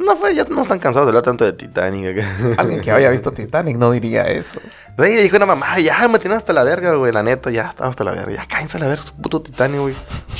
No 0.06 0.15
fue, 0.15 0.36
ya 0.36 0.44
no 0.46 0.62
están 0.62 0.78
cansados 0.78 1.08
de 1.08 1.10
hablar 1.10 1.24
tanto 1.24 1.44
de 1.46 1.54
Titanic. 1.54 2.24
Alguien 2.58 2.82
que 2.82 2.91
haya 2.91 3.10
visto 3.10 3.32
Titanic 3.32 3.76
no 3.76 3.91
diría 3.91 4.24
eso. 4.24 4.60
Güey, 4.98 5.15
dijo 5.15 5.38
una 5.38 5.48
mamá, 5.48 5.80
ya 5.80 6.08
me 6.08 6.20
tiene 6.20 6.36
hasta 6.36 6.54
la 6.54 6.63
verga, 6.63 6.94
güey, 6.94 7.12
la 7.12 7.24
neta, 7.24 7.50
ya 7.50 7.63
estaba 7.70 7.89
hasta 7.89 8.04
la 8.04 8.12
verga. 8.12 8.36
Ya 8.36 8.46
cállense 8.46 8.78
a 8.78 8.82
la 8.82 8.88
verga, 8.88 9.04
su 9.04 9.13
puto 9.15 9.41
Titanic, 9.41 9.82
güey. 9.82 9.96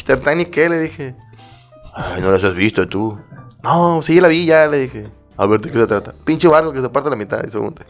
¿Titanic 0.06 0.52
qué? 0.52 0.70
Le 0.70 0.78
dije. 0.80 1.16
Ay, 1.96 2.22
no 2.22 2.32
las 2.32 2.44
has 2.44 2.54
visto 2.54 2.88
tú. 2.88 3.18
No, 3.64 4.02
sí, 4.02 4.22
la 4.22 4.28
vi 4.28 4.46
ya, 4.46 4.68
le 4.68 4.80
dije. 4.80 5.10
A 5.38 5.48
ver, 5.48 5.60
¿de 5.62 5.72
qué 5.72 5.80
se 5.80 5.88
trata? 5.88 6.14
Pinche 6.24 6.48
barco 6.48 6.72
que 6.72 6.82
se 6.82 6.90
parte 6.90 7.08
a 7.08 7.10
la 7.10 7.16
mitad 7.16 7.44
y 7.44 7.50
se 7.50 7.58
hunde. 7.58 7.82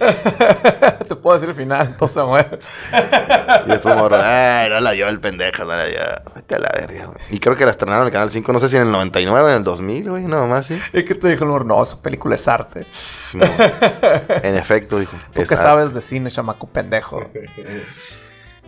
Te 1.08 1.14
puedo 1.16 1.34
decir 1.34 1.50
el 1.50 1.54
final, 1.54 1.86
entonces 1.88 2.14
se 2.14 2.22
muere. 2.22 2.58
Y 3.66 3.72
estos 3.72 3.96
morros, 3.96 4.20
ay, 4.22 4.70
no 4.70 4.80
la 4.80 4.92
vio 4.92 5.08
el 5.08 5.20
pendejo, 5.20 5.64
no 5.64 5.76
la 5.76 5.84
vio. 5.84 5.98
Vete 6.34 6.54
a 6.54 6.58
la 6.60 6.70
verga, 6.72 7.06
güey. 7.06 7.18
Y 7.30 7.38
creo 7.38 7.56
que 7.56 7.64
la 7.64 7.72
estrenaron 7.72 8.02
en 8.02 8.06
el 8.06 8.12
Canal 8.12 8.30
5, 8.30 8.52
no 8.52 8.58
sé 8.58 8.68
si 8.68 8.76
en 8.76 8.82
el 8.82 8.92
99 8.92 9.40
o 9.40 9.50
en 9.50 9.56
el 9.56 9.64
2000, 9.64 10.10
güey, 10.10 10.24
no 10.24 10.46
más, 10.46 10.66
sí. 10.66 10.80
¿Y 10.92 11.04
qué 11.04 11.14
te 11.14 11.28
dijo 11.28 11.44
el 11.44 11.50
morro? 11.50 11.64
No, 11.64 11.82
esa 11.82 12.00
película 12.00 12.34
es 12.36 12.48
arte. 12.48 12.86
En 14.42 14.56
efecto, 14.56 14.98
dijo. 14.98 15.16
¿Tú 15.34 15.42
qué 15.42 15.56
sabes 15.56 15.92
de 15.92 16.00
cine, 16.00 16.30
chamaco 16.30 16.66
pendejo? 16.66 17.20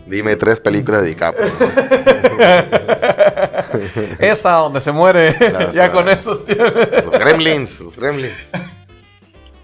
Dime 0.05 0.35
tres 0.35 0.59
películas 0.59 1.01
de 1.01 1.07
DiCaprio. 1.09 1.51
Esa 4.19 4.51
donde 4.51 4.81
se 4.81 4.91
muere. 4.91 5.35
Las, 5.51 5.73
ya 5.73 5.91
con 5.91 6.09
esos 6.09 6.43
tiene. 6.43 6.63
los 7.05 7.17
Gremlins, 7.17 7.79
los 7.79 7.95
Gremlins. 7.95 8.51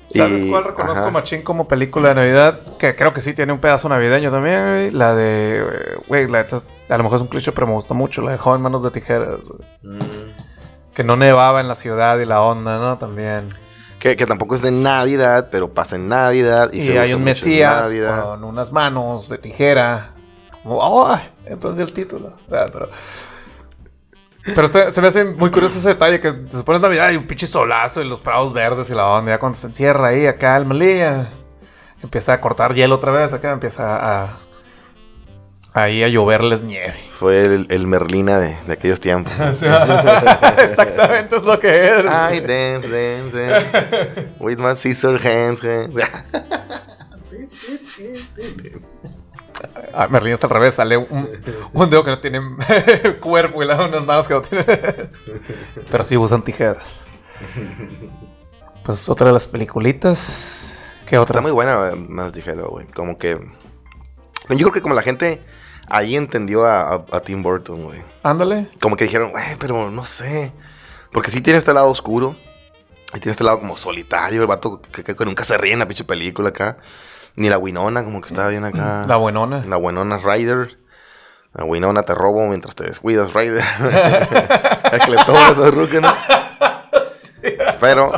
¿Sabes 0.09 0.43
Y- 0.43 0.49
cuál 0.49 0.63
reconozco 0.63 1.03
ajá. 1.03 1.11
machín 1.11 1.41
como 1.43 1.67
película 1.67 2.09
de 2.09 2.15
Navidad? 2.15 2.61
Que 2.79 2.95
creo 2.95 3.13
que 3.13 3.21
sí 3.21 3.33
tiene 3.33 3.53
un 3.53 3.59
pedazo 3.59 3.87
navideño 3.89 4.31
también, 4.31 4.61
güey. 4.69 4.91
La 4.91 5.13
de. 5.15 5.97
Güey, 6.07 6.27
la 6.29 6.41
es- 6.41 6.63
a 6.89 6.97
lo 6.97 7.03
mejor 7.03 7.17
es 7.17 7.21
un 7.21 7.27
cliché, 7.27 7.51
pero 7.51 7.67
me 7.67 7.73
gustó 7.73 7.93
mucho. 7.93 8.21
La 8.21 8.31
de 8.31 8.37
Joven 8.37 8.61
Manos 8.61 8.81
de 8.83 8.91
Tijeras. 8.91 9.39
Mm. 9.83 9.99
Que 10.93 11.03
no 11.03 11.15
nevaba 11.15 11.61
en 11.61 11.67
la 11.67 11.75
ciudad 11.75 12.17
y 12.19 12.25
la 12.25 12.41
onda, 12.41 12.77
¿no? 12.79 12.97
También. 12.97 13.47
Que, 13.99 14.15
que 14.15 14.25
tampoco 14.25 14.55
es 14.55 14.61
de 14.61 14.71
Navidad, 14.71 15.49
pero 15.51 15.73
pasa 15.73 15.95
en 15.97 16.07
Navidad. 16.09 16.69
Y, 16.73 16.79
Y, 16.79 16.81
se 16.83 16.99
hay 16.99 17.13
un 17.13 17.23
Mesías 17.23 17.87
con 18.23 18.43
unas 18.43 18.71
manos 18.71 19.29
de 19.29 19.37
tijera. 19.37 20.13
Como, 20.63 20.77
¡oh! 20.79 21.17
Entonces 21.45 21.87
el 21.87 21.93
título. 21.93 22.33
Ah, 22.51 22.65
Pero, 22.71 22.89
pero 24.43 24.63
este- 24.65 24.91
se 24.91 25.01
me 25.01 25.07
hace 25.07 25.23
muy 25.25 25.51
curioso 25.51 25.79
ese 25.79 25.89
detalle 25.89 26.19
que 26.21 26.31
se 26.49 26.57
supone 26.57 26.79
Navidad 26.79 27.11
y 27.11 27.17
un 27.17 27.27
pinche 27.27 27.45
solazo 27.47 28.01
y 28.01 28.05
los 28.07 28.19
prados 28.21 28.53
verdes 28.53 28.89
y 28.89 28.93
la 28.93 29.07
onda. 29.07 29.31
Ya 29.33 29.39
cuando 29.39 29.57
se 29.57 29.67
encierra 29.67 30.07
ahí, 30.07 30.25
acá 30.25 30.55
el 30.57 30.65
malía, 30.65 31.29
empieza 32.01 32.33
a 32.33 32.41
cortar 32.41 32.73
hielo 32.73 32.95
otra 32.95 33.11
vez. 33.11 33.33
Acá 33.33 33.51
empieza 33.51 33.97
a. 34.23 34.39
Ahí 35.71 36.01
a 36.03 36.07
lloverles 36.07 36.63
nieve. 36.63 36.95
Fue 37.11 37.45
el, 37.45 37.67
el 37.69 37.85
Merlina 37.85 38.39
de, 38.39 38.57
de 38.65 38.73
aquellos 38.73 38.99
tiempos. 38.99 39.31
Exactamente 40.57 41.35
es 41.35 41.43
lo 41.43 41.59
que 41.59 41.85
es. 41.85 42.01
I 42.05 42.39
dance, 42.39 42.87
dance, 42.89 43.37
dance. 43.39 44.29
With 44.39 44.57
my 44.57 44.75
scissor 44.75 45.19
hands. 45.23 45.61
hands. 45.63 45.93
Ah, 49.93 50.07
Merlín 50.07 50.33
es 50.33 50.43
al 50.43 50.49
revés, 50.49 50.75
sale 50.75 50.97
un, 50.97 51.29
un 51.73 51.89
dedo 51.89 52.03
que 52.03 52.11
no 52.11 52.19
tiene 52.19 52.39
cuerpo 53.19 53.61
y 53.63 53.65
luego 53.65 53.85
unas 53.85 54.05
manos 54.05 54.27
que 54.27 54.33
no 54.33 54.41
tienen. 54.41 54.65
Pero 55.91 56.03
sí 56.03 56.15
usan 56.17 56.43
tijeras. 56.43 57.05
Pues 58.83 59.07
otra 59.09 59.27
de 59.27 59.33
las 59.33 59.47
peliculitas. 59.47 60.77
¿Qué 61.05 61.17
otra? 61.17 61.33
Está 61.33 61.41
muy 61.41 61.51
buena, 61.51 61.89
eh, 61.89 61.95
más 61.95 62.33
dijero, 62.33 62.69
güey. 62.69 62.87
Como 62.87 63.17
que. 63.17 63.39
Yo 64.49 64.57
creo 64.57 64.71
que 64.71 64.81
como 64.81 64.95
la 64.95 65.01
gente 65.01 65.43
ahí 65.87 66.15
entendió 66.15 66.65
a, 66.65 66.93
a- 66.95 67.05
a 67.11 67.19
Tim 67.21 67.43
Burton, 67.43 67.83
güey. 67.83 68.01
Ándale. 68.23 68.69
Como 68.81 68.95
que 68.95 69.05
dijeron, 69.05 69.31
güey, 69.31 69.55
pero 69.59 69.89
no 69.91 70.05
sé. 70.05 70.51
Porque 71.11 71.31
sí 71.31 71.41
tiene 71.41 71.57
este 71.59 71.73
lado 71.73 71.89
oscuro. 71.89 72.35
Y 73.13 73.19
tiene 73.19 73.31
este 73.31 73.43
lado 73.43 73.59
como 73.59 73.75
solitario. 73.75 74.41
El 74.41 74.47
vato 74.47 74.81
que, 74.81 75.03
que- 75.03 75.15
que 75.15 75.25
nunca 75.25 75.43
se 75.43 75.57
ríe 75.57 75.73
en 75.73 75.79
la 75.79 75.87
pinche 75.87 76.03
película 76.03 76.49
acá. 76.49 76.77
Ni 77.35 77.49
la 77.49 77.57
Winona, 77.57 78.03
como 78.03 78.21
que 78.21 78.27
estaba 78.27 78.49
bien 78.49 78.65
acá. 78.65 79.05
La 79.07 79.15
buenona. 79.15 79.63
La 79.65 79.77
Winona 79.77 80.17
Ryder. 80.17 80.77
La 81.53 81.63
Winona 81.63 82.03
te 82.03 82.13
robo 82.13 82.45
mientras 82.47 82.75
te 82.75 82.83
descuidas, 82.83 83.33
Ryder. 83.33 83.63
es 84.91 84.99
que 85.05 85.11
le 85.11 85.23
tomas 85.25 85.51
esa 85.51 85.71
ruca, 85.71 85.99
¿no? 86.01 86.13
Pero 87.79 88.11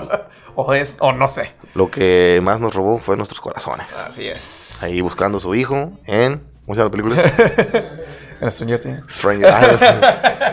O 0.55 0.73
es, 0.73 0.97
o 0.99 1.13
no 1.13 1.27
sé. 1.27 1.53
lo 1.75 1.89
que 1.91 2.39
más 2.43 2.59
nos 2.59 2.73
robó 2.73 2.97
fue 2.97 3.15
nuestros 3.15 3.39
corazones. 3.39 3.87
Así 3.95 4.27
es. 4.27 4.81
Ahí 4.83 5.01
buscando 5.01 5.37
a 5.37 5.41
su 5.41 5.53
hijo 5.55 5.91
en. 6.05 6.39
¿Cómo 6.65 6.75
se 6.75 6.81
llama 6.81 6.85
la 6.85 6.91
película? 6.91 7.15
En 8.41 8.49
Stranger 8.49 8.81
Things. 8.81 9.05
Stranger 9.13 9.53
Isles. 9.61 9.81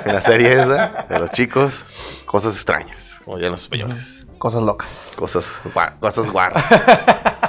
en 0.05 0.13
la 0.15 0.21
serie 0.21 0.53
esa 0.53 1.07
de 1.09 1.19
los 1.19 1.31
chicos. 1.31 1.87
Cosas 2.27 2.53
extrañas, 2.55 3.19
como 3.25 3.39
ya 3.39 3.49
los 3.49 3.63
españoles. 3.63 4.27
Cosas 4.37 4.63
locas. 4.63 5.13
Cosas, 5.17 5.59
cosas 5.99 6.29
guarras. 6.31 6.63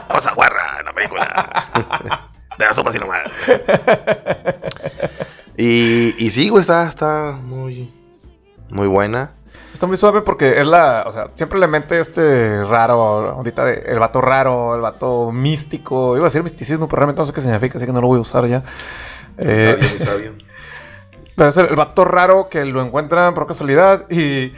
Cosa 0.08 0.32
guarra 0.34 0.59
en 0.59 0.59
la 0.59 0.59
película. 1.00 2.30
De 2.58 2.66
la 2.66 2.74
sopa 2.74 2.92
nomás. 2.92 3.24
Y, 5.56 6.16
y 6.18 6.32
sí, 6.32 6.50
güey, 6.50 6.62
está, 6.62 6.88
está 6.88 7.38
muy, 7.42 7.94
muy 8.70 8.88
buena. 8.88 9.32
Está 9.74 9.88
muy 9.88 9.98
suave 9.98 10.22
porque 10.22 10.60
es 10.60 10.68
la. 10.68 11.04
O 11.06 11.12
sea, 11.12 11.32
siempre 11.36 11.60
le 11.60 11.68
mete 11.68 12.00
este 12.00 12.64
raro. 12.64 13.32
Ahorita 13.32 13.66
de, 13.66 13.84
el 13.88 14.00
vato 14.00 14.22
raro, 14.22 14.76
el 14.76 14.82
vato 14.82 15.32
místico. 15.32 16.16
Iba 16.16 16.26
a 16.26 16.30
decir 16.30 16.44
misticismo, 16.44 16.88
pero 16.88 17.00
realmente 17.00 17.22
no 17.22 17.26
sé 17.26 17.34
qué 17.34 17.42
significa, 17.42 17.78
así 17.78 17.86
que 17.86 17.92
no 17.92 18.02
lo 18.02 18.08
voy 18.08 18.20
a 18.20 18.22
usar 18.22 18.46
ya. 18.48 18.64
Eh, 19.38 19.60
sabio, 19.60 19.90
muy 19.90 20.00
sabio. 20.00 20.32
Pero 21.36 21.50
es 21.50 21.56
el, 21.56 21.68
el 21.68 21.76
vato 21.78 22.04
raro 22.04 22.50
que 22.50 22.66
lo 22.66 22.82
encuentran 22.82 23.34
por 23.34 23.48
casualidad 23.48 24.10
y 24.10 24.54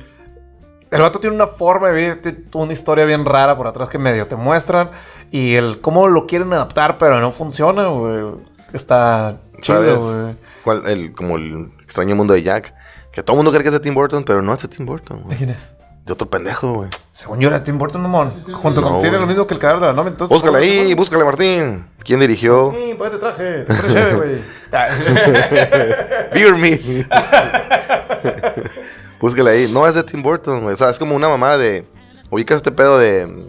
el 0.91 1.01
vato 1.01 1.19
tiene 1.19 1.35
una 1.35 1.47
forma 1.47 1.89
de 1.89 2.01
vida, 2.01 2.21
tiene 2.21 2.39
una 2.53 2.73
historia 2.73 3.05
bien 3.05 3.25
rara 3.25 3.55
por 3.57 3.67
atrás 3.67 3.89
que 3.89 3.97
medio 3.97 4.27
te 4.27 4.35
muestran 4.35 4.91
y 5.31 5.55
el 5.55 5.79
cómo 5.81 6.07
lo 6.07 6.25
quieren 6.27 6.51
adaptar 6.53 6.97
pero 6.97 7.19
no 7.21 7.31
funciona, 7.31 7.87
güey. 7.87 8.35
Está 8.73 9.37
chido, 9.59 9.99
güey. 9.99 10.35
¿Cuál? 10.63 10.87
El, 10.87 11.13
como 11.13 11.35
el 11.37 11.71
extraño 11.83 12.15
mundo 12.15 12.33
de 12.33 12.43
Jack. 12.43 12.73
Que 13.11 13.21
todo 13.23 13.35
el 13.35 13.37
mundo 13.39 13.51
cree 13.51 13.63
que 13.63 13.67
es 13.69 13.73
de 13.73 13.79
Tim 13.81 13.93
Burton, 13.93 14.23
pero 14.23 14.41
no 14.41 14.53
es 14.53 14.61
de 14.61 14.69
Tim 14.69 14.85
Burton. 14.85 15.17
¿De 15.17 15.23
güey. 15.23 15.37
quién 15.37 15.49
es? 15.49 15.73
De 16.05 16.13
otro 16.13 16.29
pendejo, 16.29 16.73
güey. 16.73 16.89
Según 17.11 17.39
yo 17.41 17.49
era 17.49 17.61
Tim 17.63 17.77
Burton, 17.77 18.01
mamón. 18.01 18.31
Junto 18.53 18.79
No, 18.81 18.87
con 18.89 19.01
tiene 19.01 19.19
lo 19.19 19.27
mismo 19.27 19.45
que 19.45 19.53
el 19.53 19.59
cadáver 19.59 19.81
de 19.81 19.87
la 19.87 19.93
novia, 19.93 20.11
entonces. 20.11 20.33
Búscale 20.33 20.59
¿cómo- 20.59 20.71
ahí, 20.71 20.83
cómo- 20.85 20.95
búscale, 20.95 21.23
Martín. 21.25 21.85
¿Quién 22.03 22.19
dirigió? 22.21 22.71
Sí, 22.71 22.95
pues 22.97 23.11
te 23.11 23.17
traje. 23.17 23.63
Te 23.65 23.73
chévere, 23.75 24.15
güey. 24.15 24.41
Beer 26.33 26.55
Me. 26.55 26.79
Búscale 29.21 29.51
ahí. 29.51 29.69
No 29.71 29.87
es 29.87 29.95
de 29.95 30.03
Tim 30.03 30.21
Burton, 30.23 30.61
güey. 30.63 30.73
O 30.73 30.75
sea, 30.77 30.89
es 30.89 30.99
como 30.99 31.15
una 31.15 31.29
mamá 31.29 31.57
de. 31.57 31.87
Ubicas 32.29 32.57
este 32.57 32.71
pedo 32.71 32.97
de. 32.97 33.45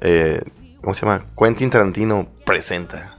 eh, 0.00 0.40
¿Cómo 0.80 0.94
se 0.94 1.04
llama? 1.04 1.24
Quentin 1.36 1.68
Tarantino 1.70 2.26
presenta. 2.44 3.16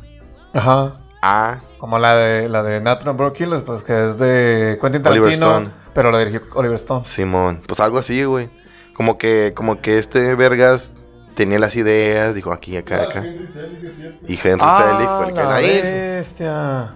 Ajá. 0.54 1.00
A. 1.22 1.60
Como 1.80 2.00
la 2.00 2.15
de 2.15 2.48
la 2.50 2.63
de 2.63 2.80
Natural 2.82 3.15
Born 3.15 3.34
Killers, 3.34 3.62
pues 3.63 3.84
que 3.84 4.10
es 4.10 4.17
de 4.17 4.78
Quentin 4.82 5.06
Oliver 5.06 5.24
Tarantino, 5.38 5.48
Stone. 5.52 5.70
pero 5.93 6.12
la 6.12 6.20
dirigió 6.20 6.41
Oliver 6.56 6.76
Stone. 6.76 7.06
Simón. 7.06 7.62
Pues 7.67 7.80
algo 7.80 7.98
así, 8.00 8.24
güey. 8.24 8.50
Como 8.93 9.17
que, 9.17 9.54
como 9.56 9.80
que 9.82 9.98
este 10.00 10.34
Vergas 10.36 10.96
tenía 11.36 11.60
las 11.60 11.76
ideas, 11.76 12.34
dijo 12.34 12.52
aquí, 12.52 12.78
acá, 12.78 13.02
Ah, 13.02 13.10
acá. 13.10 13.20
Henry 13.26 13.48
Selick, 13.48 13.84
es 13.84 13.96
cierto. 13.96 14.26
Y 14.28 14.34
Henry 14.34 14.65
Selick 14.78 15.10
fue 15.17 15.28
el 15.28 15.34
que 15.34 15.39
Ah, 15.39 15.43
la 15.43 15.50
la 15.52 15.62
hizo. 15.62 15.84
bestia. 15.84 16.93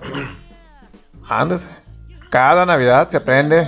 Ándese. 1.30 1.68
Cada 2.30 2.66
Navidad 2.66 3.10
se 3.10 3.18
aprende. 3.18 3.68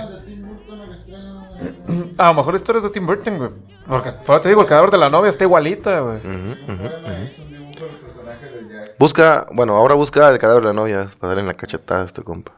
A 2.18 2.28
lo 2.28 2.34
mejor 2.34 2.54
la 2.54 2.58
historia 2.58 2.78
es 2.78 2.84
de 2.84 2.90
Tim 2.90 3.06
Burton, 3.06 3.38
güey. 3.38 3.50
Porque, 3.88 4.12
pero 4.26 4.40
te 4.40 4.48
digo, 4.48 4.62
el 4.62 4.66
cadáver 4.66 4.90
de 4.90 4.98
la 4.98 5.10
novia 5.10 5.30
está 5.30 5.44
igualita, 5.44 6.00
güey. 6.00 6.20
De. 6.20 7.30
Busca, 8.98 9.46
bueno, 9.52 9.76
ahora 9.76 9.94
busca 9.94 10.28
el 10.30 10.38
cadáver 10.38 10.62
de 10.62 10.68
la 10.68 10.74
novia 10.74 11.06
para 11.18 11.28
darle 11.28 11.42
en 11.42 11.46
la 11.48 11.54
cachetada 11.54 12.02
a 12.02 12.06
este 12.06 12.22
compa. 12.22 12.52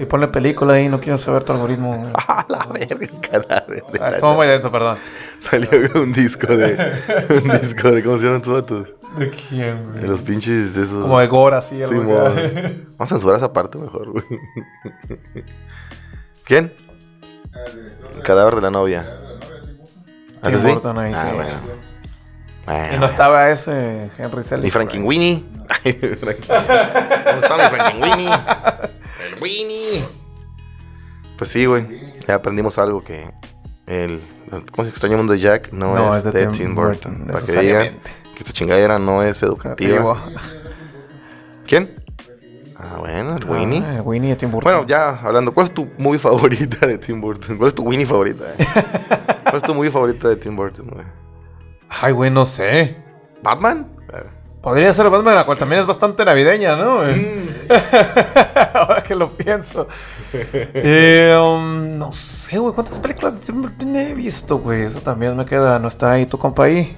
Y 0.00 0.04
ponle 0.04 0.28
película 0.28 0.74
ahí, 0.74 0.88
no 0.88 1.00
quiero 1.00 1.18
saber 1.18 1.42
tu 1.44 1.52
algoritmo. 1.52 1.96
güey. 1.96 2.12
A 2.28 2.46
la 2.48 2.66
verga, 2.66 2.96
el 3.00 3.20
cadáver 3.20 3.82
de 3.92 3.98
Ah, 3.98 4.02
la 4.02 4.10
estuvo 4.10 4.34
muy 4.34 4.46
denso, 4.46 4.70
perdón. 4.70 4.96
Salió 5.40 5.68
un 6.00 6.12
disco 6.12 6.46
de. 6.56 6.76
Un 7.44 7.60
disco 7.60 7.90
de. 7.90 8.02
¿Cómo 8.04 8.18
se 8.18 8.26
llaman 8.26 8.42
vatos? 8.46 8.94
¿De 9.18 9.30
quién, 9.30 9.78
De 9.94 9.98
güey? 10.00 10.06
los 10.06 10.22
pinches 10.22 10.74
de 10.74 10.82
esos. 10.84 11.02
Como 11.02 11.18
de 11.18 11.26
gore, 11.26 11.56
así, 11.56 11.76
Sí, 11.76 11.82
algo 11.94 12.20
acá. 12.20 12.32
Vamos 12.34 13.00
a 13.00 13.06
censurar 13.06 13.38
esa 13.38 13.52
parte 13.52 13.78
mejor, 13.78 14.12
güey. 14.12 14.24
¿Quién? 16.44 16.72
Ah, 17.52 17.70
de 17.74 17.82
cadáver 18.22 18.54
de 18.56 18.60
la 18.62 18.70
novia. 18.70 19.02
Tim 19.02 19.78
Burton. 19.78 20.38
¿Ah, 20.42 20.48
Tim 20.50 20.58
sí? 20.60 20.68
Burton 20.68 20.98
ahí, 20.98 21.12
Ah, 21.14 21.22
sí. 21.28 21.34
bueno. 21.34 21.78
Y 22.94 22.98
no 22.98 23.06
estaba 23.06 23.48
ese 23.50 24.10
Henry 24.18 24.44
Selick. 24.44 24.64
Ni 24.64 24.70
Frankie- 24.70 24.98
¿Dónde 25.84 27.38
está 27.42 27.56
mi 27.56 27.64
Frankie 27.76 27.98
Winnie? 28.02 28.30
El 29.24 29.42
Winnie. 29.42 30.04
Pues 31.36 31.50
sí, 31.50 31.64
güey. 31.66 32.12
Ya 32.26 32.34
aprendimos 32.34 32.78
algo 32.78 33.00
que. 33.02 33.30
El. 33.86 34.22
¿Cómo 34.72 34.84
se 34.84 34.90
extraña 34.90 35.14
el 35.14 35.18
mundo 35.18 35.32
de 35.32 35.40
Jack? 35.40 35.72
No, 35.72 35.94
No, 35.94 36.14
es, 36.16 36.24
de, 36.24 36.46
Tim 36.48 36.74
Burton. 36.74 37.26
Para 37.30 37.44
que 37.44 37.52
digan 37.60 37.98
que 38.34 38.38
esta 38.40 38.52
chingadera 38.52 38.98
no 38.98 39.22
es 39.22 39.42
educativa. 39.42 40.16
¿Quién? 41.66 41.97
Ah, 42.80 42.96
bueno, 43.00 43.36
el 43.36 43.44
Winnie. 43.44 43.82
ah, 43.84 43.96
el 43.96 44.02
Winnie 44.02 44.30
de 44.30 44.36
Tim 44.36 44.50
Burton. 44.52 44.72
Bueno, 44.72 44.86
ya 44.86 45.18
hablando, 45.20 45.52
¿cuál 45.52 45.64
es 45.66 45.74
tu 45.74 45.88
movie 45.98 46.18
favorita 46.18 46.86
de 46.86 46.98
Tim 46.98 47.20
Burton? 47.20 47.56
¿Cuál 47.56 47.68
es 47.68 47.74
tu 47.74 47.82
Winnie 47.82 48.06
favorita? 48.06 48.44
eh? 48.50 48.54
¿Cuál 49.42 49.56
es 49.56 49.62
tu 49.62 49.74
movie 49.74 49.90
favorita 49.90 50.28
de 50.28 50.36
Tim 50.36 50.54
Burton, 50.54 50.86
güey? 50.88 51.04
Ay, 51.88 52.12
güey, 52.12 52.30
no 52.30 52.44
sé. 52.46 52.96
¿Batman? 53.42 53.88
Podría 54.62 54.92
ser 54.92 55.08
Batman, 55.08 55.36
la 55.36 55.44
cual 55.46 55.56
también 55.56 55.80
es 55.80 55.86
bastante 55.86 56.24
navideña, 56.24 56.76
¿no? 56.76 57.02
Mm. 57.04 57.48
Ahora 58.74 59.02
que 59.02 59.14
lo 59.14 59.28
pienso. 59.30 59.86
Eh, 60.32 61.36
um, 61.40 61.96
no 61.96 62.12
sé, 62.12 62.58
güey, 62.58 62.74
¿cuántas 62.74 62.98
películas 63.00 63.40
de 63.40 63.46
Tim 63.46 63.62
Burton 63.62 63.96
he 63.96 64.14
visto, 64.14 64.58
güey? 64.58 64.82
Eso 64.82 65.00
también 65.00 65.36
me 65.36 65.46
queda, 65.46 65.78
no 65.78 65.88
está 65.88 66.12
ahí 66.12 66.26
tu 66.26 66.38
compa 66.38 66.64
ahí. 66.64 66.96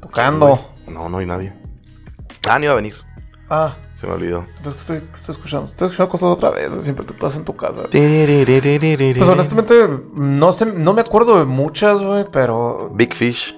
Tocando. 0.00 0.58
No, 0.86 1.08
no 1.08 1.18
hay 1.18 1.26
nadie. 1.26 1.52
Ah, 2.48 2.58
no 2.58 2.64
iba 2.64 2.72
a 2.72 2.76
venir. 2.76 2.94
Ah, 3.48 3.76
Se 3.96 4.06
me 4.06 4.12
olvidó. 4.12 4.46
entonces 4.58 4.80
estoy, 4.82 4.96
estoy 5.14 5.32
escuchando. 5.34 5.66
Estoy 5.66 5.86
escuchando 5.86 6.10
cosas 6.10 6.28
otra 6.28 6.50
vez. 6.50 6.72
Siempre 6.82 7.04
te 7.06 7.14
pasa 7.14 7.38
en 7.38 7.44
tu 7.44 7.56
casa. 7.56 7.84
Pues 9.18 9.30
honestamente, 9.30 9.74
no 10.14 10.52
sé, 10.52 10.66
no 10.66 10.92
me 10.92 11.00
acuerdo 11.00 11.38
de 11.38 11.46
muchas, 11.46 12.02
güey, 12.02 12.26
pero. 12.30 12.90
Big 12.94 13.14
Fish. 13.14 13.56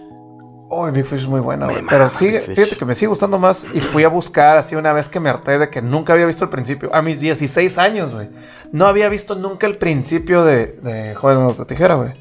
Oh, 0.71 0.89
Big 0.93 1.07
Fish 1.07 1.23
es 1.23 1.27
muy 1.27 1.41
buena, 1.41 1.67
güey. 1.67 1.83
Pero 1.89 2.09
Fish. 2.09 2.43
fíjate 2.55 2.77
que 2.77 2.85
me 2.85 2.95
sigue 2.95 3.09
gustando 3.09 3.39
más 3.39 3.67
y 3.73 3.81
fui 3.81 4.05
a 4.05 4.09
buscar 4.09 4.59
así 4.59 4.77
una 4.77 4.93
vez 4.93 5.09
que 5.09 5.19
me 5.19 5.29
harté 5.31 5.59
de 5.59 5.71
que 5.71 5.83
nunca 5.83 6.13
había 6.13 6.27
visto 6.27 6.45
el 6.45 6.51
principio. 6.51 6.95
A 6.95 7.03
mis 7.03 7.19
16 7.19 7.77
años, 7.79 8.15
güey. 8.15 8.29
No 8.71 8.87
había 8.87 9.09
visto 9.09 9.35
nunca 9.35 9.67
el 9.67 9.77
principio 9.79 10.45
de, 10.45 10.67
de 10.67 11.15
Jóvenes 11.17 11.59
de 11.59 11.65
Tijera, 11.65 11.97
güey. 11.97 12.13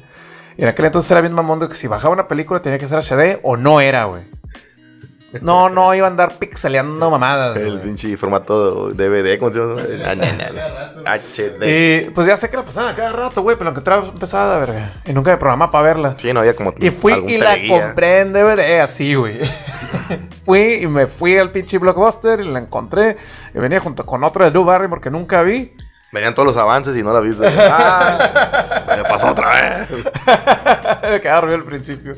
Y 0.56 0.62
en 0.62 0.68
aquel 0.68 0.86
entonces 0.86 1.08
era 1.10 1.20
bien 1.20 1.34
mamón 1.34 1.60
de 1.60 1.68
que 1.68 1.74
si 1.74 1.86
bajaba 1.86 2.12
una 2.12 2.26
película 2.26 2.60
tenía 2.60 2.78
que 2.78 2.88
ser 2.88 2.98
HD 2.98 3.38
o 3.44 3.56
no 3.56 3.80
era, 3.80 4.06
güey. 4.06 4.22
No, 5.42 5.68
no 5.68 5.94
iba 5.94 6.06
a 6.06 6.10
andar 6.10 6.38
pixeleando 6.38 7.10
mamadas. 7.10 7.56
El 7.58 7.72
güey. 7.72 7.82
pinche 7.82 8.16
formato 8.16 8.90
DVD, 8.90 9.38
¿cómo 9.38 9.52
se 9.52 9.58
llama? 9.58 9.74
Ah. 11.04 11.18
HD. 11.18 11.64
Y 11.66 12.10
pues 12.10 12.26
ya 12.26 12.36
sé 12.36 12.48
que 12.48 12.56
la 12.56 12.62
pasaban 12.62 12.92
a 12.92 12.96
cada 12.96 13.12
rato, 13.12 13.42
güey, 13.42 13.56
pero 13.56 13.64
lo 13.64 13.70
encontraba 13.70 14.06
empezada, 14.06 14.58
verga. 14.58 14.92
Y 15.04 15.12
nunca 15.12 15.30
me 15.30 15.36
programaba 15.36 15.70
para 15.70 15.84
verla. 15.84 16.14
Sí, 16.16 16.32
no 16.32 16.40
había 16.40 16.56
como. 16.56 16.72
Y 16.78 16.90
fui 16.90 17.12
algún 17.12 17.30
y 17.30 17.38
la 17.38 17.56
compré 17.68 18.20
en 18.20 18.32
DVD 18.32 18.80
así, 18.80 19.14
güey. 19.14 19.40
fui 20.46 20.74
y 20.82 20.86
me 20.86 21.06
fui 21.06 21.36
al 21.36 21.52
pinche 21.52 21.76
Blockbuster 21.76 22.40
y 22.40 22.44
la 22.44 22.60
encontré. 22.60 23.16
Y 23.54 23.58
venía 23.58 23.80
junto 23.80 24.06
con 24.06 24.24
otro 24.24 24.44
de 24.44 24.50
Drew 24.50 24.64
Barrymore 24.64 25.02
que 25.02 25.10
nunca 25.10 25.42
vi. 25.42 25.72
Venían 26.10 26.34
todos 26.34 26.46
los 26.46 26.56
avances 26.56 26.96
y 26.96 27.02
no 27.02 27.12
la 27.12 27.20
viste. 27.20 27.46
Ah, 27.70 28.82
se 28.84 28.96
me 28.96 29.02
pasó 29.04 29.28
otra 29.30 29.50
vez. 29.50 29.88
me 31.12 31.20
quedaba 31.20 31.40
dormido 31.40 31.56
al 31.58 31.64
principio. 31.64 32.14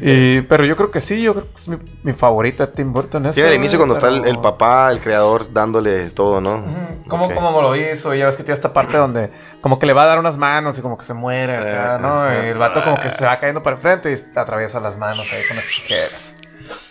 y, 0.00 0.40
pero 0.42 0.64
yo 0.64 0.76
creo 0.76 0.90
que 0.90 1.00
sí, 1.00 1.20
yo 1.20 1.34
creo 1.34 1.44
que 1.44 1.56
es 1.56 1.68
mi, 1.68 1.76
mi 2.02 2.12
favorita 2.14 2.70
Tim 2.72 2.92
Burton. 2.92 3.32
Sí, 3.32 3.40
esa, 3.40 3.48
al 3.50 3.54
inicio 3.56 3.78
cuando 3.78 3.94
está 3.94 4.08
el, 4.08 4.24
el 4.26 4.38
papá, 4.40 4.90
el 4.90 5.00
creador, 5.00 5.52
dándole 5.52 6.10
todo, 6.10 6.40
¿no? 6.40 6.64
¿Cómo, 7.08 7.32
cómo 7.34 7.60
lo 7.62 7.76
hizo? 7.76 8.14
Y 8.14 8.18
ya 8.18 8.26
ves 8.26 8.36
que 8.36 8.42
tiene 8.44 8.54
esta 8.54 8.72
parte 8.72 8.96
donde 8.96 9.30
como 9.60 9.78
que 9.78 9.86
le 9.86 9.92
va 9.92 10.04
a 10.04 10.06
dar 10.06 10.18
unas 10.18 10.36
manos 10.38 10.78
y 10.78 10.82
como 10.82 10.96
que 10.96 11.04
se 11.04 11.14
muere 11.14 11.56
acá, 11.56 11.96
Eh, 11.96 11.98
¿no? 12.00 12.32
Y 12.32 12.46
el 12.48 12.58
vato 12.58 12.82
como 12.82 12.98
que 12.98 13.10
se 13.10 13.26
va 13.26 13.38
cayendo 13.38 13.62
para 13.62 13.76
enfrente 13.76 14.12
y 14.12 14.38
atraviesa 14.38 14.80
las 14.80 14.96
manos 14.96 15.30
ahí 15.32 15.42
con 15.46 15.56
las 15.56 15.66
tijeras. 15.66 16.35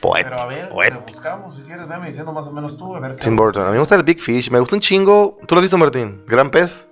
Poeta. 0.08 0.30
Pero 0.30 0.42
a 0.42 0.46
ver, 0.46 0.70
poeta. 0.70 0.96
le 0.96 1.02
buscamos 1.12 1.56
si 1.56 1.62
quieres, 1.64 1.88
veme 1.88 2.08
diciendo 2.08 2.32
más 2.34 2.48
o 2.48 2.52
menos 2.52 2.78
tú, 2.78 2.96
a 2.96 3.00
ver. 3.00 3.16
qué- 3.16 3.22
Tim 3.24 3.36
Burton. 3.36 3.64
A 3.64 3.68
mí 3.68 3.74
me 3.74 3.80
gusta 3.80 3.96
el 3.96 4.04
Big 4.04 4.20
Fish. 4.20 4.50
Me 4.52 4.60
gusta 4.60 4.76
un 4.76 4.82
chingo. 4.82 5.38
¿Tú 5.48 5.56
lo 5.56 5.60
has 5.60 5.64
visto, 5.64 5.78
Martín? 5.78 6.24
Gran 6.28 6.50
pez. 6.52 6.88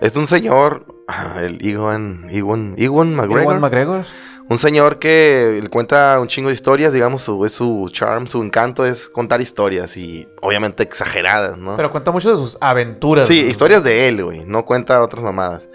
Es 0.00 0.16
un 0.16 0.26
señor, 0.26 0.86
ah, 1.08 1.36
el 1.42 1.64
Ewan, 1.66 2.26
Ewan, 2.28 2.74
Ewan 2.76 3.14
McGregor. 3.14 3.42
Ewan 3.44 3.60
McGregor. 3.60 4.04
Un 4.46 4.58
señor 4.58 4.98
que 4.98 5.66
cuenta 5.70 6.18
un 6.20 6.26
chingo 6.28 6.48
de 6.48 6.54
historias, 6.54 6.92
digamos, 6.92 7.22
su, 7.22 7.46
es 7.46 7.52
su 7.52 7.88
charm, 7.90 8.26
su 8.26 8.42
encanto 8.42 8.84
es 8.84 9.08
contar 9.08 9.40
historias 9.40 9.96
y 9.96 10.28
obviamente 10.42 10.82
exageradas, 10.82 11.56
¿no? 11.56 11.76
Pero 11.76 11.90
cuenta 11.90 12.10
mucho 12.10 12.30
de 12.30 12.36
sus 12.36 12.58
aventuras. 12.60 13.26
Sí, 13.26 13.40
historias 13.40 13.82
de 13.82 14.08
él, 14.08 14.22
güey. 14.22 14.44
No 14.44 14.64
cuenta 14.66 15.00
otras 15.02 15.22
mamadas. 15.22 15.70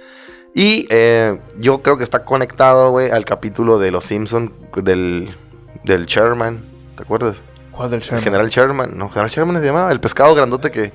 Y 0.53 0.85
eh, 0.91 1.39
yo 1.57 1.81
creo 1.81 1.97
que 1.97 2.03
está 2.03 2.23
conectado, 2.25 2.91
güey, 2.91 3.09
al 3.09 3.25
capítulo 3.25 3.79
de 3.79 3.89
Los 3.89 4.03
Simpson 4.05 4.53
del, 4.75 5.29
del 5.83 6.05
Sherman. 6.05 6.63
¿Te 6.95 7.03
acuerdas? 7.03 7.41
¿Cuál 7.71 7.89
del 7.89 7.99
El 7.99 8.03
Sherman? 8.05 8.23
general 8.23 8.49
Sherman. 8.49 8.97
No, 8.97 9.09
general 9.09 9.29
Sherman 9.29 9.59
se 9.59 9.65
llamaba. 9.65 9.91
El 9.91 9.99
pescado 9.99 10.33
grandote 10.35 10.71
que, 10.71 10.91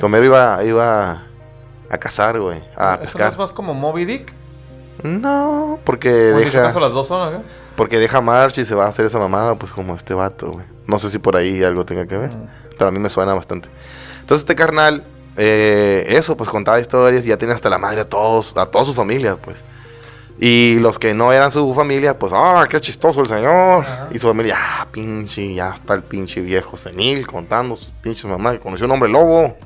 Homero 0.00 0.24
iba, 0.24 0.62
iba 0.64 1.22
a 1.90 1.98
cazar, 1.98 2.40
güey. 2.40 2.58
A 2.76 2.94
¿Eso 2.94 2.96
no 2.96 3.00
pescar. 3.00 3.32
es 3.32 3.38
más 3.38 3.52
como 3.52 3.74
Moby 3.74 4.04
Dick? 4.04 4.32
No, 5.02 5.78
porque 5.84 6.08
¿O 6.08 6.38
en 6.38 6.44
dicho 6.44 6.56
deja, 6.56 6.62
caso 6.68 6.80
las 6.80 6.92
dos 6.92 7.06
son 7.06 7.28
acá? 7.34 7.42
porque 7.76 7.98
deja 7.98 8.20
March 8.22 8.58
y 8.58 8.64
se 8.64 8.74
va 8.74 8.86
a 8.86 8.88
hacer 8.88 9.04
esa 9.04 9.18
mamada, 9.18 9.54
pues 9.56 9.72
como 9.72 9.94
este 9.94 10.14
vato, 10.14 10.52
güey. 10.52 10.66
No 10.86 10.98
sé 10.98 11.10
si 11.10 11.18
por 11.18 11.36
ahí 11.36 11.62
algo 11.62 11.84
tenga 11.84 12.06
que 12.06 12.16
ver. 12.16 12.30
Mm. 12.30 12.48
Pero 12.78 12.88
a 12.88 12.90
mí 12.90 12.98
me 12.98 13.08
suena 13.10 13.34
bastante. 13.34 13.68
Entonces 14.20 14.40
este 14.42 14.54
carnal, 14.54 15.04
eh, 15.36 16.04
eso, 16.08 16.36
pues 16.36 16.48
contaba 16.48 16.80
historias 16.80 17.24
y 17.26 17.28
ya 17.28 17.36
tiene 17.36 17.52
hasta 17.54 17.68
la 17.68 17.78
madre 17.78 18.00
a 18.00 18.08
todos, 18.08 18.56
a 18.56 18.66
toda 18.66 18.84
su 18.86 18.94
familia, 18.94 19.36
pues. 19.36 19.62
Y 20.38 20.78
los 20.80 20.98
que 20.98 21.14
no 21.14 21.32
eran 21.32 21.50
su 21.50 21.72
familia, 21.74 22.18
pues, 22.18 22.32
ah, 22.34 22.66
qué 22.68 22.78
chistoso 22.80 23.20
el 23.20 23.26
señor. 23.26 23.84
Ajá. 23.84 24.08
Y 24.10 24.18
su 24.18 24.28
familia, 24.28 24.56
ah, 24.58 24.86
pinche, 24.90 25.54
ya 25.54 25.70
está 25.70 25.94
el 25.94 26.02
pinche 26.02 26.40
viejo 26.40 26.76
senil 26.76 27.26
contando 27.26 27.74
sus 27.76 27.88
pinches 27.88 28.26
mamás 28.26 28.54
que 28.54 28.60
conoció 28.60 28.86
un 28.86 28.92
hombre 28.92 29.08
lobo. 29.08 29.56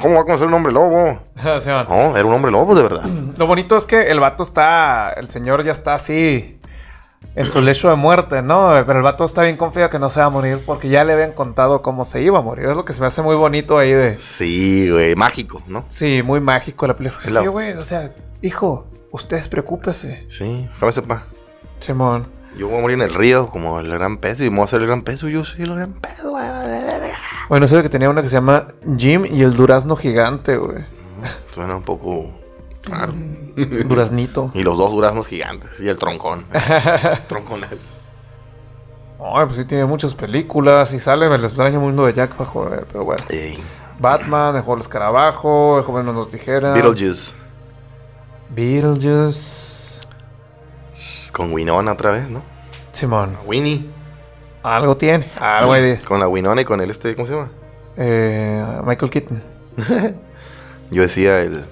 ¿Cómo 0.00 0.14
va 0.14 0.20
a 0.20 0.24
conocer 0.24 0.46
un 0.46 0.54
hombre 0.54 0.72
lobo? 0.72 1.18
Sí. 1.60 1.70
No, 1.88 2.16
era 2.16 2.24
un 2.24 2.34
hombre 2.34 2.50
lobo, 2.50 2.74
de 2.74 2.82
verdad. 2.82 3.04
Lo 3.36 3.46
bonito 3.46 3.76
es 3.76 3.86
que 3.86 4.10
el 4.10 4.20
vato 4.20 4.42
está. 4.42 5.12
El 5.12 5.28
señor 5.28 5.64
ya 5.64 5.72
está 5.72 5.94
así. 5.94 6.56
En 7.34 7.44
su 7.44 7.60
lecho 7.60 7.88
de 7.88 7.96
muerte, 7.96 8.42
¿no? 8.42 8.70
Pero 8.86 8.98
el 8.98 9.02
vato 9.02 9.24
está 9.24 9.42
bien 9.42 9.56
confiado 9.56 9.90
que 9.90 9.98
no 9.98 10.08
se 10.08 10.20
va 10.20 10.26
a 10.26 10.30
morir 10.30 10.60
porque 10.64 10.88
ya 10.88 11.04
le 11.04 11.12
habían 11.12 11.32
contado 11.32 11.82
cómo 11.82 12.04
se 12.04 12.22
iba 12.22 12.38
a 12.38 12.42
morir. 12.42 12.66
Es 12.66 12.76
lo 12.76 12.84
que 12.84 12.92
se 12.92 13.00
me 13.00 13.06
hace 13.06 13.22
muy 13.22 13.36
bonito 13.36 13.78
ahí 13.78 13.92
de. 13.92 14.18
Sí, 14.18 14.90
güey, 14.90 15.14
mágico, 15.14 15.62
¿no? 15.68 15.84
Sí, 15.88 16.22
muy 16.24 16.40
mágico 16.40 16.86
la 16.86 16.96
película. 16.96 17.42
Que, 17.42 17.48
güey, 17.48 17.72
o 17.74 17.84
sea, 17.84 18.12
hijo, 18.42 18.86
usted 19.10 19.48
preocúpese. 19.48 20.24
Sí, 20.28 20.68
déjame 20.74 20.92
sepa. 20.92 21.24
Simón. 21.80 22.26
Yo 22.56 22.68
voy 22.68 22.78
a 22.78 22.80
morir 22.80 22.94
en 22.96 23.02
el 23.02 23.14
río 23.14 23.48
como 23.50 23.78
el 23.78 23.88
gran 23.88 24.16
peso 24.16 24.44
y 24.44 24.50
me 24.50 24.56
voy 24.56 24.62
a 24.62 24.64
hacer 24.64 24.80
el 24.80 24.86
gran 24.86 25.02
peso 25.02 25.28
yo 25.28 25.44
soy 25.44 25.62
el 25.62 25.74
gran 25.74 25.92
peso, 25.92 26.30
güey. 26.30 26.44
Bueno, 27.48 27.68
sé 27.68 27.80
que 27.82 27.88
tenía 27.88 28.10
una 28.10 28.22
que 28.22 28.28
se 28.28 28.34
llama 28.34 28.68
Jim 28.96 29.24
y 29.26 29.42
el 29.42 29.54
durazno 29.54 29.96
gigante, 29.96 30.56
güey. 30.56 30.84
Suena 31.50 31.76
un 31.76 31.82
poco 31.82 32.30
raro. 32.82 33.12
Duraznito. 33.86 34.50
Y 34.54 34.62
los 34.62 34.78
dos 34.78 34.92
duraznos 34.92 35.26
gigantes 35.26 35.80
y 35.80 35.88
el 35.88 35.96
troncón. 35.96 36.46
troncón. 37.28 37.60
Ay, 39.20 39.46
pues 39.46 39.56
sí 39.56 39.64
tiene 39.64 39.84
muchas 39.84 40.14
películas 40.14 40.92
y 40.92 40.98
sale 40.98 41.26
el 41.26 41.44
extraño 41.44 41.80
mundo 41.80 42.06
de 42.06 42.14
Jack 42.14 42.32
eh, 42.40 42.84
pero 42.92 43.04
bueno. 43.04 43.24
Ey, 43.28 43.58
Batman, 43.98 44.56
el 44.56 44.62
juego 44.62 44.76
del 44.76 44.82
escarabajo, 44.82 45.78
el 45.78 45.84
joven 45.84 46.06
de 46.06 46.12
las 46.12 46.28
tijeras. 46.28 46.74
Beetlejuice. 46.74 47.34
Beetlejuice. 48.58 50.00
Con 51.32 51.52
Winona 51.52 51.92
otra 51.92 52.10
vez, 52.10 52.28
¿no? 52.28 52.42
Simón. 52.92 53.36
Winnie. 53.46 53.86
Algo 54.64 54.96
tiene. 54.96 55.26
Algo 55.38 55.72
hay 55.74 55.82
de. 55.82 56.00
Con 56.00 56.18
la 56.18 56.26
Winona 56.26 56.62
y 56.62 56.64
con 56.64 56.80
el 56.80 56.90
este, 56.90 57.14
¿cómo 57.14 57.28
se 57.28 57.34
llama? 57.34 57.50
Eh, 57.96 58.64
Michael 58.84 59.10
Keaton. 59.10 59.42
Yo 60.90 61.02
decía 61.02 61.40
el. 61.42 61.64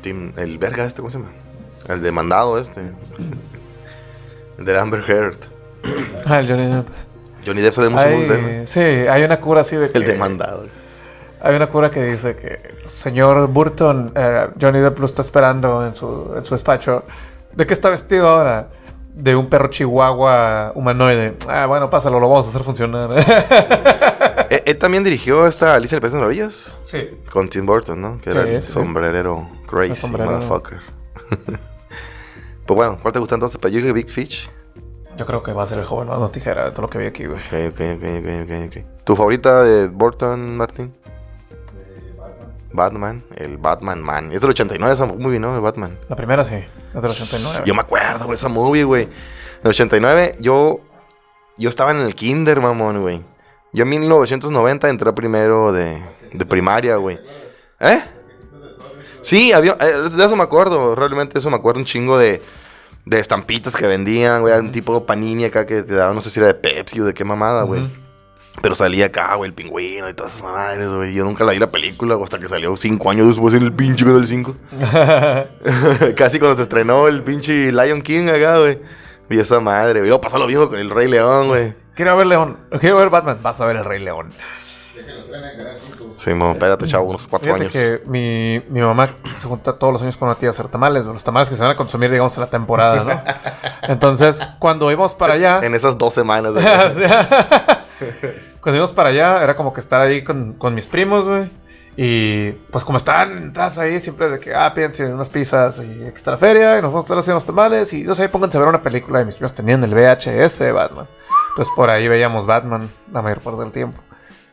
Tim, 0.00 0.32
el 0.36 0.58
verga 0.58 0.84
este, 0.84 0.96
¿cómo 1.00 1.10
se 1.10 1.18
llama? 1.18 1.30
El 1.88 2.02
demandado 2.02 2.58
este. 2.58 2.80
El 4.58 4.64
de 4.64 4.78
Amber 4.78 5.02
Heard. 5.08 5.38
Ah, 6.26 6.38
el 6.40 6.48
Johnny 6.48 6.66
Depp. 6.72 6.86
Johnny 7.44 7.60
Depp 7.62 7.74
sale 7.74 7.88
mucho 7.88 8.04
Hay- 8.04 8.22
él, 8.22 8.62
sí, 8.68 8.78
hay 8.80 9.24
una 9.24 9.40
cura 9.40 9.62
así 9.62 9.74
de 9.76 9.90
que. 9.90 9.98
El 9.98 10.04
demandado. 10.06 10.66
Hay 11.40 11.56
una 11.56 11.68
cura 11.68 11.90
que 11.90 12.02
dice 12.04 12.36
que 12.36 12.71
señor 12.86 13.46
Burton, 13.48 14.12
eh, 14.14 14.48
Johnny 14.60 14.80
Depp 14.80 14.98
lo 14.98 15.06
está 15.06 15.22
esperando 15.22 15.86
en 15.86 15.94
su, 15.94 16.32
en 16.36 16.44
su 16.44 16.54
despacho. 16.54 17.04
¿De 17.54 17.66
qué 17.66 17.74
está 17.74 17.88
vestido 17.90 18.28
ahora? 18.28 18.68
De 19.14 19.36
un 19.36 19.48
perro 19.48 19.68
chihuahua 19.68 20.72
humanoide. 20.74 21.36
Ah, 21.48 21.66
bueno, 21.66 21.90
pásalo, 21.90 22.18
lo 22.18 22.28
vamos 22.28 22.46
a 22.46 22.48
hacer 22.50 22.62
funcionar. 22.64 23.08
Eh, 24.50 24.62
él 24.66 24.76
también 24.76 25.02
dirigió 25.02 25.46
esta 25.46 25.74
Alicia 25.74 25.96
el 25.96 26.02
País 26.02 26.12
de 26.12 26.18
las 26.18 26.24
Maravillas. 26.26 26.76
sí. 26.84 27.08
Con 27.32 27.48
Tim 27.48 27.64
Burton, 27.64 27.98
¿no? 28.02 28.18
Que 28.20 28.30
era 28.30 28.42
Sí, 28.42 28.48
el 28.50 28.60
sí, 28.60 28.66
sí. 28.68 28.72
sombrerero 28.74 29.48
crazy, 29.66 29.92
El 29.92 29.96
sombrerero. 29.96 30.32
motherfucker. 30.32 30.78
pues 32.66 32.76
bueno, 32.76 32.98
¿cuál 33.00 33.12
te 33.14 33.18
gusta 33.18 33.34
entonces? 33.36 33.56
Para 33.58 33.72
yo 33.72 33.78
dije 33.78 33.92
Big 33.92 34.10
Fish. 34.10 34.50
Yo 35.16 35.24
creo 35.24 35.42
que 35.42 35.52
va 35.54 35.62
a 35.62 35.66
ser 35.66 35.78
el 35.78 35.86
joven 35.86 36.08
no 36.08 36.28
tijera 36.28 36.64
de 36.66 36.70
todo 36.72 36.82
lo 36.82 36.88
que 36.90 36.98
vi 36.98 37.06
aquí, 37.06 37.24
güey. 37.24 37.38
Ok, 37.40 37.72
ok, 37.72 37.80
ok, 38.18 38.28
ok, 38.44 38.66
ok. 38.66 39.04
¿Tu 39.04 39.16
favorita 39.16 39.62
de 39.62 39.88
Burton, 39.88 40.54
Martín? 40.56 40.94
Batman, 42.72 43.24
el 43.36 43.58
Batman 43.58 44.02
Man. 44.02 44.32
Es 44.32 44.40
del 44.40 44.50
89 44.50 44.92
esa 44.92 45.06
movie, 45.06 45.38
¿no? 45.38 45.54
El 45.54 45.60
Batman. 45.60 45.98
La 46.08 46.16
primera 46.16 46.44
sí, 46.44 46.54
es 46.54 47.02
del 47.02 47.10
89. 47.10 47.62
Yo 47.66 47.74
me 47.74 47.80
acuerdo, 47.80 48.24
güey, 48.24 48.34
esa 48.34 48.48
movie, 48.48 48.84
güey. 48.84 49.04
En 49.04 49.10
el 49.64 49.70
89, 49.70 50.36
yo. 50.40 50.80
Yo 51.58 51.68
estaba 51.68 51.90
en 51.90 51.98
el 51.98 52.14
kinder, 52.14 52.60
mamón, 52.60 53.02
güey. 53.02 53.22
Yo 53.72 53.84
en 53.84 53.90
1990 53.90 54.88
entré 54.88 55.12
primero 55.12 55.72
de, 55.72 56.02
de 56.32 56.46
primaria, 56.46 56.96
güey. 56.96 57.18
¿Eh? 57.78 58.02
Sí, 59.22 59.52
había, 59.52 59.76
eh, 59.80 60.08
de 60.10 60.24
eso 60.24 60.36
me 60.36 60.42
acuerdo, 60.42 60.94
realmente 60.94 61.38
eso 61.38 61.48
me 61.48 61.56
acuerdo 61.56 61.80
un 61.80 61.86
chingo 61.86 62.18
de, 62.18 62.42
de 63.04 63.20
estampitas 63.20 63.76
que 63.76 63.86
vendían, 63.86 64.40
güey, 64.40 64.58
un 64.58 64.72
tipo 64.72 65.06
panini 65.06 65.44
acá 65.44 65.64
que 65.64 65.82
te 65.82 65.94
daban, 65.94 66.14
no 66.14 66.20
sé 66.20 66.30
si 66.30 66.40
era 66.40 66.48
de 66.48 66.54
Pepsi 66.54 67.00
o 67.00 67.04
de 67.04 67.14
qué 67.14 67.24
mamada, 67.24 67.62
güey. 67.62 67.82
Pero 68.60 68.74
salía 68.74 69.06
acá, 69.06 69.34
güey, 69.34 69.48
el 69.48 69.54
pingüino 69.54 70.08
y 70.08 70.14
todas 70.14 70.34
esas 70.34 70.44
madres, 70.52 70.88
güey. 70.88 71.14
Yo 71.14 71.24
nunca 71.24 71.42
la 71.44 71.52
vi 71.52 71.58
la 71.58 71.70
película, 71.70 72.14
güey, 72.14 72.24
hasta 72.24 72.38
que 72.38 72.48
salió 72.48 72.76
cinco 72.76 73.10
años 73.10 73.26
después 73.28 73.54
en 73.54 73.62
el 73.62 73.72
pinche 73.72 74.04
Canal 74.04 74.26
5. 74.26 74.56
Casi 76.16 76.38
cuando 76.38 76.56
se 76.56 76.62
estrenó 76.62 77.08
el 77.08 77.22
pinche 77.22 77.72
Lion 77.72 78.02
King 78.02 78.28
acá, 78.28 78.58
güey. 78.58 78.78
Vi 79.28 79.38
esa 79.38 79.60
madre, 79.60 80.00
güey. 80.00 80.08
Luego 80.08 80.20
pasó 80.20 80.38
lo 80.38 80.46
mismo 80.46 80.68
con 80.68 80.78
el 80.78 80.90
Rey 80.90 81.08
León, 81.08 81.48
güey. 81.48 81.74
Quiero 81.94 82.16
ver 82.16 82.26
León. 82.26 82.58
Quiero 82.78 82.96
ver 82.98 83.08
Batman. 83.08 83.38
Vas 83.42 83.60
a 83.60 83.66
ver 83.66 83.76
el 83.76 83.84
Rey 83.84 84.00
León. 84.00 84.28
Sí, 86.14 86.34
mo, 86.34 86.52
espérate, 86.52 86.86
chavo, 86.86 87.06
unos 87.08 87.26
cuatro 87.26 87.54
Fíjate 87.56 87.78
años. 87.78 88.00
que 88.02 88.08
mi, 88.08 88.62
mi 88.68 88.80
mamá 88.80 89.08
se 89.36 89.48
junta 89.48 89.72
todos 89.72 89.92
los 89.94 90.02
años 90.02 90.16
con 90.16 90.28
una 90.28 90.36
tía 90.36 90.50
a 90.50 90.52
hacer 90.52 90.68
tamales, 90.68 91.04
güey, 91.04 91.14
los 91.14 91.24
tamales 91.24 91.48
que 91.48 91.56
se 91.56 91.62
van 91.62 91.72
a 91.72 91.76
consumir, 91.76 92.10
digamos, 92.10 92.34
en 92.36 92.42
la 92.42 92.50
temporada, 92.50 93.02
¿no? 93.02 93.10
Entonces, 93.88 94.40
cuando 94.58 94.90
íbamos 94.92 95.14
para 95.14 95.34
allá, 95.34 95.60
En 95.62 95.74
esas 95.74 95.96
dos 95.96 96.12
semanas. 96.14 96.52
güey. 96.52 96.62
Cuando 98.60 98.76
íbamos 98.76 98.92
para 98.92 99.10
allá, 99.10 99.42
era 99.42 99.56
como 99.56 99.72
que 99.72 99.80
estar 99.80 100.00
ahí 100.00 100.22
con, 100.22 100.54
con 100.54 100.74
mis 100.74 100.86
primos, 100.86 101.26
güey. 101.26 101.50
Y 101.96 102.52
pues 102.70 102.84
como 102.84 102.96
estaban 102.96 103.36
entradas 103.36 103.78
ahí, 103.78 104.00
siempre 104.00 104.30
de 104.30 104.40
que, 104.40 104.54
ah, 104.54 104.72
piensen 104.74 105.12
unas 105.12 105.28
pizzas 105.28 105.80
y 105.80 106.04
extra 106.04 106.36
feria, 106.38 106.78
y 106.78 106.82
nos 106.82 106.90
vamos 106.90 107.04
a 107.04 107.06
estar 107.06 107.18
haciendo 107.18 107.36
los 107.36 107.46
tamales, 107.46 107.92
y 107.92 108.02
no 108.04 108.14
sé, 108.14 108.28
pónganse 108.28 108.56
a 108.56 108.60
ver 108.60 108.70
una 108.70 108.82
película, 108.82 109.20
y 109.20 109.26
mis 109.26 109.36
primos 109.36 109.52
tenían 109.52 109.84
el 109.84 109.94
VHS 109.94 110.58
de 110.60 110.72
Batman. 110.72 111.06
Entonces 111.50 111.72
por 111.76 111.90
ahí 111.90 112.08
veíamos 112.08 112.46
Batman 112.46 112.90
la 113.12 113.20
mayor 113.20 113.40
parte 113.40 113.60
del 113.60 113.72
tiempo. 113.72 114.00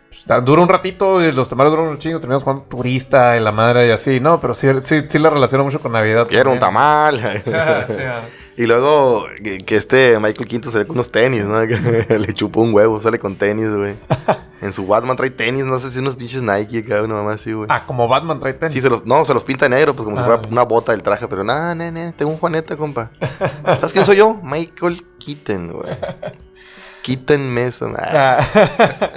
Pues, 0.10 0.43
dura 0.43 0.62
un 0.62 0.70
ratito 0.70 1.22
y 1.22 1.32
los 1.32 1.47
tamales 1.47 1.72
duran 1.72 1.88
un 1.88 2.00
chingo, 2.00 2.20
terminamos 2.20 2.43
jugando 2.43 2.66
turista 2.66 3.38
y 3.38 3.39
la 3.39 3.52
madre 3.52 3.88
y 3.88 3.91
así, 3.91 4.20
¿no? 4.20 4.41
Pero 4.41 4.54
sí, 4.54 4.68
sí, 4.84 5.04
sí 5.08 5.20
la 5.20 5.30
relaciono 5.30 5.64
mucho 5.64 5.80
con 5.80 5.91
Navidad. 5.91 6.28
Quiero 6.28 6.52
un 6.52 6.60
también. 6.60 7.22
tamal. 7.22 7.43
Sí, 7.88 8.02
ah. 8.04 8.22
Y 8.62 8.66
luego 8.68 9.26
que, 9.43 9.60
que 9.60 9.76
este 9.76 10.20
Michael 10.20 10.47
Quinto 10.47 10.70
se 10.70 10.80
ve 10.80 10.86
con 10.86 10.97
unos 10.97 11.10
tenis, 11.12 11.45
¿no? 11.45 11.60
Le 11.66 12.34
chupó 12.34 12.62
un 12.62 12.74
huevo, 12.74 12.99
sale 12.99 13.18
con 13.18 13.36
tenis, 13.36 13.74
güey. 13.74 13.95
En 14.62 14.74
su 14.74 14.86
Batman 14.86 15.16
trae 15.16 15.30
tenis, 15.30 15.64
no 15.64 15.80
sé 15.80 15.89
si 15.89 15.99
unos 15.99 16.18
pinches 16.18 16.41
Nike 16.41 16.80
acá, 16.80 17.01
una 17.01 17.14
mamá 17.16 17.32
así, 17.32 17.53
güey. 17.53 17.68
Ah, 17.72 17.86
como 17.88 18.10
Batman 18.10 18.41
trae 18.41 18.51
tenis. 18.53 18.74
Sí, 18.74 18.82
se 18.82 18.89
los, 18.89 19.05
no, 19.05 19.24
se 19.24 19.34
los 19.34 19.45
pinta 19.45 19.70
negro, 19.70 19.95
pues 19.95 20.03
como 20.03 20.18
si 20.18 20.22
Ah. 20.24 20.26
fuera 20.26 20.41
una 20.51 20.64
bota 20.64 20.91
del 20.91 21.01
traje, 21.01 21.30
pero 21.30 21.45
nada, 21.45 21.74
nene, 21.74 22.12
tengo 22.12 22.30
un 22.32 22.38
Juaneta, 22.38 22.76
compa. 22.76 23.10
¿Sabes 23.64 23.93
quién 23.93 24.03
soy 24.03 24.18
yo? 24.18 24.38
Michael 24.43 25.05
Keaton, 25.18 25.72
güey. 25.72 25.89
Keaton 27.03 27.53
Mason. 27.53 27.93
Ah, 27.97 28.39
Ah. 28.60 29.10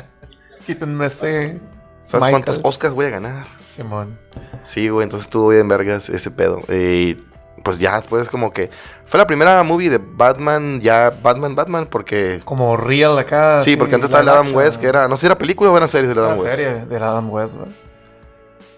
Quítenme 0.64 1.06
ese. 1.06 1.60
¿Sabes 2.02 2.26
Michael. 2.26 2.30
cuántos 2.30 2.60
Oscars 2.62 2.94
voy 2.94 3.06
a 3.06 3.10
ganar? 3.10 3.46
Simón. 3.64 4.16
Sí, 4.62 4.88
güey, 4.90 5.02
entonces 5.02 5.26
estuvo 5.26 5.48
bien 5.48 5.66
vergas 5.66 6.08
ese 6.08 6.30
pedo. 6.30 6.60
Y 6.72 7.18
pues 7.62 7.78
ya 7.78 7.96
después 7.96 8.28
como 8.28 8.50
que... 8.52 8.70
Fue 9.04 9.18
la 9.18 9.26
primera 9.26 9.62
movie 9.62 9.90
de 9.90 9.98
Batman, 9.98 10.80
ya 10.80 11.12
Batman, 11.22 11.54
Batman, 11.54 11.86
porque... 11.90 12.40
Como 12.44 12.76
real 12.76 13.18
acá. 13.18 13.60
Sí, 13.60 13.70
así, 13.70 13.76
porque 13.76 13.94
antes 13.94 14.10
estaba 14.10 14.22
el 14.22 14.28
Adam 14.28 14.46
action, 14.46 14.56
West, 14.56 14.80
que 14.80 14.86
era... 14.86 15.08
No 15.08 15.16
sé 15.16 15.20
si 15.20 15.26
era 15.26 15.36
película 15.36 15.70
o 15.70 15.76
era 15.76 15.88
serie 15.88 16.12
de 16.12 16.20
Adam 16.20 16.38
West. 16.38 16.56
serie 16.56 16.84
del 16.86 17.02
Adam 17.02 17.30
West, 17.30 17.56
güey. 17.56 17.68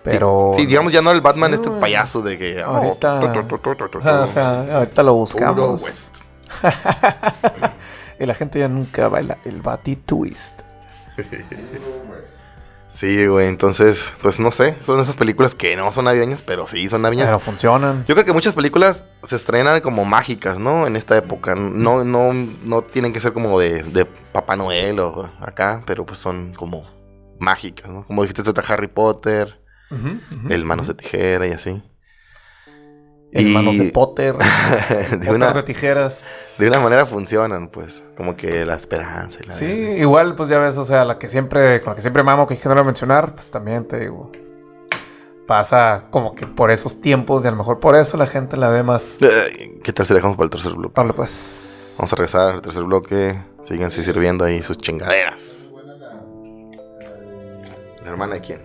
Pero. 0.03 0.53
Sí, 0.55 0.67
digamos 0.67 0.93
ya 0.93 1.01
no 1.01 1.11
el 1.13 1.23
Batman 1.23 1.51
Sí, 1.51 1.55
este 1.55 1.71
payaso 1.71 2.21
de 2.21 2.39
que... 2.39 2.63
oh, 2.63 2.77
Ahorita- 2.77 3.21
tu, 3.21 3.33
tu, 3.33 3.43
tu, 3.45 3.59
tu, 3.59 3.75
tu, 3.75 3.89
tu, 3.89 4.01
tu. 4.01 4.09
Ah, 4.09 4.21
o 4.21 4.27
sea, 4.27 4.77
ahorita 4.77 5.03
lo 5.03 5.15
buscamos. 5.15 5.83
West. 5.83 6.17
y 8.21 8.27
la 8.27 8.35
gente 8.35 8.59
ya 8.59 8.69
nunca 8.69 9.09
baila 9.09 9.39
el 9.45 9.63
Batty 9.63 9.97
Twist. 9.97 10.61
Sí, 12.95 13.27
güey, 13.27 13.49
entonces, 13.49 14.13
pues 14.23 14.39
no 14.39 14.53
sé, 14.53 14.77
son 14.87 15.01
esas 15.01 15.17
películas 15.17 15.57
que 15.57 15.75
no 15.75 15.91
son 15.91 16.05
navideñas, 16.05 16.43
pero 16.43 16.69
sí 16.69 16.89
son 16.89 17.03
navideñas. 17.03 17.27
Pero 17.27 17.41
funcionan. 17.41 18.05
Yo 18.07 18.15
creo 18.15 18.25
que 18.25 18.33
muchas 18.33 18.55
películas 18.55 19.05
se 19.25 19.35
estrenan 19.35 19.81
como 19.81 20.05
mágicas, 20.05 20.61
¿no? 20.61 20.87
En 20.87 20.95
esta 20.95 21.17
época. 21.17 21.57
No, 21.57 22.05
no, 22.05 22.33
no 22.33 22.83
tienen 22.83 23.13
que 23.13 23.19
ser 23.19 23.33
como 23.33 23.59
de, 23.59 23.83
de 23.83 24.05
Papá 24.05 24.55
Noel 24.55 25.01
o 25.01 25.29
acá, 25.41 25.83
pero 25.85 26.07
pues 26.07 26.21
son 26.21 26.55
como 26.55 26.89
mágicas, 27.41 27.91
¿no? 27.91 28.07
Como 28.07 28.23
dijiste 28.23 28.45
de 28.45 28.63
Harry 28.69 28.87
Potter, 28.87 29.61
el 30.49 30.65
Manos 30.65 30.87
de. 30.87 30.95
Tijera 30.95 31.49
y 31.49 31.51
así. 31.51 31.83
El 33.35 33.49
Y- 33.49 33.53
manos 33.53 33.77
de 33.77 33.91
Potter. 33.91 34.37
de, 35.21 35.31
una, 35.31 35.53
de 35.53 35.63
tijeras. 35.65 36.25
de 36.57 36.69
una 36.69 36.79
manera 36.81 37.05
funcionan, 37.05 37.69
pues, 37.69 38.03
como 38.17 38.37
que 38.37 38.65
la 38.65 38.77
esperanza 38.77 39.41
y 39.43 39.47
la... 39.47 39.53
Sí, 39.55 39.65
igual, 39.67 40.37
pues 40.37 40.49
ya 40.49 40.59
ves, 40.59 40.79
o 40.79 40.85
sea, 40.85 41.05
la 41.05 41.19
que 41.19 41.29
siempre, 41.29 41.81
con 41.81 41.91
la 41.91 41.97
que 41.97 42.03
siempre 42.03 42.23
mamo, 42.23 42.47
que 42.47 42.55
dije 42.55 42.69
no 42.69 42.75
la 42.77 42.85
mencionar, 42.85 43.35
pues 43.35 43.51
también 43.51 43.87
te 43.87 43.99
digo. 44.01 44.31
Pasa 45.47 46.05
como 46.11 46.35
que 46.35 46.47
por 46.47 46.71
esos 46.71 47.01
tiempos 47.03 47.45
y 47.45 47.49
a 47.49 47.51
lo 47.51 47.59
mejor 47.59 47.79
por 47.81 47.97
eso 47.97 48.17
la 48.17 48.27
gente 48.27 48.57
la 48.57 48.69
ve 48.69 48.83
más. 48.83 49.17
Eh, 49.21 49.79
¿Qué 49.83 49.93
tal 49.93 50.07
si 50.07 50.15
dejamos 50.15 50.37
para 50.39 50.45
el 50.45 50.51
tercer 50.51 50.73
bloque? 50.73 50.95
Vale, 50.97 51.13
pues. 51.13 51.95
Vamos 51.99 52.11
a 52.13 52.17
regresar 52.17 52.51
al 52.53 52.63
tercer 52.63 52.83
bloque. 52.85 53.39
Síganse 53.63 54.03
sirviendo 54.03 54.45
ahí 54.45 54.63
sus 54.63 54.79
chingaderas. 54.79 55.69
¿La 58.05 58.11
hermana 58.11 58.35
de 58.37 58.41
quién? 58.41 58.63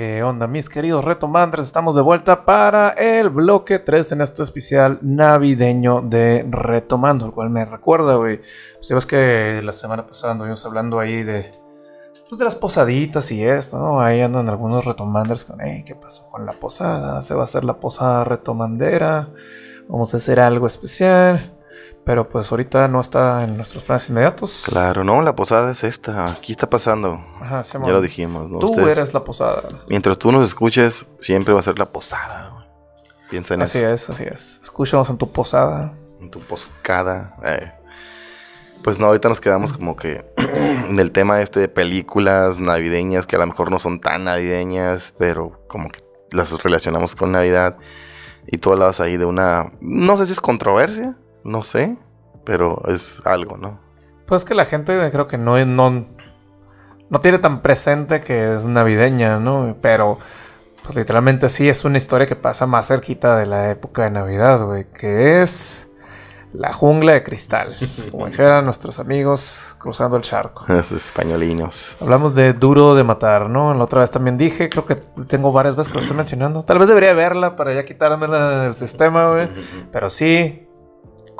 ¿Qué 0.00 0.22
onda, 0.22 0.46
mis 0.46 0.70
queridos 0.70 1.04
retomandres? 1.04 1.66
Estamos 1.66 1.94
de 1.94 2.00
vuelta 2.00 2.46
para 2.46 2.88
el 2.88 3.28
bloque 3.28 3.78
3 3.78 4.12
en 4.12 4.22
este 4.22 4.42
especial 4.42 4.98
navideño 5.02 6.00
de 6.00 6.46
Retomando, 6.48 7.26
el 7.26 7.32
cual 7.32 7.50
me 7.50 7.66
recuerda, 7.66 8.14
güey. 8.14 8.40
Pues 8.76 8.88
ya 8.88 8.94
ves 8.94 9.04
que 9.04 9.60
la 9.62 9.72
semana 9.72 10.06
pasada 10.06 10.32
anduvimos 10.32 10.64
hablando 10.64 11.00
ahí 11.00 11.22
de. 11.22 11.50
Pues 12.30 12.38
de 12.38 12.46
las 12.46 12.56
posaditas 12.56 13.30
y 13.30 13.44
esto, 13.44 13.78
¿no? 13.78 14.00
Ahí 14.00 14.22
andan 14.22 14.48
algunos 14.48 14.86
retomanders 14.86 15.44
con, 15.44 15.60
hey, 15.60 15.84
¿qué 15.86 15.94
pasó 15.94 16.30
con 16.30 16.46
la 16.46 16.52
posada? 16.52 17.20
¿Se 17.20 17.34
va 17.34 17.42
a 17.42 17.44
hacer 17.44 17.64
la 17.64 17.78
posada 17.78 18.24
retomandera? 18.24 19.28
¿Vamos 19.86 20.14
a 20.14 20.16
hacer 20.16 20.40
algo 20.40 20.66
especial? 20.66 21.59
Pero 22.10 22.28
pues 22.28 22.50
ahorita 22.50 22.88
no 22.88 23.00
está 23.00 23.44
en 23.44 23.56
nuestros 23.56 23.84
planes 23.84 24.08
inmediatos. 24.08 24.64
Claro, 24.66 25.04
no, 25.04 25.22
la 25.22 25.36
posada 25.36 25.70
es 25.70 25.84
esta. 25.84 26.26
Aquí 26.32 26.50
está 26.50 26.68
pasando. 26.68 27.24
Ajá, 27.40 27.62
sí, 27.62 27.78
Ya 27.80 27.92
lo 27.92 28.00
dijimos, 28.02 28.50
¿no? 28.50 28.58
Tú 28.58 28.66
Ustedes- 28.66 28.96
eres 28.98 29.14
la 29.14 29.22
posada. 29.22 29.62
Mientras 29.88 30.18
tú 30.18 30.32
nos 30.32 30.44
escuches, 30.44 31.06
siempre 31.20 31.54
va 31.54 31.60
a 31.60 31.62
ser 31.62 31.78
la 31.78 31.86
posada. 31.86 32.50
güey. 32.52 32.64
Piensa 33.30 33.54
en 33.54 33.62
Así 33.62 33.78
eso. 33.78 33.90
es, 33.90 34.10
así 34.10 34.24
es. 34.24 34.58
Escúchanos 34.60 35.08
en 35.08 35.18
tu 35.18 35.30
posada. 35.30 35.92
En 36.20 36.32
tu 36.32 36.40
poscada. 36.40 37.36
eh. 37.44 37.70
Pues 38.82 38.98
no, 38.98 39.06
ahorita 39.06 39.28
nos 39.28 39.40
quedamos 39.40 39.72
como 39.72 39.94
que 39.94 40.26
en 40.88 40.98
el 40.98 41.12
tema 41.12 41.40
este 41.42 41.60
de 41.60 41.68
películas 41.68 42.58
navideñas 42.58 43.28
que 43.28 43.36
a 43.36 43.38
lo 43.38 43.46
mejor 43.46 43.70
no 43.70 43.78
son 43.78 44.00
tan 44.00 44.24
navideñas, 44.24 45.14
pero 45.16 45.62
como 45.68 45.88
que 45.90 46.00
las 46.32 46.50
relacionamos 46.60 47.14
con 47.14 47.30
Navidad. 47.30 47.76
Y 48.48 48.58
tú 48.58 48.72
hablabas 48.72 49.00
ahí 49.00 49.16
de 49.16 49.26
una, 49.26 49.70
no 49.80 50.16
sé 50.16 50.26
si 50.26 50.32
es 50.32 50.40
controversia, 50.40 51.16
no 51.44 51.62
sé, 51.62 51.96
pero 52.44 52.82
es 52.88 53.22
algo, 53.24 53.56
¿no? 53.56 53.78
Pues 54.26 54.44
que 54.44 54.54
la 54.54 54.64
gente 54.64 55.10
creo 55.10 55.26
que 55.26 55.38
no, 55.38 55.64
no, 55.64 56.06
no 57.08 57.20
tiene 57.20 57.38
tan 57.38 57.62
presente 57.62 58.20
que 58.20 58.54
es 58.54 58.64
navideña, 58.64 59.38
¿no? 59.38 59.76
Pero 59.80 60.18
pues 60.84 60.96
literalmente 60.96 61.48
sí 61.48 61.68
es 61.68 61.84
una 61.84 61.98
historia 61.98 62.26
que 62.26 62.36
pasa 62.36 62.66
más 62.66 62.88
cerquita 62.88 63.36
de 63.36 63.46
la 63.46 63.70
época 63.70 64.04
de 64.04 64.10
Navidad, 64.10 64.64
güey. 64.64 64.86
Que 64.90 65.42
es 65.42 65.88
la 66.52 66.72
jungla 66.72 67.12
de 67.12 67.22
cristal. 67.22 67.76
Como 68.10 68.26
dijeran 68.26 68.64
nuestros 68.64 68.98
amigos 68.98 69.76
cruzando 69.78 70.16
el 70.16 70.22
charco. 70.22 70.64
Es 70.72 70.92
españolinos. 70.92 71.96
Hablamos 72.00 72.34
de 72.34 72.52
Duro 72.52 72.94
de 72.94 73.04
Matar, 73.04 73.48
¿no? 73.48 73.74
La 73.74 73.84
otra 73.84 74.00
vez 74.00 74.10
también 74.10 74.38
dije, 74.38 74.68
creo 74.68 74.86
que 74.86 74.96
tengo 75.26 75.52
varias 75.52 75.76
veces 75.76 75.92
que 75.92 75.98
lo 75.98 76.02
estoy 76.02 76.16
mencionando. 76.16 76.64
Tal 76.64 76.78
vez 76.78 76.88
debería 76.88 77.12
verla 77.14 77.56
para 77.56 77.74
ya 77.74 77.84
quitármela 77.84 78.62
del 78.62 78.74
sistema, 78.74 79.30
güey. 79.30 79.48
Pero 79.92 80.10
sí, 80.10 80.68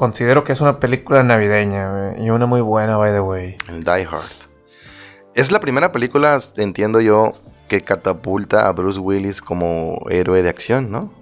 considero 0.00 0.44
que 0.44 0.52
es 0.52 0.62
una 0.62 0.80
película 0.80 1.22
navideña. 1.22 2.14
Y 2.18 2.30
una 2.30 2.46
muy 2.46 2.62
buena, 2.62 2.96
by 2.96 3.12
the 3.12 3.20
way. 3.20 3.56
El 3.68 3.84
Die 3.84 4.06
Hard. 4.10 4.48
Es 5.34 5.52
la 5.52 5.60
primera 5.60 5.92
película, 5.92 6.38
entiendo 6.56 7.02
yo, 7.02 7.34
que 7.68 7.82
catapulta 7.82 8.66
a 8.66 8.72
Bruce 8.72 8.98
Willis 8.98 9.42
como 9.42 9.98
héroe 10.08 10.42
de 10.42 10.48
acción, 10.48 10.90
¿no? 10.90 11.12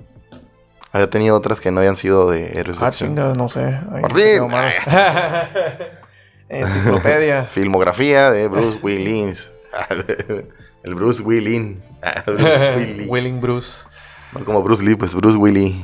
Había 0.92 1.10
tenido 1.10 1.36
otras 1.36 1.60
que 1.60 1.72
no 1.72 1.80
hayan 1.80 1.96
sido 1.96 2.30
de 2.30 2.56
héroes 2.58 2.78
de 2.78 2.84
Ah, 2.84 2.88
acción. 2.88 3.10
chinga, 3.16 3.34
no 3.34 3.48
sé. 3.48 3.80
Mal. 3.90 4.72
Enciclopedia. 6.48 7.46
Filmografía 7.50 8.30
de 8.30 8.46
Bruce 8.48 8.78
Willis. 8.80 9.52
El 10.84 10.94
Bruce 10.94 11.20
Willis. 11.22 11.78
Bruce 12.26 12.74
Willis. 12.76 13.08
Willing 13.10 13.40
Bruce. 13.40 13.84
No 14.32 14.44
como 14.44 14.62
Bruce 14.62 14.84
Lee, 14.84 14.94
pues 14.94 15.14
Bruce 15.16 15.36
Willis. 15.36 15.74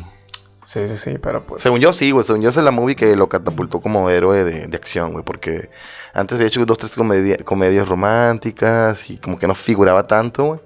Sí, 0.74 0.88
sí, 0.88 0.98
sí, 0.98 1.18
pero 1.18 1.46
pues. 1.46 1.62
Según 1.62 1.78
yo 1.78 1.92
sí, 1.92 2.10
güey. 2.10 2.24
Según 2.24 2.42
yo 2.42 2.48
es 2.48 2.56
la 2.56 2.72
movie 2.72 2.96
que 2.96 3.14
lo 3.14 3.28
catapultó 3.28 3.80
como 3.80 4.10
héroe 4.10 4.42
de, 4.42 4.66
de 4.66 4.76
acción, 4.76 5.12
güey. 5.12 5.24
Porque 5.24 5.70
antes 6.12 6.34
había 6.34 6.48
hecho 6.48 6.66
dos, 6.66 6.78
tres 6.78 6.96
comedia- 6.96 7.38
comedias 7.44 7.88
románticas 7.88 9.08
y 9.08 9.18
como 9.18 9.38
que 9.38 9.46
no 9.46 9.54
figuraba 9.54 10.08
tanto, 10.08 10.44
güey. 10.44 10.60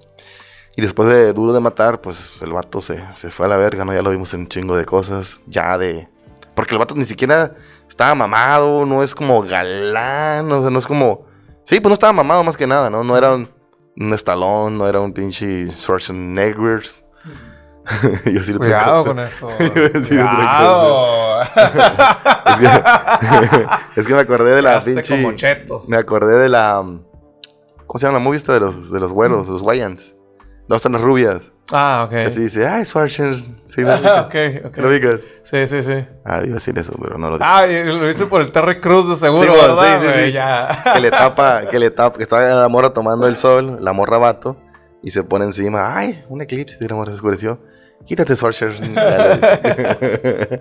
Y 0.77 0.81
después 0.81 1.11
de 1.11 1.35
Duro 1.35 1.53
de 1.53 1.61
Matar, 1.61 2.01
pues 2.01 2.41
el 2.41 2.55
vato 2.55 2.81
se, 2.81 3.05
se 3.15 3.29
fue 3.31 3.45
a 3.45 3.49
la 3.51 3.59
verga, 3.59 3.85
¿no? 3.85 3.93
Ya 3.93 4.01
lo 4.01 4.09
vimos 4.11 4.33
en 4.33 4.41
un 4.41 4.49
chingo 4.49 4.77
de 4.77 4.87
cosas. 4.87 5.43
Ya 5.47 5.77
de... 5.77 6.09
Porque 6.55 6.73
el 6.75 6.79
vato 6.79 6.95
ni 6.95 7.05
siquiera 7.05 7.55
estaba 7.87 8.15
mamado, 8.15 8.87
no 8.87 9.03
es 9.03 9.15
como 9.15 9.43
galán, 9.43 10.51
o 10.51 10.63
sea, 10.63 10.71
no 10.71 10.79
es 10.79 10.87
como... 10.87 11.27
Sí, 11.65 11.81
pues 11.81 11.91
no 11.91 11.95
estaba 11.95 12.15
mamado 12.15 12.43
más 12.45 12.57
que 12.57 12.67
nada, 12.67 12.89
¿no? 12.89 13.05
No 13.05 13.15
era 13.17 13.35
un, 13.35 13.51
un 13.99 14.15
Stallone, 14.15 14.75
no 14.79 14.89
era 14.89 15.01
un 15.01 15.13
pinche 15.13 15.69
Schwarzenegger. 15.71 16.83
yo 18.25 18.59
Cuidado 18.59 19.05
con 19.05 19.19
eso. 19.19 19.49
Cuidado. 20.09 21.43
Es 21.43 22.59
que, 22.59 23.67
es 24.01 24.07
que 24.07 24.15
me 24.15 24.21
acordé 24.21 24.55
de 24.55 24.63
la 24.63 24.81
pinche. 24.81 25.17
Me 25.87 25.97
acordé 25.97 26.39
de 26.39 26.49
la. 26.49 26.83
¿Cómo 27.87 27.99
se 27.99 28.07
llama 28.07 28.19
la 28.19 28.25
movie 28.25 28.37
esta 28.37 28.53
de 28.53 28.61
los, 28.61 28.91
de 28.93 29.01
los 29.01 29.13
güeros, 29.13 29.49
los 29.49 29.63
Wayans? 29.63 30.15
No, 30.69 30.77
están 30.77 30.93
las 30.93 31.01
rubias. 31.01 31.53
Ah, 31.73 32.03
ok. 32.05 32.11
Que 32.11 32.25
así 32.25 32.43
dice, 32.43 32.69
ay, 32.69 32.85
Schwarzenegger. 32.85 33.39
Sí, 33.69 33.81
¿lo 33.81 33.93
Ah, 33.93 34.27
ok, 34.27 34.67
ok. 34.67 34.77
¿Lo 34.77 34.89
ubicas? 34.89 35.21
Sí, 35.43 35.67
sí, 35.67 35.83
sí. 35.83 36.07
Ah, 36.27 36.41
iba 36.45 36.53
a 36.53 36.55
decir 36.55 36.79
eso, 36.79 36.95
pero 37.03 37.17
no 37.17 37.31
lo 37.31 37.39
dije. 37.39 37.51
Ah, 37.51 37.67
lo 37.67 38.11
hice 38.11 38.27
por 38.27 38.43
el 38.43 38.53
Terry 38.53 38.79
Cruz 38.79 39.09
de 39.09 39.17
seguro, 39.17 39.43
Sí, 39.43 39.49
bueno, 39.49 39.77
¿verdad, 39.77 40.01
sí, 40.03 40.25
sí. 40.27 40.33
Ya. 40.33 40.83
Que 40.93 41.01
le 41.01 41.11
tapa, 41.11 41.67
que 41.67 41.79
le 41.79 41.91
tapa, 41.91 42.19
que 42.19 42.23
está 42.23 42.39
la 42.41 42.69
morra 42.69 42.91
tomando 42.91 43.27
el 43.27 43.37
sol, 43.37 43.79
la 43.81 43.95
morra 43.95 44.19
vato, 44.19 44.59
y 45.03 45.11
se 45.11 45.23
pone 45.23 45.45
encima, 45.45 45.97
ay, 45.97 46.25
un 46.29 46.43
eclipse, 46.43 46.79
y 46.81 46.89
la 46.89 46.95
morra 46.97 47.11
se 47.11 47.17
oscureció. 47.17 47.61
Quítate, 48.05 48.33
dice. 48.35 48.51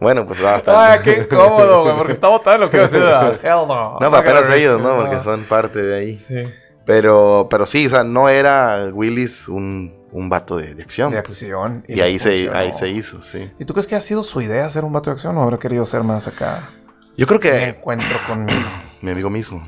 bueno, 0.00 0.26
pues 0.26 0.42
va 0.42 0.54
a 0.54 0.56
estar. 0.56 0.74
Ah, 0.76 1.00
qué 1.04 1.20
incómodo, 1.20 1.82
güey, 1.82 1.96
porque 1.96 2.12
está 2.12 2.28
botando 2.28 2.64
lo 2.66 2.70
que 2.70 2.76
iba 2.78 2.86
a 2.86 2.88
decir. 2.88 3.06
ah, 3.06 3.32
Hell 3.42 3.68
no. 3.68 3.92
No, 3.92 3.98
pero 3.98 4.16
apenas 4.16 4.50
ellos, 4.50 4.80
¿no? 4.80 4.96
Porque 4.96 5.20
son 5.20 5.44
parte 5.44 5.82
de 5.82 5.96
ahí. 5.96 6.16
Sí. 6.18 6.42
Pero, 6.84 7.46
pero 7.50 7.64
sí, 7.64 7.86
o 7.86 7.90
sea, 7.90 8.04
no 8.04 8.28
era 8.28 8.90
Willis 8.92 9.48
un, 9.48 9.94
un 10.12 10.28
vato 10.28 10.56
de, 10.56 10.74
de 10.74 10.82
acción. 10.82 11.10
De 11.12 11.22
pues. 11.22 11.42
acción. 11.42 11.84
Y, 11.88 11.94
le 11.96 12.02
ahí, 12.02 12.18
se, 12.18 12.50
ahí 12.52 12.72
se 12.72 12.88
hizo, 12.88 13.22
sí. 13.22 13.50
¿Y 13.58 13.64
tú 13.64 13.72
crees 13.72 13.86
que 13.86 13.96
ha 13.96 14.00
sido 14.00 14.22
su 14.22 14.40
idea 14.42 14.66
hacer 14.66 14.84
un 14.84 14.92
vato 14.92 15.10
de 15.10 15.14
acción 15.14 15.36
o 15.38 15.42
habrá 15.42 15.58
querido 15.58 15.86
ser 15.86 16.02
más 16.02 16.26
acá? 16.28 16.68
Yo 17.16 17.26
creo 17.26 17.38
Me 17.38 17.48
que 17.48 17.64
encuentro 17.64 18.18
con. 18.26 18.46
mi 19.00 19.10
amigo 19.10 19.30
mismo. 19.30 19.66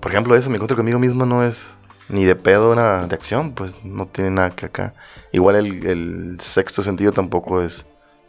Por 0.00 0.10
ejemplo, 0.10 0.34
eso, 0.34 0.50
me 0.50 0.56
encuentro 0.56 0.76
conmigo 0.76 0.98
mismo 0.98 1.24
no 1.24 1.44
es 1.44 1.68
ni 2.08 2.24
de 2.24 2.36
pedo 2.36 2.72
una 2.72 3.06
de 3.06 3.14
acción, 3.14 3.52
pues 3.52 3.74
no 3.84 4.06
tiene 4.06 4.30
nada 4.30 4.50
que 4.50 4.66
acá. 4.66 4.94
Igual 5.32 5.56
el, 5.56 5.86
el 5.86 6.40
sexto 6.40 6.82
sentido 6.82 7.12
tampoco 7.12 7.62
es 7.62 7.86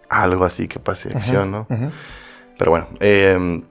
algo 0.09 0.45
así 0.45 0.67
que 0.67 0.79
pase 0.79 1.09
de 1.09 1.15
acción, 1.15 1.51
¿no? 1.51 1.67
Pero 2.57 2.71
bueno, 2.71 2.87
eh, 2.99 3.63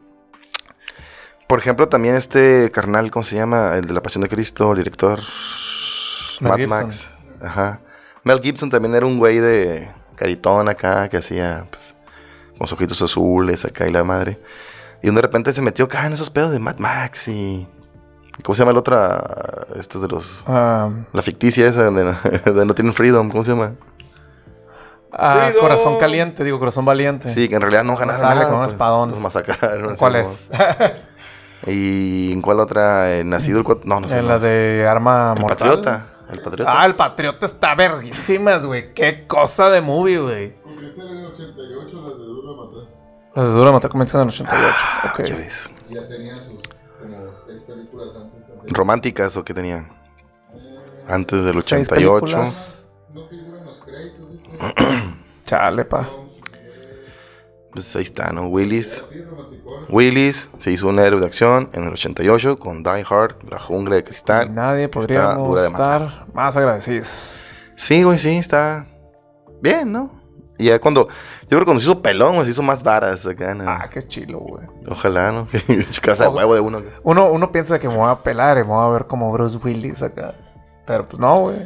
por 1.47 1.59
ejemplo, 1.59 1.89
también 1.89 2.17
este 2.17 2.71
carnal, 2.73 3.11
¿cómo 3.11 3.23
se 3.23 3.37
llama? 3.37 3.77
El 3.77 3.87
de 3.87 3.93
la 3.93 4.03
Pasión 4.03 4.23
de 4.23 4.29
Cristo, 4.29 4.73
el 4.73 4.79
director 4.79 5.21
Mel 6.41 6.51
Mad 6.51 6.57
Gibson. 6.57 6.83
Max. 6.83 7.11
Ajá. 7.43 7.81
Mel 8.25 8.41
Gibson 8.41 8.71
también 8.71 8.95
era 8.95 9.07
un 9.07 9.19
güey 9.19 9.39
de 9.39 9.91
caritón 10.17 10.69
acá 10.69 11.09
que 11.09 11.19
hacía, 11.19 11.67
pues, 11.71 11.95
con 12.57 12.67
sus 12.67 12.79
ojitos 12.79 13.03
azules 13.03 13.65
acá 13.65 13.87
y 13.87 13.93
la 13.93 14.05
madre. 14.05 14.41
Y 15.03 15.11
de 15.11 15.21
repente 15.21 15.53
se 15.53 15.61
metió 15.61 15.85
acá 15.85 16.07
en 16.07 16.15
esos 16.15 16.31
pedos 16.31 16.51
de 16.51 16.59
Mad 16.59 16.79
Max 16.79 17.29
y. 17.29 17.67
¿Cómo 18.43 18.55
se 18.55 18.61
llama 18.63 18.73
la 18.73 18.79
otra? 18.81 19.23
Estos 19.77 20.03
de 20.03 20.09
los. 20.09 20.43
Ah, 20.47 20.91
La 21.13 21.23
ficticia 21.23 21.67
esa 21.69 21.85
donde 21.91 22.05
no, 22.67 22.75
tienen 22.75 22.93
freedom, 22.93 23.31
¿cómo 23.31 23.45
se 23.45 23.53
llama? 23.53 23.73
ah, 25.13 25.41
Freedom. 25.45 25.61
corazón 25.61 25.99
caliente, 25.99 26.43
digo, 26.45 26.59
corazón 26.59 26.85
valiente. 26.85 27.29
Sí, 27.29 27.49
que 27.49 27.55
en 27.55 27.61
realidad 27.63 27.85
no 27.85 27.97
ganaron 27.97 28.21
Sale 28.21 28.35
nada. 28.35 28.47
con 28.49 28.55
un 28.57 28.63
pues, 28.65 28.73
espadón. 28.73 29.11
Los 29.11 29.21
masacraron. 29.21 29.97
¿Cuál 29.97 30.17
es? 30.17 30.51
¿Y 31.67 32.33
en 32.33 32.43
cuál 32.43 32.61
otra? 32.61 33.13
Eh, 33.17 33.25
Nacido 33.25 33.61
el... 33.61 33.67
No, 33.85 34.01
no 34.01 34.09
sé. 34.09 34.19
en 34.19 34.27
la 34.29 34.39
de 34.39 34.87
Arma 34.89 35.33
El 35.37 35.41
Mortal. 35.43 35.57
Patriota. 35.69 36.07
El 36.31 36.41
Patriota. 36.41 36.73
Ah, 36.81 36.87
el 36.87 36.95
Patriota 36.97 37.47
está 37.47 37.75
verguísimas, 37.75 38.67
güey. 38.67 38.93
Qué 38.93 39.27
cosa 39.27 39.71
de 39.71 39.81
movie, 39.81 40.19
güey. 40.19 40.55
Comenzaron 40.63 41.13
en 41.13 41.19
el 41.21 41.27
88 41.27 42.03
las 42.03 42.19
de 42.19 42.25
Duro 42.25 42.51
de 42.51 42.57
Matar. 42.79 42.95
Las 43.35 43.47
de 43.47 43.53
Dura 43.53 43.73
Matar 43.73 43.91
comienzan 43.91 44.23
en 44.23 44.29
el 44.29 44.35
88. 44.35 44.75
ok. 45.13 45.23
Ya 45.25 45.37
ves. 45.37 45.71
Y 45.89 45.95
ya 45.95 46.09
tenía 46.09 46.35
sus 46.41 46.64
películas 47.75 48.09
antes 48.17 48.47
también. 48.47 48.69
¿Románticas 48.75 49.37
o 49.37 49.45
qué 49.45 49.55
tenían? 49.55 49.93
Eh, 50.55 51.05
Antes 51.09 51.45
del 51.45 51.55
Seis 51.63 51.89
88. 51.91 52.25
películas. 52.27 52.89
no 53.13 53.29
figuran 53.29 53.65
los 53.65 53.79
créditos, 53.85 54.33
dice. 54.33 55.15
Chale, 55.47 55.85
pa. 55.85 56.09
Pues 57.73 57.95
ahí 57.97 58.03
está, 58.05 58.33
¿no? 58.33 58.47
Willis. 58.47 59.05
Willis 59.89 60.51
se 60.61 60.71
hizo 60.71 60.89
un 60.89 60.99
héroe 61.01 61.19
de 61.21 61.27
acción 61.27 61.71
en 61.73 61.85
el 61.85 61.93
88 61.93 62.59
con 62.59 62.83
Die 62.85 63.05
Hard, 63.09 63.37
La 63.51 63.59
Jungla 63.59 63.97
de 63.97 64.05
Cristal. 64.05 64.55
Nadie 64.55 64.89
matar. 64.89 66.03
estar 66.03 66.27
más 66.33 66.57
agradecidos. 66.57 67.09
Sí, 67.75 68.05
güey, 68.05 68.19
sí, 68.19 68.37
está 68.37 68.87
bien, 69.61 69.91
¿no? 69.91 70.24
Y 70.57 70.67
ya 70.67 70.79
cuando, 70.79 71.09
yo 71.09 71.49
creo 71.49 71.61
que 71.61 71.65
cuando 71.67 71.81
se 71.81 71.87
hizo 71.91 72.01
pelón, 72.01 72.45
se 72.45 72.51
hizo 72.53 72.63
más 72.63 72.83
varas 72.83 73.27
acá, 73.27 73.55
¿no? 73.55 73.65
Ah, 73.69 73.89
qué 73.93 74.07
chilo, 74.07 74.39
güey. 74.39 74.65
Ojalá, 74.89 75.33
¿no? 75.33 75.49
Casa 76.03 76.25
de 76.25 76.31
huevo 76.31 76.55
de 76.55 76.61
uno. 76.61 76.83
Uno, 77.03 77.31
uno 77.33 77.51
piensa 77.51 77.79
que 77.79 77.89
me 77.89 77.97
voy 77.97 78.11
a 78.11 78.15
pelar 78.17 78.59
y 78.59 78.63
me 78.63 78.69
voy 78.69 78.87
a 78.87 78.93
ver 78.93 79.07
como 79.07 79.33
Bruce 79.33 79.59
Willis 79.63 80.03
acá. 80.03 80.35
Pero 80.87 81.09
pues 81.09 81.19
no, 81.19 81.37
güey. 81.39 81.57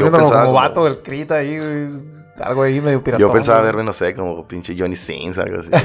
Yo 0.00 0.12
pensaba 0.12 0.24
como 0.26 0.40
como- 0.44 0.52
vato 0.54 0.84
del 0.84 1.02
Crit 1.02 1.30
ahí, 1.32 1.58
güey. 1.58 1.88
Algo 2.40 2.62
ahí 2.62 2.80
medio 2.80 3.02
piratón. 3.02 3.26
Yo 3.26 3.32
pensaba 3.32 3.58
güey. 3.58 3.66
verme, 3.72 3.82
no 3.84 3.92
sé, 3.92 4.14
como 4.14 4.46
pinche 4.46 4.76
Johnny 4.78 4.94
Sins, 4.94 5.38
algo 5.38 5.58
así. 5.58 5.70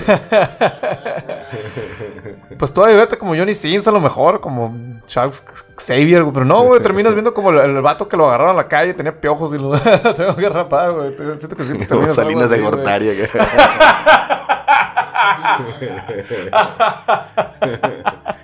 Pues 2.57 2.73
tú 2.73 2.83
a 2.83 2.87
verte 2.87 3.17
como 3.17 3.35
Johnny 3.35 3.55
Sins 3.55 3.87
a 3.87 3.91
lo 3.91 3.99
mejor, 3.99 4.39
como 4.41 4.75
Charles 5.07 5.43
Xavier, 5.77 6.23
güey. 6.23 6.33
Pero 6.33 6.45
no, 6.45 6.63
güey, 6.63 6.81
terminas 6.83 7.13
viendo 7.13 7.33
como 7.33 7.49
el, 7.51 7.57
el 7.59 7.81
vato 7.81 8.07
que 8.07 8.17
lo 8.17 8.27
agarraron 8.27 8.51
en 8.51 8.57
la 8.57 8.67
calle, 8.67 8.93
tenía 8.93 9.19
piojos 9.19 9.53
y 9.53 9.57
lo 9.59 9.71
tengo 10.15 10.35
que 10.35 10.49
rapar, 10.49 10.91
güey. 10.91 11.15
Siento 11.37 11.55
que 11.55 11.63
siempre 11.63 11.87
como 11.87 12.01
terminas 12.07 12.15
Salinas 12.15 12.49
de 12.49 12.55
así, 12.55 12.63
güey. 12.63 12.75
Gortari. 12.75 13.09
acá. 13.09 14.43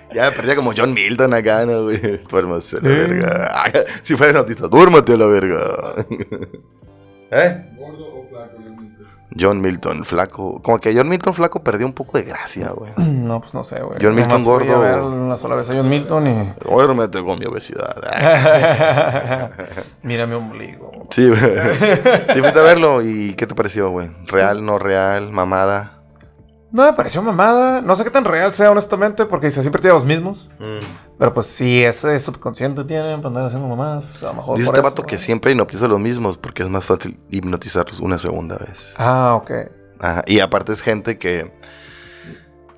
ya 0.14 0.24
me 0.24 0.32
perdía 0.32 0.56
como 0.56 0.72
John 0.76 0.92
Milton 0.92 1.34
acá, 1.34 1.64
¿no, 1.66 1.84
güey? 1.84 2.00
Duérmase 2.28 2.78
a 2.78 2.80
la 2.80 2.88
Sí. 2.88 2.94
verga. 2.96 3.62
Ay, 3.64 3.72
si 4.02 4.16
fuera 4.16 4.32
notista, 4.32 4.68
duérmate 4.68 5.12
a 5.12 5.16
la 5.16 5.26
verga. 5.26 5.60
¿Eh? 7.30 7.64
Gordo 7.76 8.09
John 9.38 9.60
Milton, 9.60 10.04
flaco. 10.04 10.60
Como 10.62 10.78
que 10.78 10.94
John 10.94 11.08
Milton, 11.08 11.34
flaco, 11.34 11.62
perdió 11.62 11.86
un 11.86 11.92
poco 11.92 12.18
de 12.18 12.24
gracia, 12.24 12.70
güey. 12.70 12.92
No, 13.20 13.40
pues 13.40 13.54
no 13.54 13.62
sé, 13.64 13.80
güey. 13.80 13.98
John 14.02 14.14
Milton 14.14 14.42
Nomás 14.42 14.62
fui 14.62 14.68
a 14.68 14.74
gordo. 14.76 14.80
ver 14.80 15.00
una 15.00 15.36
sola 15.36 15.54
vez 15.54 15.70
a 15.70 15.74
John 15.74 15.88
Milton 15.88 16.26
y... 16.26 16.52
Duérmete 16.68 17.22
con 17.22 17.38
mi 17.38 17.46
obesidad. 17.46 17.94
Mira 20.02 20.26
mi 20.26 20.34
ombligo. 20.34 20.90
Sí, 21.10 21.28
güey. 21.28 21.40
Sí, 21.40 22.40
fuiste 22.40 22.58
a 22.58 22.62
verlo. 22.62 23.02
¿Y 23.02 23.34
qué 23.34 23.46
te 23.46 23.54
pareció, 23.54 23.90
güey? 23.90 24.10
¿Real, 24.26 24.64
no 24.64 24.78
real, 24.78 25.30
mamada? 25.30 26.02
No 26.72 26.84
me 26.84 26.92
pareció 26.92 27.22
mamada. 27.22 27.80
No 27.82 27.96
sé 27.96 28.04
qué 28.04 28.10
tan 28.10 28.24
real 28.24 28.54
sea, 28.54 28.70
honestamente, 28.70 29.26
porque 29.26 29.50
se 29.50 29.60
siempre 29.62 29.80
tiene 29.82 29.94
los 29.94 30.04
mismos. 30.04 30.50
Mm. 30.58 31.09
Pero 31.20 31.34
pues 31.34 31.48
si 31.48 31.84
ese 31.84 32.18
subconsciente 32.18 32.82
tienen 32.84 33.18
para 33.20 33.28
andar 33.28 33.44
haciendo 33.44 33.68
mamadas, 33.68 34.06
pues 34.06 34.22
a 34.22 34.28
lo 34.28 34.34
mejor. 34.34 34.56
Dice 34.56 34.68
este 34.70 34.78
eso, 34.78 34.82
vato 34.82 35.02
que 35.02 35.18
siempre 35.18 35.52
hipnotiza 35.52 35.84
a 35.84 35.88
los 35.88 36.00
mismos 36.00 36.38
porque 36.38 36.62
es 36.62 36.70
más 36.70 36.86
fácil 36.86 37.20
hipnotizarlos 37.28 38.00
una 38.00 38.16
segunda 38.16 38.56
vez. 38.56 38.94
Ah, 38.96 39.34
ok. 39.34 39.50
Ajá, 40.00 40.22
Y 40.26 40.40
aparte 40.40 40.72
es 40.72 40.80
gente 40.80 41.18
que 41.18 41.52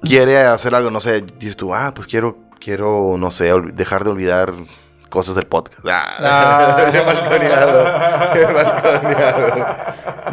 quiere 0.03 0.39
hacer 0.45 0.75
algo, 0.75 0.91
no 0.91 0.99
sé, 0.99 1.21
dices 1.39 1.57
tú, 1.57 1.73
ah, 1.73 1.93
pues 1.95 2.09
quiero, 2.09 2.37
quiero, 2.59 3.15
no 3.17 3.31
sé, 3.31 3.53
dejar 3.75 4.03
de 4.03 4.11
olvidar 4.11 4.53
cosas 5.09 5.37
del 5.37 5.47
podcast. 5.47 5.87
Ah, 5.89 6.17
Ah. 6.19 6.91
qué 6.91 7.01
balconeado, 7.01 8.33
qué 8.33 8.45
balconeado. 8.53 9.67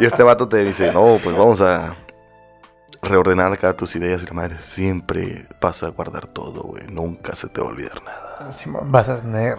Y 0.00 0.04
este 0.04 0.24
vato 0.24 0.48
te 0.48 0.64
dice, 0.64 0.92
no, 0.92 1.18
pues 1.22 1.36
vamos 1.36 1.60
a 1.60 1.94
reordenar 3.02 3.52
acá 3.52 3.76
tus 3.76 3.96
ideas 3.96 4.22
y 4.22 4.26
la 4.26 4.32
madre. 4.32 4.56
Siempre 4.60 5.46
vas 5.60 5.82
a 5.82 5.88
guardar 5.88 6.26
todo, 6.26 6.62
güey. 6.62 6.86
Nunca 6.88 7.34
se 7.34 7.48
te 7.48 7.60
va 7.60 7.68
a 7.68 7.70
olvidar 7.70 8.02
nada. 8.04 8.52
Simón, 8.52 8.90
vas 8.90 9.08
a 9.08 9.20
tener 9.20 9.58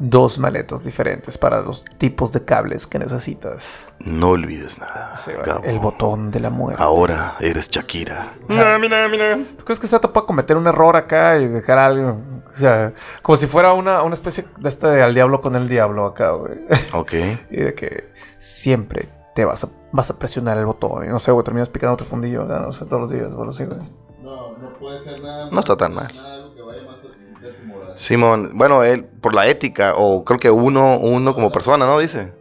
dos 0.00 0.38
maletas 0.38 0.82
diferentes 0.82 1.36
para 1.36 1.60
los 1.60 1.84
tipos 1.84 2.32
de 2.32 2.44
cables 2.44 2.86
que 2.86 2.98
necesitas. 2.98 3.92
No 4.00 4.30
olvides 4.30 4.78
nada. 4.78 5.20
Gabo. 5.44 5.64
el 5.64 5.78
botón 5.78 6.30
de 6.30 6.40
la 6.40 6.50
muerte. 6.50 6.82
Ahora 6.82 7.36
eres 7.38 7.70
Shakira. 7.70 8.30
¿Tú 8.48 9.64
crees 9.64 9.78
que 9.78 9.86
se 9.86 9.98
puede 10.00 10.26
cometer 10.26 10.56
un 10.56 10.66
error 10.66 10.96
acá 10.96 11.38
y 11.38 11.46
dejar 11.46 11.78
algo? 11.78 12.18
O 12.52 12.58
sea, 12.58 12.92
como 13.22 13.36
si 13.36 13.46
fuera 13.46 13.74
una, 13.74 14.02
una 14.02 14.14
especie 14.14 14.46
de 14.58 14.68
este 14.68 14.88
de 14.88 15.02
al 15.02 15.14
diablo 15.14 15.40
con 15.40 15.54
el 15.54 15.68
diablo 15.68 16.06
acá, 16.06 16.30
güey. 16.30 16.58
Ok. 16.92 17.12
y 17.50 17.56
de 17.56 17.74
que 17.74 18.10
siempre 18.38 19.10
te 19.34 19.44
vas 19.44 19.64
a, 19.64 19.68
vas 19.92 20.10
a 20.10 20.18
presionar 20.18 20.56
el 20.58 20.66
botón. 20.66 21.04
Y 21.04 21.08
no 21.08 21.18
sé, 21.18 21.32
güey, 21.32 21.44
terminas 21.44 21.68
picando 21.68 21.94
otro 21.94 22.06
fundillo, 22.06 22.42
acá, 22.42 22.60
no 22.60 22.72
sé, 22.72 22.84
todos 22.84 23.00
los 23.00 23.10
días, 23.10 23.24
o 23.32 23.38
algo 23.38 23.50
así, 23.50 23.64
güey. 23.64 23.78
No, 24.22 24.56
no 24.56 24.72
puede 24.74 24.98
ser 24.98 25.20
nada 25.20 25.48
No 25.50 25.60
está 25.60 25.76
tan 25.76 25.94
mal. 25.94 26.12
Nada 26.14 26.34
algo 26.36 26.54
que 26.54 26.62
vaya 26.62 26.82
más 26.84 27.04
a- 27.04 27.08
de 27.42 27.50
tu 27.50 27.62
moral. 27.64 27.92
Simón, 27.94 28.50
bueno, 28.54 28.82
él, 28.84 29.04
por 29.04 29.34
la 29.34 29.46
ética, 29.48 29.94
o 29.96 30.24
creo 30.24 30.38
que 30.38 30.50
uno, 30.50 30.98
uno 30.98 31.34
como 31.34 31.50
persona, 31.52 31.86
¿no? 31.86 31.98
Dice. 31.98 32.32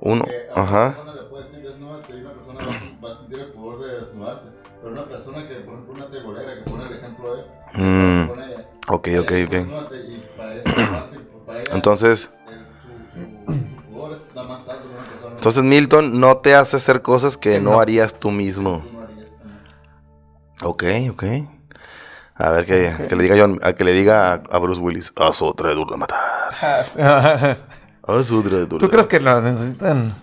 Uno, 0.00 0.24
a 0.54 0.60
una 0.62 0.68
ajá. 0.68 0.90
persona 0.92 1.14
le 1.14 1.22
puede 1.28 1.44
decir 1.44 1.62
desnúdate 1.62 2.12
y 2.16 2.20
una 2.20 2.34
persona 2.34 2.60
va 2.62 2.70
a- 2.70 3.04
va 3.06 3.12
a 3.12 3.16
sentir 3.16 3.38
el 3.40 3.46
poder 3.52 3.88
de 3.90 4.00
desnudarse. 4.04 4.48
Pero 4.80 4.92
una 4.92 5.08
persona 5.08 5.46
que, 5.48 5.54
por 5.60 5.74
ejemplo, 5.74 5.94
una 5.94 6.10
tebolera 6.10 6.54
que 6.58 6.70
pone 6.70 6.86
el 6.86 6.92
ejemplo 6.92 7.34
de 7.34 7.42
Mm, 7.74 8.28
con 8.28 8.40
ella. 8.42 8.68
ok, 8.88 9.08
ella 9.08 9.20
ok, 9.20 9.32
ok. 9.46 9.50
"Desnúdate", 9.50 10.04
Y 10.12 10.20
para 10.36 10.52
ella 10.52 10.62
es 10.64 10.80
fácil. 10.84 11.20
Para 11.46 11.60
ella, 11.60 11.74
Entonces, 11.74 12.30
entonces 15.46 15.62
Milton 15.62 16.18
no 16.18 16.38
te 16.38 16.56
hace 16.56 16.74
hacer 16.74 17.02
cosas 17.02 17.36
que 17.36 17.60
no 17.60 17.72
No. 17.72 17.80
harías 17.80 18.18
tú 18.18 18.32
mismo. 18.32 18.84
No. 20.60 20.70
Ok, 20.70 20.82
ok. 21.12 21.24
A 22.34 22.50
ver 22.50 22.66
que, 22.66 23.14
le 23.14 23.22
diga 23.22 23.36
John, 23.38 23.60
a 23.62 23.72
que 23.74 23.84
le 23.84 23.92
diga 23.92 24.42
a, 24.50 24.58
Bruce 24.58 24.80
Willis, 24.80 25.12
haz 25.14 25.40
otra 25.42 25.68
de 25.68 25.76
duro 25.76 25.92
de 25.92 25.98
matar. 25.98 26.18
Haz 28.08 28.30
otra 28.32 28.58
de 28.58 28.66
duro 28.66 28.86
¿Tú 28.86 28.90
crees 28.90 29.06
que 29.06 29.18
lo 29.18 29.40
necesitan 29.40 30.14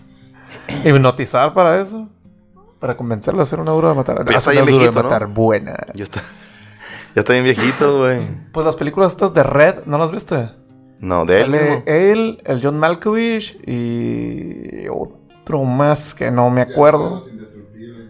Hipnotizar 0.84 1.54
para 1.54 1.80
eso. 1.80 2.06
Para 2.78 2.94
convencerlo 2.94 3.40
a 3.40 3.44
hacer 3.44 3.60
una 3.60 3.72
duro 3.72 3.88
de 3.88 3.94
matar. 3.94 4.16
Pero 4.18 4.30
ya 4.30 4.36
está 4.36 4.50
bien 4.50 4.66
de 4.66 4.72
viejito, 4.72 4.92
¿no? 4.92 5.02
matar 5.04 5.26
buena. 5.26 5.74
Ya 5.94 6.04
está. 6.04 6.22
Ya 7.14 7.20
está 7.20 7.32
bien 7.32 7.44
viejito, 7.44 7.98
güey. 7.98 8.20
Pues 8.52 8.66
las 8.66 8.76
películas 8.76 9.12
estas 9.12 9.32
de 9.32 9.44
Red, 9.44 9.86
¿no 9.86 9.96
las 9.96 10.10
viste? 10.10 10.50
No, 11.04 11.24
de 11.26 11.40
él 11.42 11.50
Sale 11.52 11.62
mismo. 11.70 11.82
él, 11.86 12.42
el 12.44 12.60
John 12.62 12.78
Malkovich 12.78 13.58
y 13.66 14.88
otro 14.88 15.64
más 15.64 16.14
que 16.14 16.30
no 16.30 16.48
me 16.50 16.62
Ya 16.62 16.66
no 16.66 16.72
acuerdo. 16.72 17.10
los 17.16 17.28
indestructibles. 17.30 18.08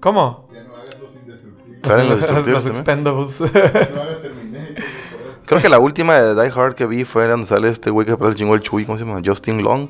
¿Cómo? 0.00 0.48
Ya 0.52 0.64
no 0.64 0.74
hagas 0.76 0.98
los 1.00 1.14
indestructibles. 1.16 1.80
Salen 1.86 2.08
los 2.08 2.10
los 2.18 2.20
destructivos 2.20 2.64
también. 2.64 2.80
Expendables. 2.80 3.40
No 3.40 3.46
hagas 4.02 4.22
Terminator. 4.22 4.84
Creo 5.46 5.60
que 5.62 5.68
la 5.68 5.78
última 5.78 6.18
de 6.20 6.34
Die 6.34 6.52
Hard 6.54 6.74
que 6.74 6.86
vi 6.86 7.04
fue 7.04 7.26
donde 7.28 7.46
sale 7.46 7.68
este 7.68 7.90
güey 7.90 8.06
que 8.06 8.12
el 8.12 8.34
chingo 8.34 8.54
el 8.54 8.60
Chuy. 8.60 8.84
¿Cómo 8.86 8.98
se 8.98 9.04
llama? 9.04 9.20
Justin 9.24 9.62
Long. 9.62 9.88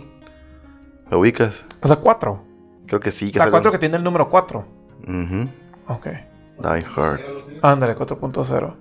¿Lo 1.11 1.21
ubicas? 1.21 1.65
es 1.83 1.89
la 1.91 1.97
4. 1.97 2.43
Creo 2.87 3.01
que 3.01 3.11
sí. 3.11 3.31
Que 3.33 3.39
La 3.39 3.51
4 3.51 3.71
que 3.73 3.79
tiene 3.79 3.97
el 3.97 4.03
número 4.05 4.29
4. 4.29 4.65
Ujú. 5.09 5.49
Ok. 5.89 6.07
Die 6.07 6.85
Hard. 6.97 7.21
Ándale, 7.63 7.97
4.0. 7.97 8.75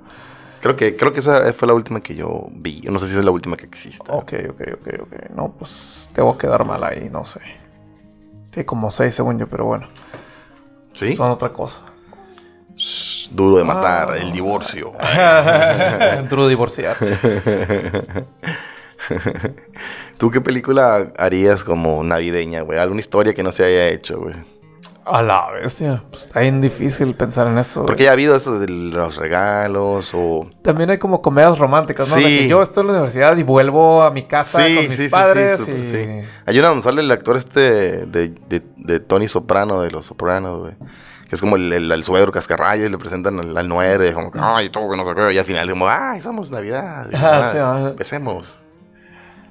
Creo 0.61 0.75
que, 0.75 0.95
creo 0.95 1.11
que 1.11 1.19
esa 1.19 1.51
fue 1.53 1.67
la 1.67 1.73
última 1.73 2.01
que 2.01 2.15
yo 2.15 2.45
vi. 2.51 2.81
No 2.81 2.99
sé 2.99 3.07
si 3.07 3.17
es 3.17 3.25
la 3.25 3.31
última 3.31 3.57
que 3.57 3.65
exista. 3.65 4.13
Ok, 4.13 4.33
ok, 4.49 4.61
ok, 4.73 4.87
ok. 5.01 5.13
No, 5.35 5.53
pues 5.57 6.09
te 6.13 6.21
voy 6.21 6.35
a 6.35 6.37
quedar 6.37 6.65
mal 6.65 6.83
ahí, 6.83 7.09
no 7.11 7.25
sé. 7.25 7.39
Sí, 8.53 8.63
como 8.63 8.91
6 8.91 9.13
según 9.13 9.39
yo, 9.39 9.47
pero 9.47 9.65
bueno. 9.65 9.87
¿Sí? 10.93 11.15
Son 11.15 11.31
otra 11.31 11.51
cosa. 11.51 11.81
Shh, 12.75 13.29
Duro 13.31 13.57
de 13.57 13.63
matar. 13.63 14.11
Ah. 14.11 14.17
El 14.17 14.31
divorcio. 14.31 14.93
Duro 16.29 16.47
divorciar. 16.47 16.95
¿Tú 20.17 20.29
qué 20.29 20.41
película 20.41 21.11
harías 21.17 21.63
como 21.63 22.03
navideña, 22.03 22.61
güey? 22.61 22.77
Alguna 22.77 22.99
historia 22.99 23.33
que 23.33 23.41
no 23.41 23.51
se 23.51 23.63
haya 23.63 23.87
hecho, 23.87 24.19
güey. 24.19 24.35
A 25.03 25.21
la 25.23 25.49
bestia. 25.51 26.03
Pues 26.11 26.23
está 26.25 26.41
bien 26.41 26.61
difícil 26.61 27.15
pensar 27.15 27.47
en 27.47 27.57
eso. 27.57 27.85
Porque 27.85 28.03
ya 28.03 28.11
ha 28.11 28.13
habido 28.13 28.35
eso 28.35 28.59
de 28.59 28.67
los 28.69 29.17
regalos 29.17 30.11
o... 30.13 30.43
También 30.61 30.91
hay 30.91 30.99
como 30.99 31.21
comedias 31.23 31.57
románticas, 31.57 32.07
¿no? 32.09 32.15
De 32.17 32.21
Sí. 32.21 32.37
que 32.39 32.47
yo 32.47 32.61
estoy 32.61 32.81
en 32.81 32.87
la 32.87 32.93
universidad 32.93 33.35
y 33.37 33.43
vuelvo 33.43 34.03
a 34.03 34.11
mi 34.11 34.23
casa 34.27 34.59
Sí, 34.63 34.75
con 34.75 34.83
mis 34.87 34.91
sí, 34.95 34.97
sí, 34.97 35.03
sí, 35.05 35.09
padres 35.09 35.59
súper, 35.59 35.77
y... 35.77 35.81
sí. 35.81 36.07
Hay 36.45 36.59
una 36.59 36.67
donde 36.69 36.83
sale 36.83 37.01
el 37.01 37.09
actor 37.11 37.35
este 37.35 38.05
de, 38.05 38.29
de, 38.29 38.61
de 38.77 38.99
Tony 38.99 39.27
Soprano, 39.27 39.81
de 39.81 39.89
Los 39.91 40.05
Sopranos, 40.05 40.59
güey. 40.59 40.73
Que 41.27 41.35
es 41.35 41.41
como 41.41 41.55
el, 41.55 41.71
el, 41.73 41.91
el 41.91 42.03
suegro 42.03 42.31
cascarrayo 42.31 42.85
y 42.85 42.89
le 42.89 42.97
presentan 42.97 43.39
al, 43.39 43.57
al 43.57 43.67
nuero 43.67 44.05
y 44.07 44.11
como, 44.11 44.29
que, 44.31 44.39
ay, 44.41 44.69
todo 44.69 44.89
que 44.91 44.97
no 44.97 45.07
sé 45.07 45.15
qué. 45.15 45.33
Y 45.33 45.37
al 45.39 45.45
final 45.45 45.69
como, 45.69 45.87
ay, 45.87 46.21
somos 46.21 46.51
Navidad. 46.51 47.07
Y, 47.11 47.15
Ah, 47.19 47.49
sí, 47.51 47.57
empecemos. 47.87 48.61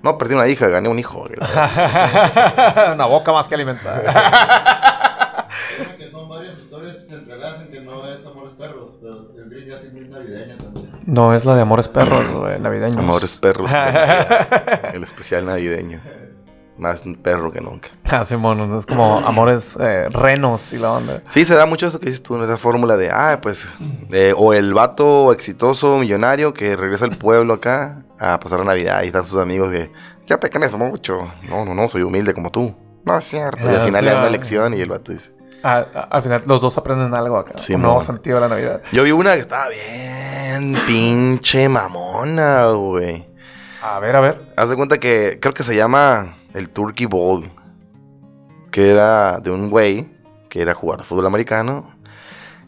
No, 0.02 0.16
perdí 0.16 0.34
una 0.34 0.46
hija, 0.46 0.68
gané 0.68 0.88
un 0.88 0.98
hijo. 0.98 1.26
Una 2.94 3.06
boca 3.06 3.32
más 3.32 3.48
que 3.48 3.54
alimentar. 3.56 4.00
Creo 5.76 5.96
que 5.96 6.10
son 6.10 6.28
varias 6.28 6.54
que 7.10 7.16
se 7.16 7.20
entrelazan 7.22 7.68
que 7.68 7.80
no 7.80 8.06
es 8.06 8.24
Amores 8.24 8.52
Perros, 8.56 8.90
pero 9.00 9.32
el 9.36 9.50
Grinch 9.50 9.68
ya 9.68 9.74
es 9.76 9.92
muy 9.92 10.08
navideña 10.08 10.56
también. 10.56 10.90
no, 11.06 11.34
es 11.34 11.44
la 11.44 11.54
de 11.56 11.62
Amores 11.62 11.88
Perros, 11.88 12.30
güey, 12.30 12.60
navideños. 12.60 12.98
Amores 12.98 13.36
perros. 13.36 13.70
el 14.94 15.02
especial 15.02 15.46
navideño. 15.46 16.00
Más 16.78 17.02
perro 17.22 17.52
que 17.52 17.60
nunca. 17.60 17.88
Ah, 18.10 18.24
Simón, 18.24 18.74
es 18.76 18.86
como 18.86 19.18
Amores 19.18 19.76
eh, 19.78 20.08
Renos 20.08 20.72
y 20.72 20.78
la 20.78 20.92
onda. 20.92 21.22
Sí, 21.28 21.44
se 21.44 21.54
da 21.54 21.66
mucho 21.66 21.88
eso 21.88 22.00
que 22.00 22.06
dices 22.06 22.22
tú, 22.22 22.38
la 22.38 22.56
fórmula 22.56 22.96
de, 22.96 23.10
ah, 23.10 23.38
pues, 23.42 23.68
eh, 24.12 24.32
o 24.34 24.54
el 24.54 24.72
vato 24.72 25.32
exitoso, 25.32 25.98
millonario, 25.98 26.54
que 26.54 26.76
regresa 26.76 27.04
al 27.04 27.18
pueblo 27.18 27.54
acá 27.54 28.02
a 28.18 28.40
pasar 28.40 28.60
la 28.60 28.64
Navidad 28.66 29.02
y 29.02 29.08
están 29.08 29.26
sus 29.26 29.38
amigos 29.38 29.70
que, 29.70 29.90
ya 30.26 30.38
te 30.38 30.48
crees 30.48 30.74
mucho. 30.74 31.30
No, 31.48 31.64
no, 31.64 31.74
no, 31.74 31.88
soy 31.88 32.02
humilde 32.02 32.32
como 32.32 32.50
tú. 32.50 32.74
No 33.04 33.18
es 33.18 33.24
cierto. 33.24 33.64
Y 33.64 33.68
al 33.74 33.80
Ah, 33.80 33.84
final 33.84 34.00
sí, 34.00 34.04
le 34.04 34.10
dan 34.10 34.18
ah. 34.18 34.22
una 34.22 34.30
lección 34.30 34.74
y 34.74 34.80
el 34.80 34.88
vato 34.88 35.12
dice. 35.12 35.39
Al 35.62 36.22
final 36.22 36.42
los 36.46 36.60
dos 36.60 36.76
aprenden 36.78 37.14
algo 37.14 37.36
acá. 37.36 37.52
Sí, 37.56 37.74
un 37.74 37.82
nuevo 37.82 37.96
mon. 37.96 38.04
sentido 38.04 38.36
de 38.36 38.40
la 38.42 38.48
Navidad. 38.48 38.82
Yo 38.92 39.02
vi 39.04 39.12
una 39.12 39.34
que 39.34 39.40
estaba 39.40 39.66
bien 39.68 40.76
pinche 40.86 41.68
mamona, 41.68 42.66
güey. 42.68 43.26
A 43.82 43.98
ver, 43.98 44.16
a 44.16 44.20
ver. 44.20 44.52
Haz 44.56 44.70
de 44.70 44.76
cuenta 44.76 44.98
que 44.98 45.38
creo 45.40 45.54
que 45.54 45.62
se 45.62 45.74
llama 45.74 46.36
el 46.54 46.68
Turkey 46.70 47.06
Bowl. 47.06 47.50
Que 48.70 48.90
era 48.90 49.38
de 49.38 49.50
un 49.50 49.68
güey 49.70 50.08
que 50.48 50.62
era 50.62 50.74
jugar 50.74 51.02
fútbol 51.02 51.26
americano. 51.26 51.94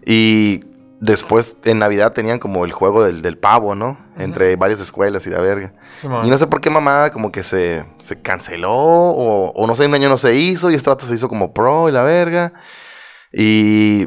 Y 0.04 0.64
después 1.00 1.56
en 1.64 1.80
Navidad 1.80 2.12
tenían 2.12 2.38
como 2.38 2.64
el 2.64 2.72
juego 2.72 3.02
del, 3.04 3.22
del 3.22 3.36
pavo, 3.38 3.74
¿no? 3.74 3.98
Entre 4.16 4.56
varias 4.56 4.80
escuelas 4.80 5.26
y 5.26 5.30
la 5.30 5.40
verga. 5.40 5.72
Y 6.22 6.30
no 6.30 6.38
sé 6.38 6.46
por 6.46 6.60
qué 6.60 6.70
mamada 6.70 7.10
como 7.10 7.32
que 7.32 7.42
se, 7.42 7.84
se 7.98 8.20
canceló 8.20 8.72
o, 8.72 9.52
o 9.52 9.66
no 9.66 9.74
sé, 9.74 9.86
un 9.86 9.94
año 9.94 10.08
no 10.08 10.18
se 10.18 10.34
hizo 10.36 10.70
y 10.70 10.74
este 10.74 10.90
vato 10.90 11.06
se 11.06 11.14
hizo 11.14 11.28
como 11.28 11.52
pro 11.52 11.88
y 11.88 11.92
la 11.92 12.02
verga. 12.02 12.52
Y, 13.32 14.02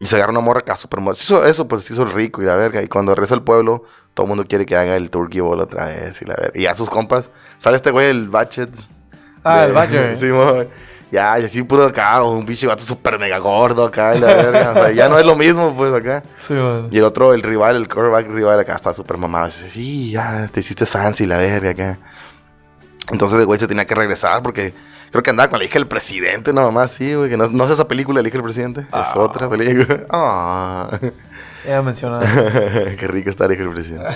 y 0.00 0.06
se 0.06 0.16
agarró 0.16 0.32
una 0.32 0.40
morra 0.40 0.60
acá 0.60 0.76
súper 0.76 1.00
mo- 1.00 1.14
se 1.14 1.24
hizo 1.24 1.44
Eso 1.46 1.66
pues 1.66 1.84
se 1.84 1.92
hizo 1.94 2.04
rico 2.04 2.42
y 2.42 2.44
la 2.44 2.56
verga. 2.56 2.82
Y 2.82 2.88
cuando 2.88 3.14
regresa 3.14 3.34
al 3.34 3.42
pueblo, 3.42 3.84
todo 4.14 4.24
el 4.24 4.28
mundo 4.28 4.44
quiere 4.48 4.66
que 4.66 4.76
haga 4.76 4.96
el 4.96 5.10
turkey 5.10 5.40
bowl 5.40 5.60
otra 5.60 5.86
vez 5.86 6.20
y 6.22 6.24
la 6.26 6.34
verga. 6.36 6.52
Y 6.58 6.66
a 6.66 6.76
sus 6.76 6.90
compas, 6.90 7.30
sale 7.58 7.76
este 7.76 7.90
güey, 7.90 8.08
el 8.08 8.28
Batchet. 8.28 8.70
Ah, 9.44 9.60
de- 9.60 9.66
el 9.66 9.72
Badger. 9.72 10.16
Simón. 10.16 10.68
Ya, 11.10 11.40
y 11.40 11.44
así 11.44 11.62
puro 11.62 11.86
acá, 11.86 12.22
un 12.22 12.44
pinche 12.44 12.66
vato 12.66 12.84
súper 12.84 13.18
mega 13.18 13.38
gordo 13.38 13.84
acá 13.86 14.14
y 14.14 14.20
la 14.20 14.26
verga. 14.34 14.70
O 14.72 14.74
sea, 14.74 14.90
ya 14.90 15.08
no 15.08 15.18
es 15.18 15.24
lo 15.24 15.34
mismo 15.36 15.74
pues 15.74 15.90
acá. 15.90 16.22
Simón. 16.46 16.88
Y 16.90 16.98
el 16.98 17.04
otro, 17.04 17.32
el 17.32 17.42
rival, 17.42 17.76
el 17.76 17.88
quarterback 17.88 18.26
rival 18.28 18.60
acá 18.60 18.74
está 18.74 18.92
súper 18.92 19.16
mamado. 19.16 19.50
Sí, 19.50 20.10
ya 20.10 20.50
te 20.52 20.60
hiciste 20.60 20.84
fancy 20.84 21.24
la 21.24 21.38
verga 21.38 21.70
acá. 21.70 21.98
Entonces 23.10 23.38
el 23.38 23.46
güey 23.46 23.58
se 23.58 23.66
tenía 23.66 23.86
que 23.86 23.94
regresar 23.94 24.42
porque 24.42 24.74
creo 25.10 25.22
que 25.22 25.30
andaba 25.30 25.48
con 25.50 25.58
la 25.58 25.64
hija 25.64 25.74
del 25.74 25.86
presidente, 25.86 26.52
no 26.52 26.62
mamá, 26.62 26.86
sí, 26.86 27.14
güey. 27.14 27.30
Que 27.30 27.36
no, 27.36 27.46
no 27.46 27.64
es 27.64 27.70
esa 27.70 27.86
película, 27.88 28.20
la 28.22 28.28
hija 28.28 28.36
del 28.38 28.44
presidente. 28.44 28.80
Es 28.82 28.86
Ah. 28.92 29.12
otra 29.16 29.48
película. 29.48 30.04
Ah, 30.10 30.98
Ya 31.66 31.82
mencionaba. 31.82 32.22
qué 32.98 33.06
rico 33.08 33.30
está 33.30 33.46
la 33.48 33.54
hija 33.54 33.62
del 33.64 33.72
presidente. 33.74 34.06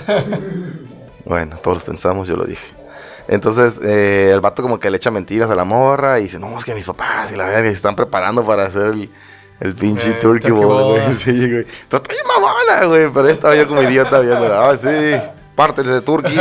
bueno, 1.25 1.57
todos 1.57 1.83
pensamos, 1.83 2.27
yo 2.27 2.35
lo 2.35 2.45
dije. 2.45 2.65
Entonces, 3.27 3.79
eh, 3.83 4.31
el 4.33 4.41
vato 4.41 4.61
como 4.61 4.79
que 4.79 4.89
le 4.89 4.97
echa 4.97 5.09
mentiras 5.11 5.49
a 5.49 5.55
la 5.55 5.63
morra 5.63 6.19
y 6.19 6.23
dice, 6.23 6.39
no, 6.39 6.57
es 6.57 6.65
que 6.65 6.73
mis 6.73 6.85
papás 6.85 7.31
y 7.31 7.35
la 7.37 7.45
verga 7.45 7.69
se 7.69 7.75
están 7.75 7.95
preparando 7.95 8.43
para 8.45 8.63
hacer 8.65 8.87
el, 8.87 9.09
el 9.61 9.75
pinche 9.75 10.09
Eh, 10.09 10.13
turkey 10.15 10.49
turkey 10.49 10.51
bowl, 10.51 10.99
güey. 10.99 11.13
Sí, 11.15 11.31
güey. 11.31 11.65
Entonces, 11.83 12.09
estoy 12.09 12.17
mamona, 12.27 12.85
güey, 12.85 13.09
pero 13.13 13.29
estaba 13.29 13.55
yo 13.55 13.65
como 13.67 13.81
idiota 13.81 14.19
viendo, 14.19 14.53
ah, 14.53 14.75
sí, 14.75 14.89
parte 15.55 15.83
de 15.83 16.01
turkey. 16.01 16.37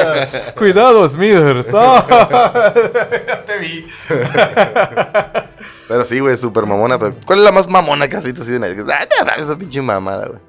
Cuidado, 0.56 1.08
Smithers. 1.08 1.68
Ya 1.72 3.44
te 3.46 3.58
vi. 3.58 3.86
pero 5.88 6.04
sí, 6.04 6.18
güey, 6.20 6.36
súper 6.36 6.66
mamona. 6.66 6.98
Pero, 6.98 7.14
¿Cuál 7.24 7.40
es 7.40 7.44
la 7.44 7.52
más 7.52 7.68
mamona 7.68 8.08
que 8.08 8.16
has 8.16 8.24
visto 8.24 8.42
así 8.42 8.52
de 8.52 8.58
Navidad? 8.58 8.86
Ah, 8.90 9.06
no, 9.18 9.24
no, 9.24 9.32
esa 9.42 9.56
pinche 9.56 9.80
mamada, 9.80 10.26
güey. 10.26 10.40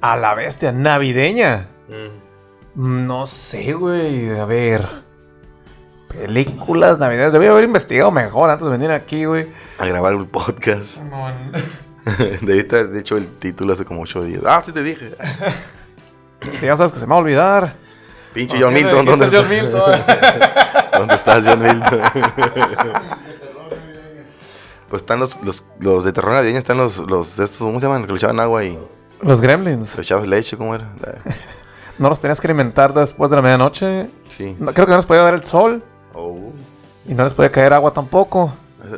A 0.00 0.16
la 0.16 0.34
bestia, 0.34 0.72
navideña. 0.72 1.68
No 2.74 3.26
sé, 3.26 3.72
güey. 3.72 4.38
A 4.38 4.44
ver. 4.44 4.86
Películas 6.08 6.98
navideñas. 6.98 7.32
Debí 7.32 7.46
haber 7.46 7.64
investigado 7.64 8.10
mejor 8.10 8.50
antes 8.50 8.64
de 8.64 8.70
venir 8.70 8.90
aquí, 8.90 9.24
güey. 9.24 9.48
A 9.78 9.86
grabar 9.86 10.14
un 10.14 10.26
podcast. 10.26 10.98
Debiste 12.42 12.80
haber 12.80 12.96
hecho 12.96 13.16
el 13.16 13.26
título 13.38 13.72
hace 13.72 13.84
como 13.84 14.02
ocho 14.02 14.22
días. 14.22 14.42
Ah, 14.46 14.62
sí 14.64 14.72
te 14.72 14.82
dije. 14.82 15.14
Si 16.60 16.66
ya 16.66 16.76
sabes 16.76 16.92
que 16.92 16.98
se 16.98 17.06
me 17.06 17.10
va 17.10 17.16
a 17.16 17.20
olvidar. 17.20 17.74
Pinche 18.32 18.56
John 18.60 18.74
¿Qué 18.74 18.82
Milton, 18.82 19.06
¿dónde 19.06 19.26
dijiste, 19.30 19.66
estás? 19.68 19.86
John 19.92 20.00
Milton? 20.00 20.00
¿Dónde 20.98 21.14
estás, 21.14 21.44
John 21.46 21.60
Milton? 21.62 22.00
pues 24.88 25.02
están 25.02 25.20
los, 25.20 25.40
los, 25.42 25.64
los 25.80 26.04
de 26.04 26.12
terror 26.12 26.32
navideño, 26.32 26.58
están 26.58 26.76
los, 26.78 26.98
los 26.98 27.38
estos, 27.38 27.58
¿cómo 27.58 27.80
se 27.80 27.86
llaman? 27.86 28.02
Que 28.04 28.08
le 28.12 28.16
echaban 28.16 28.38
agua 28.40 28.64
y 28.64 28.78
Los 29.22 29.40
gremlins. 29.40 29.94
le 29.96 30.02
echabas 30.02 30.26
leche, 30.26 30.56
¿cómo 30.56 30.74
era? 30.74 30.88
La- 31.00 31.14
No 31.98 32.08
los 32.08 32.18
tenías 32.18 32.40
que 32.40 32.48
alimentar 32.48 32.92
después 32.92 33.30
de 33.30 33.36
la 33.36 33.42
medianoche. 33.42 34.08
Sí. 34.28 34.56
No, 34.58 34.72
creo 34.72 34.84
que 34.86 34.90
no 34.90 34.96
les 34.96 35.06
podía 35.06 35.22
dar 35.22 35.34
el 35.34 35.44
sol. 35.44 35.80
Oh. 36.12 36.50
Y 37.06 37.14
no 37.14 37.22
les 37.22 37.32
podía 37.32 37.52
caer 37.52 37.72
agua 37.72 37.92
tampoco. 37.92 38.52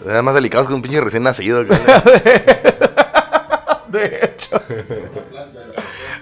Eran 0.08 0.24
más 0.24 0.34
delicados 0.34 0.66
que 0.66 0.72
un 0.72 0.80
pinche 0.80 0.98
recién 1.02 1.22
nacido. 1.22 1.62
De 3.88 4.20
hecho. 4.24 4.60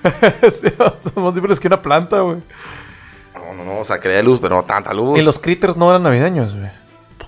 Sí, 0.51 0.73
más 0.79 1.35
simples 1.35 1.59
que 1.61 1.67
una 1.69 1.81
planta, 1.83 2.21
güey. 2.21 2.39
No, 3.35 3.55
no, 3.55 3.65
no, 3.65 3.79
o 3.81 3.85
sea, 3.85 3.99
creía 4.01 4.23
luz, 4.23 4.39
pero 4.41 4.57
no 4.57 4.63
tanta 4.65 4.93
luz. 4.95 5.19
Y 5.19 5.23
los 5.23 5.39
critters 5.39 5.77
no 5.77 5.91
eran 5.91 6.03
navideños, 6.03 6.55
güey. 6.57 6.71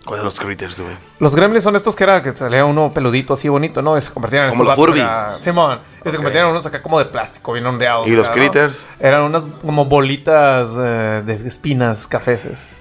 ¿Cuáles 0.05 0.25
los 0.25 0.39
critters, 0.39 0.81
güey? 0.81 0.95
Los 1.19 1.35
gremlins 1.35 1.65
son 1.65 1.75
estos 1.75 1.97
que 1.97 2.05
era 2.05 2.23
que 2.23 2.35
salía 2.37 2.65
uno 2.65 2.93
peludito 2.95 3.33
así 3.35 3.49
bonito, 3.49 3.83
¿no? 3.83 3.99
Y 3.99 4.01
se 4.01 4.13
convertían 4.13 4.45
en 4.45 4.51
Como 4.51 4.63
los 4.63 4.75
Furby. 4.77 5.01
acá- 5.01 5.37
Simón. 5.41 5.81
Y 6.05 6.11
se 6.11 6.17
convertían 6.17 6.45
en 6.45 6.51
unos 6.53 6.65
acá 6.65 6.81
como 6.81 7.01
de 7.01 7.07
plástico, 7.07 7.53
bien 7.53 7.67
ondeados. 7.67 8.07
¿Y 8.07 8.13
los 8.13 8.31
critters? 8.31 8.87
Eran 9.01 9.23
unas 9.23 9.43
como 9.63 9.85
bolitas 9.87 10.69
eh, 10.79 11.23
de 11.27 11.49
espinas 11.49 12.07
cafeces. 12.07 12.77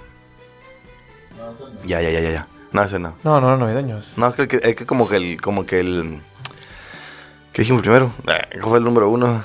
No, 1.35 1.47
no. 1.51 1.83
Ya, 1.83 1.99
ya, 2.01 2.11
ya, 2.11 2.19
ya, 2.19 2.29
ya. 2.31 2.47
No, 2.71 2.83
ese 2.83 2.99
no. 2.99 3.15
No, 3.23 3.41
no 3.41 3.47
eran 3.47 3.59
navideños. 3.59 4.13
No, 4.17 4.27
es 4.27 4.35
que, 4.35 4.47
que- 4.47 4.69
es 4.69 4.75
que 4.75 4.85
como 4.85 5.07
que 5.09 5.15
el, 5.15 5.41
como 5.41 5.65
que 5.65 5.79
el... 5.79 6.21
¿Qué 7.53 7.63
dijimos 7.63 7.81
primero? 7.81 8.11
Eh, 8.27 8.59
¿Cuál 8.59 8.63
fue 8.69 8.77
el 8.79 8.83
número 8.83 9.09
uno? 9.09 9.41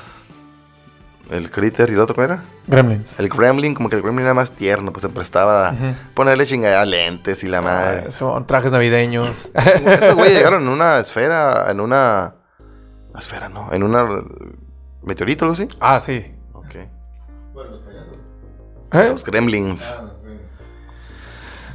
El 1.31 1.51
Critter 1.51 1.89
y 1.91 1.95
el 1.95 2.01
otro, 2.01 2.15
¿cuál 2.15 2.27
era? 2.31 2.45
Gremlins. 2.67 3.19
El 3.19 3.29
Gremlin, 3.29 3.75
como 3.75 3.89
que 3.89 3.97
el 3.97 4.03
Gremlin 4.03 4.25
era 4.25 4.35
más 4.35 4.51
tierno, 4.53 4.93
pues 4.93 5.03
se 5.03 5.09
prestaba 5.09 5.69
a 5.69 5.75
ponerle 6.15 6.45
chingada 6.47 6.85
lentes 6.85 7.43
y 7.45 7.49
la 7.49 7.63
madre. 7.63 8.05
Ah, 8.09 8.11
Son 8.11 8.47
trajes 8.47 8.73
navideños. 8.73 9.51
Esos 9.55 10.17
güeyes 10.17 10.37
llegaron 10.37 10.63
en 10.63 10.69
una 10.69 10.99
esfera, 10.99 11.71
en 11.71 11.81
una... 11.81 12.35
Esfera, 13.19 13.49
¿no? 13.49 13.73
En 13.73 13.83
una... 13.83 14.07
Meteorito, 15.03 15.45
algo 15.45 15.55
así. 15.55 15.69
ah, 15.81 15.99
sí. 16.01 16.35
Ok. 16.53 16.75
Bueno, 17.53 17.71
los 17.71 17.81
payasos. 17.83 18.17
¿Eh? 18.93 19.09
Los 19.11 19.25
Gremlins. 19.25 19.97
Ah, 19.99 20.03
los 20.03 20.23
Gremlins. 20.23 20.41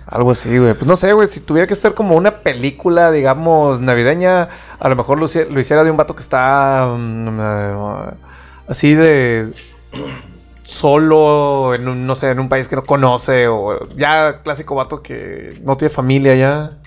Algo 0.08 0.32
así, 0.32 0.58
güey. 0.58 0.74
Pues 0.76 0.86
no 0.86 0.95
sé, 0.95 1.12
güey. 1.14 1.28
Si 1.28 1.39
tuviera 1.39 1.68
que 1.68 1.76
ser 1.76 1.93
como 1.95 2.16
una 2.16 2.32
película, 2.32 3.12
digamos, 3.12 3.82
navideña, 3.82 4.49
a 4.80 4.89
lo 4.89 4.95
mejor 4.95 5.18
lo, 5.20 5.26
lo 5.49 5.60
hiciera 5.60 5.84
de 5.84 5.91
un 5.91 5.97
vato 5.97 6.16
que 6.16 6.22
está 6.22 6.86
mm, 6.95 7.39
eh, 7.41 8.12
así 8.68 8.93
de 8.93 9.51
solo 10.63 11.76
en 11.76 11.88
un, 11.88 12.07
no 12.07 12.16
sé, 12.16 12.30
en 12.30 12.39
un 12.39 12.49
país 12.49 12.68
que 12.68 12.76
no 12.76 12.84
conoce 12.84 13.47
o 13.47 13.88
ya 13.95 14.41
clásico 14.41 14.76
vato 14.76 15.01
que 15.01 15.57
no 15.63 15.78
tiene 15.78 15.93
familia 15.93 16.36
ya. 16.36 16.78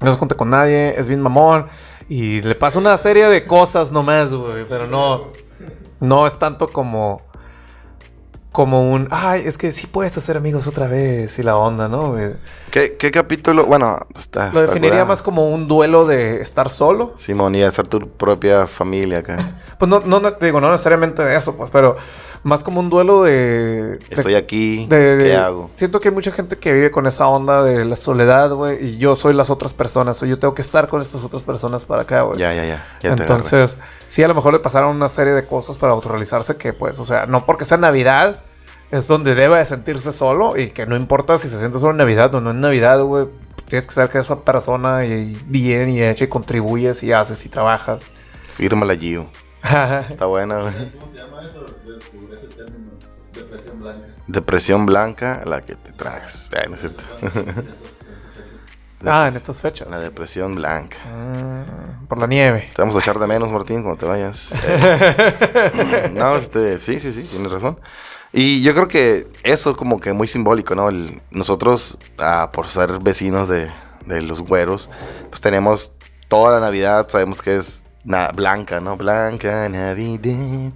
No 0.00 0.12
se 0.12 0.18
junta 0.18 0.36
con 0.36 0.50
nadie, 0.50 0.94
es 0.96 1.08
bien 1.08 1.20
mamón 1.20 1.66
y 2.08 2.40
le 2.40 2.54
pasa 2.54 2.78
una 2.78 2.96
serie 2.96 3.26
de 3.26 3.46
cosas 3.46 3.92
nomás, 3.92 4.32
güey, 4.32 4.64
pero 4.66 4.86
no 4.86 5.32
no 6.00 6.26
es 6.26 6.38
tanto 6.38 6.68
como 6.68 7.22
como 8.52 8.90
un, 8.90 9.06
ay, 9.10 9.42
es 9.46 9.56
que 9.58 9.70
sí 9.70 9.86
puedes 9.86 10.16
hacer 10.16 10.36
amigos 10.36 10.66
otra 10.66 10.88
vez 10.88 11.38
y 11.38 11.42
la 11.44 11.56
onda, 11.56 11.86
¿no? 11.86 12.16
¿Qué, 12.72 12.96
qué 12.96 13.10
capítulo? 13.12 13.66
Bueno, 13.66 13.98
está... 14.16 14.46
Lo 14.46 14.60
está 14.60 14.62
definiría 14.62 15.04
más 15.04 15.22
como 15.22 15.50
un 15.50 15.68
duelo 15.68 16.06
de 16.06 16.40
estar 16.40 16.68
solo. 16.68 17.12
Simón, 17.16 17.54
y 17.54 17.62
hacer 17.62 17.86
tu 17.86 18.08
propia 18.08 18.66
familia 18.66 19.18
acá. 19.18 19.60
Pues 19.78 19.88
no, 19.88 20.00
no, 20.00 20.18
no, 20.20 20.32
te 20.34 20.46
digo, 20.46 20.60
no 20.60 20.70
necesariamente 20.72 21.22
de 21.22 21.36
eso, 21.36 21.56
pues, 21.56 21.70
pero 21.70 21.96
más 22.42 22.64
como 22.64 22.80
un 22.80 22.90
duelo 22.90 23.22
de... 23.24 23.32
de- 23.96 23.98
Estoy 24.10 24.34
aquí, 24.34 24.86
de- 24.88 25.16
de- 25.16 25.24
¿qué 25.24 25.36
hago? 25.36 25.70
Siento 25.72 26.00
que 26.00 26.08
hay 26.08 26.14
mucha 26.14 26.32
gente 26.32 26.56
que 26.58 26.72
vive 26.72 26.90
con 26.90 27.06
esa 27.06 27.28
onda 27.28 27.62
de 27.62 27.84
la 27.84 27.94
soledad, 27.96 28.50
güey, 28.52 28.84
y 28.84 28.98
yo 28.98 29.14
soy 29.14 29.34
las 29.34 29.50
otras 29.50 29.74
personas, 29.74 30.20
o 30.22 30.26
yo 30.26 30.38
tengo 30.38 30.54
que 30.54 30.62
estar 30.62 30.88
con 30.88 31.00
estas 31.00 31.22
otras 31.22 31.44
personas 31.44 31.84
para 31.84 32.02
acá, 32.02 32.22
güey. 32.22 32.38
Ya, 32.40 32.52
ya, 32.54 32.64
ya. 32.64 32.84
ya. 33.02 33.10
Entonces, 33.10 33.76
sí, 34.08 34.22
a 34.22 34.28
lo 34.28 34.34
mejor 34.34 34.52
le 34.52 34.58
pasaron 34.58 34.96
una 34.96 35.08
serie 35.08 35.32
de 35.32 35.44
cosas 35.44 35.76
para 35.76 35.92
autorrealizarse 35.92 36.56
que, 36.56 36.72
pues, 36.72 36.98
o 36.98 37.04
sea, 37.04 37.26
no 37.26 37.44
porque 37.46 37.64
sea 37.64 37.76
Navidad, 37.76 38.40
es 38.90 39.06
donde 39.06 39.34
debe 39.36 39.58
de 39.58 39.64
sentirse 39.66 40.12
solo 40.12 40.56
y 40.56 40.70
que 40.70 40.86
no 40.86 40.96
importa 40.96 41.38
si 41.38 41.48
se 41.48 41.58
siente 41.58 41.78
solo 41.78 41.90
en 41.92 41.98
Navidad 41.98 42.34
o 42.34 42.40
no 42.40 42.50
en 42.50 42.60
Navidad, 42.60 43.00
güey. 43.02 43.26
Tienes 43.66 43.86
que 43.86 43.92
saber 43.92 44.10
que 44.10 44.18
eres 44.18 44.30
una 44.30 44.40
persona 44.40 45.04
y 45.04 45.38
bien 45.46 45.90
y 45.90 46.02
hecha 46.02 46.24
y 46.24 46.28
contribuyes 46.28 47.02
y 47.02 47.12
haces 47.12 47.44
y 47.44 47.48
trabajas. 47.50 48.00
Fírmala, 48.54 48.96
Gio. 48.96 49.26
Está 50.10 50.26
buena, 50.26 50.60
güey. 50.62 50.74
¿Cómo 50.98 51.10
se 51.12 51.18
llama 51.18 51.42
eso? 51.46 51.64
Ese 52.32 52.46
término. 52.48 52.90
Depresión 53.34 53.80
blanca. 53.80 54.06
Depresión 54.26 54.86
blanca, 54.86 55.40
la 55.44 55.60
que 55.62 55.74
te 55.74 55.92
tragas. 55.92 56.50
Ay, 56.56 56.68
no 56.68 56.74
es 56.74 56.80
cierto. 56.80 57.04
ah, 59.06 59.28
en 59.28 59.36
estas 59.36 59.60
fechas. 59.60 59.88
La 59.88 59.98
depresión 60.00 60.54
blanca. 60.54 60.96
Mm, 61.06 62.06
por 62.06 62.18
la 62.18 62.26
nieve. 62.26 62.68
Te 62.74 62.82
vamos 62.82 62.96
a 62.96 62.98
echar 62.98 63.18
de 63.18 63.26
menos, 63.26 63.50
Martín, 63.50 63.82
cuando 63.82 63.98
te 64.00 64.06
vayas. 64.06 64.52
Eh, 64.64 66.10
no, 66.12 66.36
este, 66.36 66.78
sí, 66.80 66.98
sí, 67.00 67.12
sí, 67.12 67.22
tienes 67.22 67.50
razón. 67.50 67.78
Y 68.32 68.62
yo 68.62 68.74
creo 68.74 68.88
que 68.88 69.26
eso 69.42 69.76
como 69.76 70.00
que 70.00 70.12
muy 70.12 70.28
simbólico, 70.28 70.74
¿no? 70.74 70.88
El- 70.88 71.22
nosotros, 71.30 71.96
ah, 72.18 72.50
por 72.52 72.66
ser 72.68 72.98
vecinos 73.00 73.48
de, 73.48 73.70
de 74.06 74.22
los 74.22 74.42
güeros, 74.42 74.90
pues 75.30 75.40
tenemos 75.40 75.92
toda 76.28 76.52
la 76.54 76.60
Navidad, 76.60 77.06
sabemos 77.08 77.40
que 77.40 77.56
es 77.56 77.84
na- 78.08 78.30
blanca, 78.34 78.80
¿no? 78.80 78.96
Blanca 78.96 79.68
Navidad. 79.68 80.72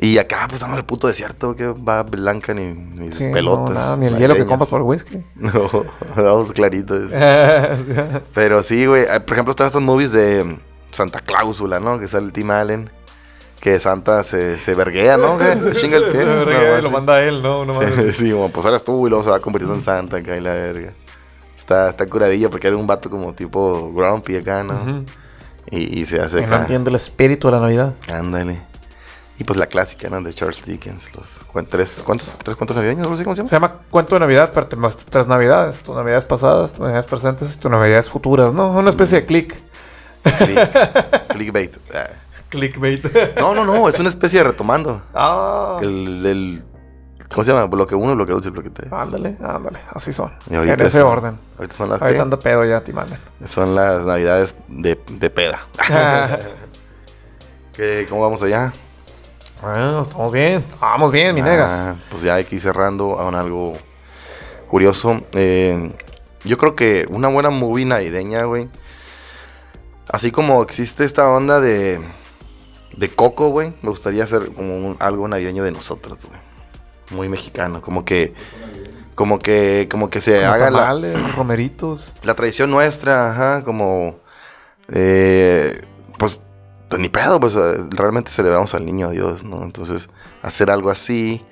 Y 0.00 0.16
acá, 0.18 0.42
pues 0.46 0.54
estamos 0.54 0.74
en 0.74 0.78
el 0.78 0.84
puto 0.84 1.08
desierto, 1.08 1.56
que 1.56 1.66
va 1.66 2.04
blanca 2.04 2.54
ni, 2.54 2.66
ni 2.72 3.12
Sí, 3.12 3.28
pelotas. 3.32 3.68
no, 3.74 3.74
nada, 3.74 3.96
ni 3.96 4.06
el 4.06 4.16
hielo 4.16 4.34
que 4.36 4.46
compras 4.46 4.70
por 4.70 4.82
whisky. 4.82 5.22
No, 5.36 5.84
vamos 6.16 6.52
claritos. 6.52 7.10
Pero 8.34 8.62
sí, 8.62 8.86
güey. 8.86 9.02
eh, 9.02 9.20
Por 9.20 9.32
ejemplo, 9.34 9.50
están 9.50 9.66
estas 9.66 9.82
movies 9.82 10.12
de 10.12 10.58
Santa 10.92 11.18
Cláusula, 11.20 11.80
¿no? 11.80 11.98
Que 11.98 12.06
sale 12.06 12.30
Tim 12.32 12.50
Allen. 12.50 12.90
Que 13.60 13.80
Santa 13.80 14.22
se, 14.22 14.60
se 14.60 14.76
verguea, 14.76 15.16
¿no? 15.16 15.36
Se 15.40 15.72
chinga 15.72 15.96
el 15.96 16.04
pie. 16.12 16.20
Se 16.20 16.26
¿no? 16.26 16.50
y 16.52 16.54
Así. 16.54 16.82
lo 16.82 16.90
manda 16.92 17.14
a 17.14 17.22
él, 17.24 17.42
¿no? 17.42 17.64
No 17.64 17.80
sí, 18.14 18.30
como 18.30 18.50
pues 18.50 18.64
eres 18.66 18.84
tú 18.84 19.04
y 19.08 19.10
luego 19.10 19.24
se 19.24 19.30
va 19.30 19.40
convirtiendo 19.40 19.74
en 19.74 19.82
Santa 19.82 20.18
acá 20.18 20.36
y 20.36 20.40
la 20.40 20.52
verga. 20.52 20.92
Está, 21.56 21.88
está 21.90 22.06
curadilla 22.06 22.48
porque 22.50 22.68
era 22.68 22.76
un 22.76 22.86
vato 22.86 23.10
como 23.10 23.34
tipo 23.34 23.92
grumpy 23.92 24.36
acá, 24.36 24.62
¿no? 24.62 24.74
Ujú. 24.74 25.04
Y, 25.70 26.00
y 26.00 26.06
se 26.06 26.20
hace 26.20 26.40
Que 26.40 26.46
no 26.46 26.54
acá. 26.54 26.62
entiende 26.62 26.90
el 26.90 26.96
espíritu 26.96 27.48
de 27.48 27.52
la 27.52 27.60
Navidad. 27.60 27.94
Ándale. 28.12 28.60
Y 29.40 29.44
pues 29.44 29.56
la 29.56 29.66
clásica, 29.66 30.08
¿no? 30.08 30.20
De 30.20 30.34
Charles 30.34 30.64
Dickens. 30.66 31.14
Los 31.14 31.36
tres, 31.68 32.02
¿Cuántos? 32.04 32.32
¿Tres 32.42 32.56
cuentos 32.56 32.76
navideños? 32.76 33.08
No 33.08 33.16
sé 33.16 33.22
cómo 33.22 33.36
se 33.36 33.40
llama. 33.42 33.48
Se 33.48 33.54
llama 33.56 33.74
Cuento 33.88 34.16
de 34.16 34.20
Navidad, 34.20 34.50
pero 34.52 34.66
muestra 34.80 35.06
tres 35.08 35.28
Navidades. 35.28 35.80
Tus 35.82 35.94
Navidades 35.94 36.24
pasadas, 36.24 36.72
tus 36.72 36.80
Navidades 36.80 37.06
presentes 37.06 37.54
y 37.54 37.58
tus 37.58 37.70
Navidades 37.70 38.10
futuras, 38.10 38.52
¿no? 38.52 38.70
Una 38.70 38.90
especie 38.90 39.20
de 39.20 39.26
click. 39.26 39.54
Click- 40.24 41.26
Clickbait. 41.28 41.76
Ah. 41.94 42.08
Clickbait. 42.48 43.36
No, 43.38 43.54
no, 43.54 43.64
no. 43.64 43.88
Es 43.88 43.98
una 44.00 44.08
especie 44.08 44.40
de 44.40 44.44
retomando. 44.50 45.02
ah. 45.14 45.78
El, 45.82 46.26
el- 46.26 46.62
¿Cómo 47.30 47.44
se 47.44 47.52
llama? 47.52 47.66
Bloque 47.66 47.94
1, 47.94 48.14
bloque 48.16 48.32
2 48.32 48.46
y 48.46 48.50
bloque 48.50 48.70
3. 48.70 48.90
Ándale, 48.92 49.36
ándale. 49.44 49.80
Así 49.92 50.12
son. 50.12 50.32
En 50.50 50.68
ese 50.80 51.02
orden. 51.02 51.38
Ahorita 51.58 51.74
son 51.76 51.90
las, 51.90 52.00
Ahorita 52.02 52.22
anda 52.22 52.38
pedo 52.38 52.64
ya, 52.64 52.82
Timane. 52.82 53.18
Son 53.44 53.74
las 53.74 54.06
navidades 54.06 54.54
de, 54.68 54.98
de 55.10 55.30
peda. 55.30 55.66
¿Qué, 57.72 58.06
¿Cómo 58.08 58.22
vamos 58.22 58.42
allá? 58.42 58.72
bueno, 59.60 60.02
estamos 60.02 60.32
bien. 60.32 60.64
Vamos 60.80 61.12
bien, 61.12 61.34
mi 61.34 61.40
Ah, 61.40 61.44
negas. 61.44 61.96
Pues 62.10 62.22
ya 62.22 62.34
hay 62.36 62.44
que 62.44 62.56
ir 62.56 62.60
cerrando 62.62 63.16
con 63.16 63.34
algo 63.34 63.76
curioso. 64.68 65.20
Eh, 65.32 65.92
yo 66.44 66.56
creo 66.56 66.74
que 66.74 67.06
una 67.10 67.28
buena 67.28 67.50
movie 67.50 67.84
navideña, 67.84 68.44
güey. 68.44 68.68
Así 70.10 70.30
como 70.30 70.62
existe 70.62 71.04
esta 71.04 71.28
onda 71.28 71.60
de, 71.60 72.00
de 72.96 73.08
Coco, 73.10 73.48
güey. 73.50 73.74
Me 73.82 73.90
gustaría 73.90 74.24
hacer 74.24 74.52
como 74.54 74.74
un- 74.76 74.96
algo 75.00 75.26
navideño 75.28 75.62
de 75.64 75.72
nosotros, 75.72 76.24
güey. 76.24 76.40
Muy 77.10 77.28
mexicano. 77.28 77.80
Como 77.82 78.04
que, 78.04 78.34
como 79.14 79.38
que, 79.38 79.88
como 79.90 80.10
que 80.10 80.20
se 80.20 80.40
Como 80.40 80.52
haga 80.52 80.70
la, 80.70 81.32
romeritos. 81.36 82.12
la 82.22 82.34
tradición 82.34 82.70
nuestra, 82.70 83.30
ajá, 83.30 83.64
como, 83.64 84.16
eh, 84.92 85.82
pues, 86.18 86.40
pues, 86.88 87.00
ni 87.00 87.08
pedo, 87.08 87.40
pues 87.40 87.54
realmente 87.90 88.30
celebramos 88.30 88.74
al 88.74 88.84
niño 88.86 89.10
Dios, 89.10 89.44
¿no? 89.44 89.62
Entonces, 89.62 90.08
hacer 90.42 90.70
algo 90.70 90.90
así, 90.90 91.44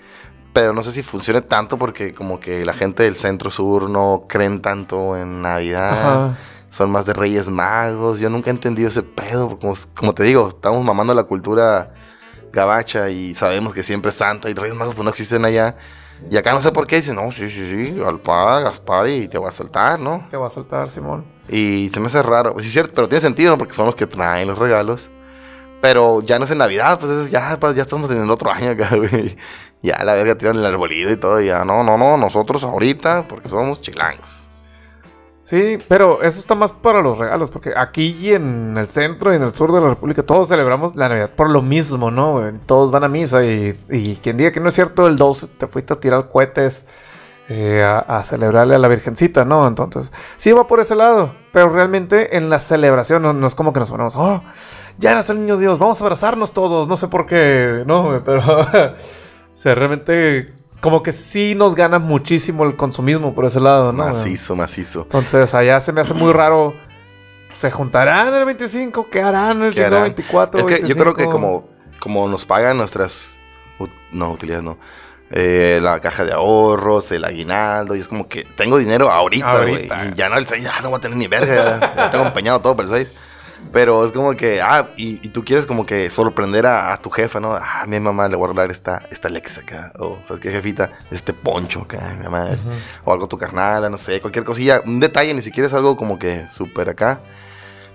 pero 0.53 0.73
no 0.73 0.81
sé 0.83 0.93
si 0.93 1.03
funcione 1.03 1.43
tanto 1.43 1.77
porque 1.77 2.15
como 2.15 2.41
que 2.41 2.65
la 2.65 2.73
gente 2.73 3.03
del 3.03 3.17
centro 3.17 3.51
sur 3.51 3.91
no 3.91 4.25
creen 4.29 4.63
tanto 4.63 5.17
en 5.17 5.43
Navidad, 5.43 6.25
Ajá. 6.31 6.39
son 6.71 6.91
más 6.91 7.05
de 7.05 7.13
Reyes 7.13 7.49
Magos, 7.49 8.21
yo 8.21 8.31
nunca 8.31 8.49
he 8.51 8.55
entendido 8.55 8.89
ese 8.89 9.03
pedo, 9.03 9.59
como, 9.59 9.75
como 9.95 10.15
te 10.15 10.23
digo, 10.23 10.49
estamos 10.49 10.83
mamando 10.85 11.13
la 11.15 11.25
cultura 11.25 11.93
gabacha 12.57 13.09
y 13.11 13.35
sabemos 13.37 13.73
que 13.73 13.83
siempre 13.85 14.09
es 14.09 14.17
Santa 14.17 14.51
y 14.51 14.55
Reyes 14.55 14.75
Magos 14.77 14.95
pues 14.97 15.05
no 15.05 15.11
existen 15.11 15.45
allá. 15.45 15.77
Y 16.31 16.37
acá 16.39 16.53
no 16.55 16.63
sé 16.63 16.73
por 16.73 16.87
qué 16.87 16.97
dicen, 16.97 17.15
no, 17.17 17.31
sí, 17.31 17.49
sí, 17.51 17.67
sí, 17.69 18.01
al 18.05 18.19
par, 18.19 18.63
Gaspar 18.65 19.07
y 19.09 19.29
te 19.29 19.39
va 19.39 19.51
a 19.51 19.53
saltar, 19.53 20.01
¿no? 20.01 20.27
Te 20.31 20.37
va 20.39 20.47
a 20.47 20.51
saltar, 20.51 20.89
Simón. 20.89 21.27
Y 21.49 21.91
se 21.93 22.01
me 22.01 22.07
hace 22.07 22.23
raro. 22.23 22.55
Pues 22.55 22.65
sí, 22.65 22.69
es 22.69 22.73
cierto, 22.73 22.93
pero 22.95 23.07
tiene 23.07 23.21
sentido, 23.21 23.51
¿no? 23.53 23.59
Porque 23.59 23.75
son 23.75 23.85
los 23.87 23.95
que 23.95 24.07
traen 24.07 24.49
los 24.49 24.59
regalos. 24.59 25.11
Pero 25.83 26.23
ya 26.23 26.39
no 26.39 26.47
es 26.47 26.51
en 26.51 26.59
Navidad, 26.59 26.99
pues 26.99 27.13
es- 27.13 27.31
ya, 27.31 27.59
pues, 27.61 27.75
ya 27.77 27.83
estamos 27.83 28.11
en 28.11 28.23
el 28.23 28.31
otro 28.31 28.51
año 28.51 28.71
acá, 28.71 28.89
güey. 28.97 29.37
Ya 29.83 30.03
la 30.05 30.15
verga 30.15 30.37
tiran 30.39 30.57
el 30.57 30.65
arbolito 30.65 31.11
y 31.11 31.17
todo. 31.17 31.39
y 31.41 31.47
Ya, 31.49 31.65
no, 31.67 31.85
no, 31.85 31.99
no, 31.99 32.17
nosotros 32.17 32.65
ahorita, 32.65 33.27
porque 33.29 33.51
somos 33.51 33.83
chilangos. 33.83 34.46
Sí, 35.47 35.79
pero 35.87 36.23
eso 36.23 36.41
está 36.41 36.57
más 36.57 36.73
para 36.73 37.01
los 37.03 37.19
regalos, 37.19 37.51
porque 37.51 37.73
aquí 37.77 38.17
y 38.21 38.35
en 38.35 38.77
el 38.77 38.89
centro 38.89 39.33
y 39.33 39.37
en 39.37 39.45
el 39.45 39.53
sur 39.53 39.73
de 39.73 39.81
la 39.81 39.91
República 39.91 40.25
todos 40.25 40.49
celebramos 40.49 40.97
la 40.97 41.09
Navidad 41.09 41.31
por 41.37 41.51
lo 41.51 41.63
mismo, 41.63 42.11
¿no? 42.11 42.43
Todos 42.67 42.91
van 42.91 43.05
a 43.05 43.09
misa 43.09 43.45
y, 43.45 43.79
y 43.89 44.17
quien 44.17 44.39
diga 44.39 44.51
que 44.51 44.59
no 44.59 44.71
es 44.71 44.75
cierto, 44.75 45.07
el 45.07 45.17
2 45.17 45.51
te 45.57 45.69
fuiste 45.69 45.93
a 45.93 46.01
tirar 46.01 46.31
cohetes 46.31 46.85
eh, 47.49 47.85
a, 47.85 48.25
celebrarle 48.25 48.75
a 48.75 48.79
la 48.81 48.89
Virgencita, 48.89 49.45
¿no? 49.45 49.69
Entonces, 49.69 50.11
sí 50.37 50.51
va 50.51 50.67
por 50.67 50.81
ese 50.81 50.97
lado, 50.97 51.31
pero 51.53 51.69
realmente 51.69 52.37
en 52.37 52.51
la 52.51 52.59
celebración 52.59 53.23
no, 53.23 53.33
no 53.33 53.47
es 53.47 53.55
como 53.55 53.73
que 53.73 53.79
nos 53.79 53.89
ponemos, 53.89 54.17
oh, 54.17 54.43
ya 54.99 55.15
nació 55.15 55.35
el 55.35 55.43
niño 55.43 55.57
Dios, 55.57 55.79
vamos 55.79 56.01
a 56.01 56.05
abrazarnos 56.05 56.53
todos, 56.53 56.89
no 56.89 56.97
sé 56.97 57.07
por 57.07 57.25
qué, 57.25 57.85
no, 57.87 58.21
pero, 58.25 58.41
o 58.41 58.97
sea, 59.55 59.77
realmente 59.77 60.57
como 60.81 61.03
que 61.03 61.13
sí 61.13 61.55
nos 61.55 61.75
gana 61.75 61.99
muchísimo 61.99 62.65
el 62.65 62.77
consumismo 62.77 63.35
por 63.35 63.45
ese 63.45 63.61
lado, 63.61 63.93
¿no? 63.93 64.05
macizo, 64.05 64.55
macizo. 64.57 65.03
Entonces, 65.03 65.55
allá 65.55 65.81
se 65.81 65.93
me 65.93 66.01
hace 66.01 66.15
muy 66.15 66.33
raro. 66.33 66.75
¿Se 67.55 67.71
juntarán 67.71 68.35
el 68.35 68.45
25? 68.45 69.09
¿Qué 69.11 69.23
harán 69.23 69.63
el 69.63 69.75
¿Qué 69.75 69.85
harán? 69.85 70.03
24? 70.03 70.61
Es 70.61 70.67
que 70.67 70.87
yo 70.87 70.95
creo 70.95 71.15
que 71.15 71.23
25? 71.25 71.31
como, 71.33 71.69
como 71.99 72.29
nos 72.29 72.45
pagan 72.45 72.77
nuestras... 72.77 73.37
ut- 73.79 73.91
no, 74.13 74.31
utilidades 74.33 74.63
no. 74.65 74.79
Eh, 75.31 75.81
la 75.83 75.99
caja 76.01 76.25
de 76.25 76.33
ahorros, 76.33 77.11
el 77.13 77.25
aguinaldo, 77.25 77.97
y 77.97 78.01
es 78.01 78.09
como 78.09 78.29
que 78.29 78.45
tengo 78.45 78.77
dinero 78.79 79.11
ahorita, 79.11 79.63
güey. 79.63 79.87
Y 79.87 80.15
ya 80.15 80.29
no, 80.29 80.37
el 80.37 80.47
6, 80.47 80.63
ya 80.63 80.81
no 80.83 80.91
voy 80.91 80.99
a 80.99 81.01
tener 81.01 81.17
ni 81.17 81.27
verga, 81.27 81.55
ya, 81.81 81.95
ya 81.97 82.11
tengo 82.11 82.27
empeñado 82.27 82.61
todo 82.61 82.77
para 82.77 82.89
el 82.89 82.95
6. 83.07 83.13
Pero 83.73 84.05
es 84.05 84.13
como 84.13 84.35
que, 84.37 84.61
ah, 84.63 84.89
y, 84.97 85.25
y 85.27 85.31
tú 85.31 85.45
quieres 85.45 85.67
como 85.67 85.85
que 85.85 86.09
sorprender 86.11 86.67
a, 86.67 86.93
a 86.93 86.97
tu 86.99 87.11
jefa, 87.11 87.41
¿no? 87.41 87.53
Ah, 87.53 87.85
mi 87.87 88.01
mamá 88.01 88.29
le 88.29 88.37
voy 88.37 88.47
a 88.47 88.49
regalar 88.49 88.71
esta, 88.71 89.03
esta 89.11 89.29
Alexa 89.29 89.61
acá. 89.63 89.93
O, 89.99 90.19
¿sabes 90.25 90.41
qué, 90.41 90.51
jefita? 90.51 90.93
Este 91.11 91.33
poncho 91.33 91.83
acá, 91.83 92.15
mi 92.17 92.25
mamá. 92.25 92.51
O 93.05 93.13
algo 93.13 93.29
tu 93.29 93.37
carnal, 93.37 93.91
no 93.91 93.99
sé, 93.99 94.21
cualquier 94.21 94.45
cosilla. 94.45 94.81
Un 94.85 95.01
detalle, 95.01 95.35
ni 95.35 95.43
siquiera 95.43 95.67
es 95.67 95.75
algo 95.75 95.97
como 95.97 96.19
que 96.19 96.47
súper 96.49 96.89
acá. 96.89 97.21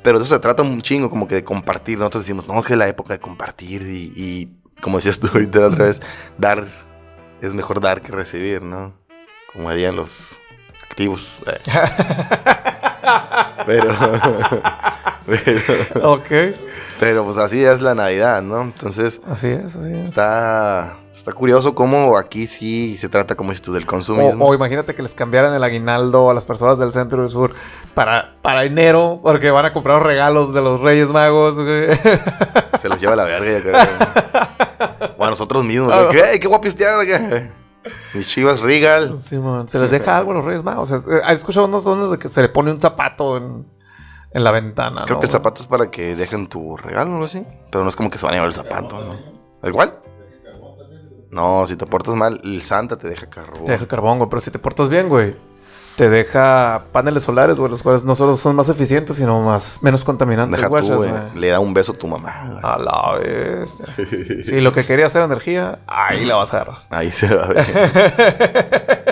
Pero 0.03 0.19
de 0.19 0.25
eso 0.25 0.35
se 0.35 0.41
trata 0.41 0.63
un 0.63 0.81
chingo, 0.81 1.09
como 1.09 1.27
que 1.27 1.35
de 1.35 1.43
compartir. 1.43 1.97
Nosotros 1.97 2.23
decimos, 2.23 2.47
no, 2.47 2.61
que 2.63 2.73
es 2.73 2.79
la 2.79 2.87
época 2.87 3.13
de 3.13 3.19
compartir. 3.19 3.83
Y, 3.83 4.13
y 4.15 4.57
como 4.81 4.97
decías 4.97 5.19
tú 5.19 5.27
ahorita 5.33 5.67
otra 5.67 5.85
vez, 5.85 6.01
dar, 6.37 6.65
es 7.41 7.53
mejor 7.53 7.81
dar 7.81 8.01
que 8.01 8.11
recibir, 8.11 8.61
¿no? 8.61 8.93
Como 9.53 9.69
harían 9.69 9.95
los 9.95 10.37
activos. 10.91 11.39
eh. 11.47 11.59
Pero, 13.65 13.93
pero, 15.25 16.11
ok. 16.13 16.25
pero 16.99 17.23
pues 17.25 17.37
así 17.37 17.63
es 17.63 17.79
la 17.81 17.93
Navidad, 17.95 18.41
¿no? 18.41 18.61
Entonces 18.61 19.21
Así 19.29 19.47
es, 19.47 19.75
así 19.75 19.91
es. 19.93 20.09
está, 20.09 20.95
está 21.13 21.31
curioso 21.33 21.73
cómo 21.75 22.17
aquí 22.17 22.47
sí 22.47 22.95
se 22.99 23.07
trata, 23.09 23.35
como 23.35 23.51
dices 23.51 23.61
tú, 23.61 23.71
del 23.73 23.85
consumismo. 23.85 24.45
O, 24.45 24.49
o 24.49 24.55
imagínate 24.55 24.95
que 24.95 25.01
les 25.03 25.13
cambiaran 25.13 25.53
el 25.53 25.63
aguinaldo 25.63 26.29
a 26.29 26.33
las 26.33 26.45
personas 26.45 26.79
del 26.79 26.91
centro 26.91 27.19
y 27.19 27.21
del 27.21 27.29
sur 27.29 27.53
para, 27.93 28.33
para 28.41 28.63
enero, 28.65 29.19
porque 29.21 29.51
van 29.51 29.65
a 29.65 29.73
comprar 29.73 29.97
los 29.97 30.05
regalos 30.05 30.53
de 30.53 30.61
los 30.61 30.81
Reyes 30.81 31.09
Magos. 31.09 31.55
Se 32.79 32.89
los 32.89 32.99
lleva 32.99 33.15
la 33.15 33.23
verga. 33.25 33.51
ya 33.51 33.61
creo. 33.61 35.13
o 35.17 35.25
a 35.25 35.29
nosotros 35.29 35.63
mismos. 35.63 35.93
¿Qué? 36.11 36.39
¿Qué? 36.39 37.51
Mis 38.13 38.27
chivas 38.27 38.59
Regal. 38.59 39.17
Simón, 39.19 39.69
se 39.69 39.79
les 39.79 39.91
deja 39.91 40.17
algo 40.17 40.31
a 40.31 40.33
los 40.35 40.45
Reyes 40.45 40.63
Magos. 40.63 40.91
O 40.91 40.99
sea, 40.99 41.17
eh, 41.17 41.21
¿Has 41.23 41.35
escuchado 41.35 41.65
ondas 41.65 42.11
de 42.11 42.19
que 42.19 42.29
se 42.29 42.41
le 42.41 42.49
pone 42.49 42.71
un 42.71 42.81
zapato 42.81 43.37
en, 43.37 43.65
en 44.31 44.43
la 44.43 44.51
ventana? 44.51 45.03
Creo 45.05 45.15
¿no, 45.15 45.19
que 45.21 45.27
el 45.27 45.31
zapato 45.31 45.61
es 45.61 45.67
para 45.67 45.89
que 45.89 46.15
dejen 46.15 46.47
tu 46.47 46.75
regalo 46.77 47.11
o 47.11 47.13
algo 47.13 47.25
así. 47.25 47.45
Pero 47.71 47.83
no 47.83 47.89
es 47.89 47.95
como 47.95 48.09
que 48.09 48.17
se 48.17 48.25
van 48.25 48.33
a 48.33 48.35
llevar 48.37 48.49
el 48.49 48.53
zapato, 48.53 48.99
¿no? 48.99 49.67
¿Igual? 49.67 49.97
No, 51.31 51.65
si 51.65 51.77
te 51.77 51.85
portas 51.85 52.15
mal, 52.15 52.41
el 52.43 52.61
Santa 52.61 52.97
te 52.97 53.07
deja 53.07 53.29
carbón. 53.29 53.65
Te 53.65 53.71
deja 53.71 53.87
carbón, 53.87 54.17
güey. 54.17 54.29
Pero 54.29 54.41
si 54.41 54.51
te 54.51 54.59
portas 54.59 54.89
bien, 54.89 55.07
güey, 55.07 55.35
te 55.97 56.09
deja 56.09 56.81
paneles 56.91 57.23
solares, 57.23 57.59
güey, 57.59 57.69
los 57.69 57.83
cuales 57.83 58.03
no 58.03 58.15
solo 58.15 58.37
son 58.37 58.55
más 58.55 58.69
eficientes, 58.69 59.17
sino 59.17 59.41
más 59.41 59.79
menos 59.81 60.03
contaminantes, 60.03 60.55
Deja 60.57 60.67
tú, 60.67 60.69
guachas, 60.69 60.97
güey. 60.97 61.09
güey. 61.11 61.21
Le 61.35 61.47
da 61.49 61.59
un 61.59 61.73
beso 61.73 61.91
a 61.91 61.95
tu 61.97 62.07
mamá. 62.07 62.59
A 62.63 62.77
la 62.77 63.19
vez. 63.19 63.71
Si 64.45 64.61
lo 64.61 64.71
que 64.73 64.85
quería 64.85 65.05
hacer 65.05 65.21
energía, 65.21 65.79
ahí 65.87 66.25
la 66.25 66.35
vas 66.35 66.53
a 66.53 66.57
agarrar. 66.61 66.77
Ahí 66.89 67.11
se 67.11 67.33
va 67.33 67.43
a 67.43 67.47
ver. 67.47 69.11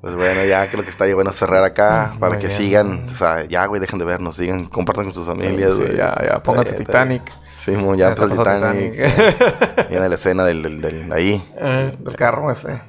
Pues 0.00 0.14
bueno, 0.16 0.42
ya 0.44 0.70
creo 0.70 0.84
que 0.84 0.90
está 0.90 1.12
bueno 1.12 1.32
cerrar 1.32 1.64
acá 1.64 2.14
para 2.18 2.38
que 2.38 2.50
sigan. 2.50 3.04
O 3.12 3.16
sea, 3.16 3.44
ya, 3.44 3.66
güey, 3.66 3.78
dejen 3.80 3.98
de 3.98 4.04
vernos. 4.06 4.36
Sigan, 4.36 4.64
compartan 4.66 5.04
con 5.04 5.12
sus 5.12 5.26
familias, 5.26 5.74
Sí, 5.74 5.82
ya, 5.96 6.16
ya, 6.26 6.42
pónganse 6.42 6.70
Está 6.72 6.84
Titanic. 6.84 7.22
Sí, 7.56 7.72
mo, 7.72 7.94
ya 7.94 8.08
entra 8.08 8.24
el 8.24 8.30
Titanic. 8.30 8.92
Titanic. 8.92 9.88
Viene 9.90 10.08
la 10.08 10.14
escena 10.14 10.44
del, 10.44 10.62
del, 10.62 10.80
del- 10.80 11.12
ahí, 11.12 11.42
Eh, 11.56 11.94
del 11.98 12.16
carro 12.16 12.50
ese. 12.50 12.80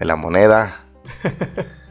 de 0.00 0.04
la 0.04 0.16
moneda. 0.16 0.80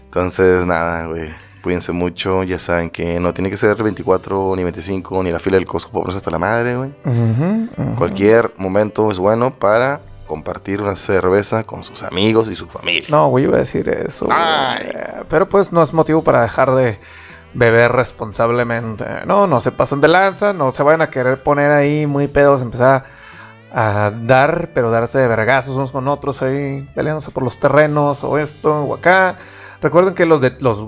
Entonces, 0.06 0.66
nada, 0.66 1.08
güey. 1.08 1.30
Cuídense 1.64 1.92
mucho. 1.92 2.44
Ya 2.44 2.60
saben 2.60 2.90
que 2.90 3.20
no 3.20 3.34
tiene 3.34 3.50
que 3.50 3.58
ser 3.58 3.82
24 3.82 4.56
ni 4.56 4.64
25 4.64 5.24
ni 5.24 5.32
la 5.32 5.40
fila 5.40 5.58
del 5.58 5.66
Costco 5.66 5.92
pobres 5.92 6.16
hasta 6.16 6.32
la 6.32 6.40
madre, 6.40 6.76
güey. 6.76 6.92
Cualquier 7.98 8.54
momento 8.58 9.12
es 9.12 9.20
bueno 9.20 9.54
para 9.54 10.02
compartir 10.26 10.82
una 10.82 10.96
cerveza 10.96 11.64
con 11.64 11.84
sus 11.84 12.04
amigos 12.04 12.50
y 12.50 12.56
su 12.56 12.68
familia. 12.68 13.08
No, 13.12 13.28
güey, 13.28 13.44
iba 13.44 13.58
a 13.58 13.60
decir 13.60 13.90
eso. 13.90 14.28
Ay. 14.32 14.90
Pero 15.30 15.48
pues 15.50 15.72
no 15.72 15.84
es 15.84 15.94
motivo 15.94 16.24
para 16.24 16.42
dejar 16.42 16.74
de 16.74 17.00
beber 17.54 17.92
responsablemente. 17.92 19.06
No, 19.26 19.46
no 19.46 19.62
se 19.62 19.72
pasen 19.72 20.02
de 20.02 20.08
lanza, 20.08 20.54
no 20.54 20.72
se 20.72 20.84
vayan 20.84 21.02
a 21.02 21.10
querer 21.10 21.44
poner 21.44 21.72
ahí 21.72 22.06
muy 22.06 22.28
pedos, 22.28 22.62
empezar 22.62 22.90
a, 22.90 23.06
a 23.74 24.12
dar, 24.24 24.70
pero 24.74 24.92
darse 24.92 25.20
de 25.20 25.28
vergazos 25.28 25.76
unos 25.76 25.92
con 25.92 26.08
otros 26.08 26.42
ahí, 26.42 26.88
peleándose 26.94 27.32
por 27.32 27.44
los 27.44 27.60
terrenos 27.60 28.24
o 28.24 28.38
esto 28.38 28.84
o 28.84 28.96
acá. 28.96 29.38
Recuerden 29.82 30.14
que 30.14 30.26
los, 30.26 30.42
de, 30.42 30.56
los 30.60 30.86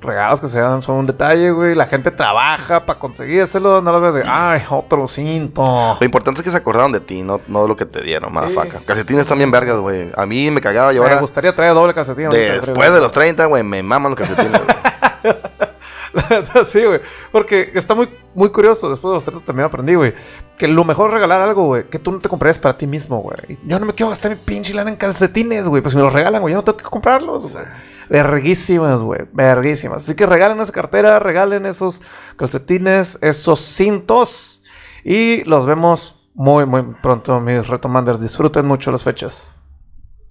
regalos 0.00 0.40
que 0.40 0.48
se 0.48 0.60
dan 0.60 0.82
son 0.82 0.96
un 0.96 1.06
detalle, 1.06 1.50
güey. 1.50 1.74
La 1.74 1.86
gente 1.86 2.10
trabaja 2.10 2.84
para 2.86 2.98
conseguírselo, 2.98 3.80
no 3.80 3.92
los 3.92 4.02
ves 4.02 4.14
de, 4.14 4.30
ay, 4.30 4.62
otro 4.68 5.08
cinto. 5.08 5.64
Lo 5.98 6.04
importante 6.04 6.40
es 6.40 6.44
que 6.44 6.50
se 6.50 6.56
acordaron 6.56 6.92
de 6.92 7.00
ti, 7.00 7.22
no, 7.22 7.40
no 7.48 7.62
de 7.62 7.68
lo 7.68 7.76
que 7.76 7.86
te 7.86 8.02
dieron, 8.02 8.32
madafaca. 8.32 8.80
Calcetines 8.84 9.26
también 9.26 9.50
vergas, 9.50 9.78
güey. 9.78 10.10
A 10.16 10.26
mí 10.26 10.50
me 10.50 10.60
cagaba 10.60 10.92
y 10.92 10.98
Me 10.98 11.20
gustaría 11.20 11.54
traer 11.54 11.74
doble 11.74 11.94
calcetín. 11.94 12.28
después 12.30 12.92
de 12.92 13.00
los 13.00 13.12
30, 13.12 13.46
güey, 13.46 13.62
me 13.62 13.82
maman 13.82 14.10
los 14.10 14.18
calcetines. 14.18 14.60
güey. 14.60 15.34
La 16.54 16.64
sí, 16.64 16.84
güey. 16.84 17.00
Porque 17.32 17.72
está 17.74 17.94
muy, 17.94 18.08
muy 18.34 18.50
curioso. 18.50 18.88
Después 18.88 19.10
de 19.10 19.14
los 19.14 19.24
30 19.24 19.44
también 19.44 19.66
aprendí, 19.66 19.94
güey. 19.94 20.14
Que 20.56 20.68
lo 20.68 20.84
mejor 20.84 21.08
es 21.08 21.14
regalar 21.14 21.42
algo, 21.42 21.66
güey. 21.66 21.88
Que 21.88 21.98
tú 21.98 22.12
no 22.12 22.18
te 22.18 22.28
comprarías 22.28 22.58
para 22.58 22.78
ti 22.78 22.86
mismo, 22.86 23.18
güey. 23.18 23.58
Yo 23.64 23.78
no 23.78 23.86
me 23.86 23.92
quiero 23.94 24.10
gastar 24.10 24.30
mi 24.30 24.36
pinche 24.36 24.74
lana 24.74 24.90
en 24.90 24.96
calcetines, 24.96 25.68
güey. 25.68 25.82
Pues 25.82 25.92
si 25.92 25.96
me 25.96 26.04
los 26.04 26.12
regalan, 26.12 26.40
güey. 26.40 26.52
Yo 26.52 26.58
no 26.58 26.64
tengo 26.64 26.78
que 26.78 26.84
comprarlos, 26.84 27.52
güey. 27.52 27.64
Verguísimas, 28.08 29.02
güey. 29.02 29.22
Verguísimas. 29.32 30.04
Así 30.04 30.14
que 30.14 30.26
regalen 30.26 30.60
esa 30.60 30.72
cartera, 30.72 31.18
regalen 31.18 31.66
esos 31.66 32.00
calcetines, 32.36 33.18
esos 33.20 33.60
cintos. 33.60 34.62
Y 35.02 35.42
los 35.44 35.66
vemos 35.66 36.28
muy, 36.34 36.64
muy 36.64 36.82
pronto, 37.02 37.40
mis 37.40 37.66
retomanders. 37.66 38.20
Disfruten 38.20 38.66
mucho 38.66 38.92
las 38.92 39.02
fechas. 39.02 39.56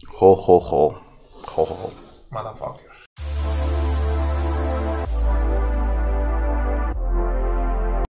Jo, 0.07 0.35
jo, 0.35 0.59
jo. 0.59 1.01
Jo, 1.45 1.65
jo, 1.65 1.75
jo. 1.75 1.91
Motherfucker. 2.31 2.82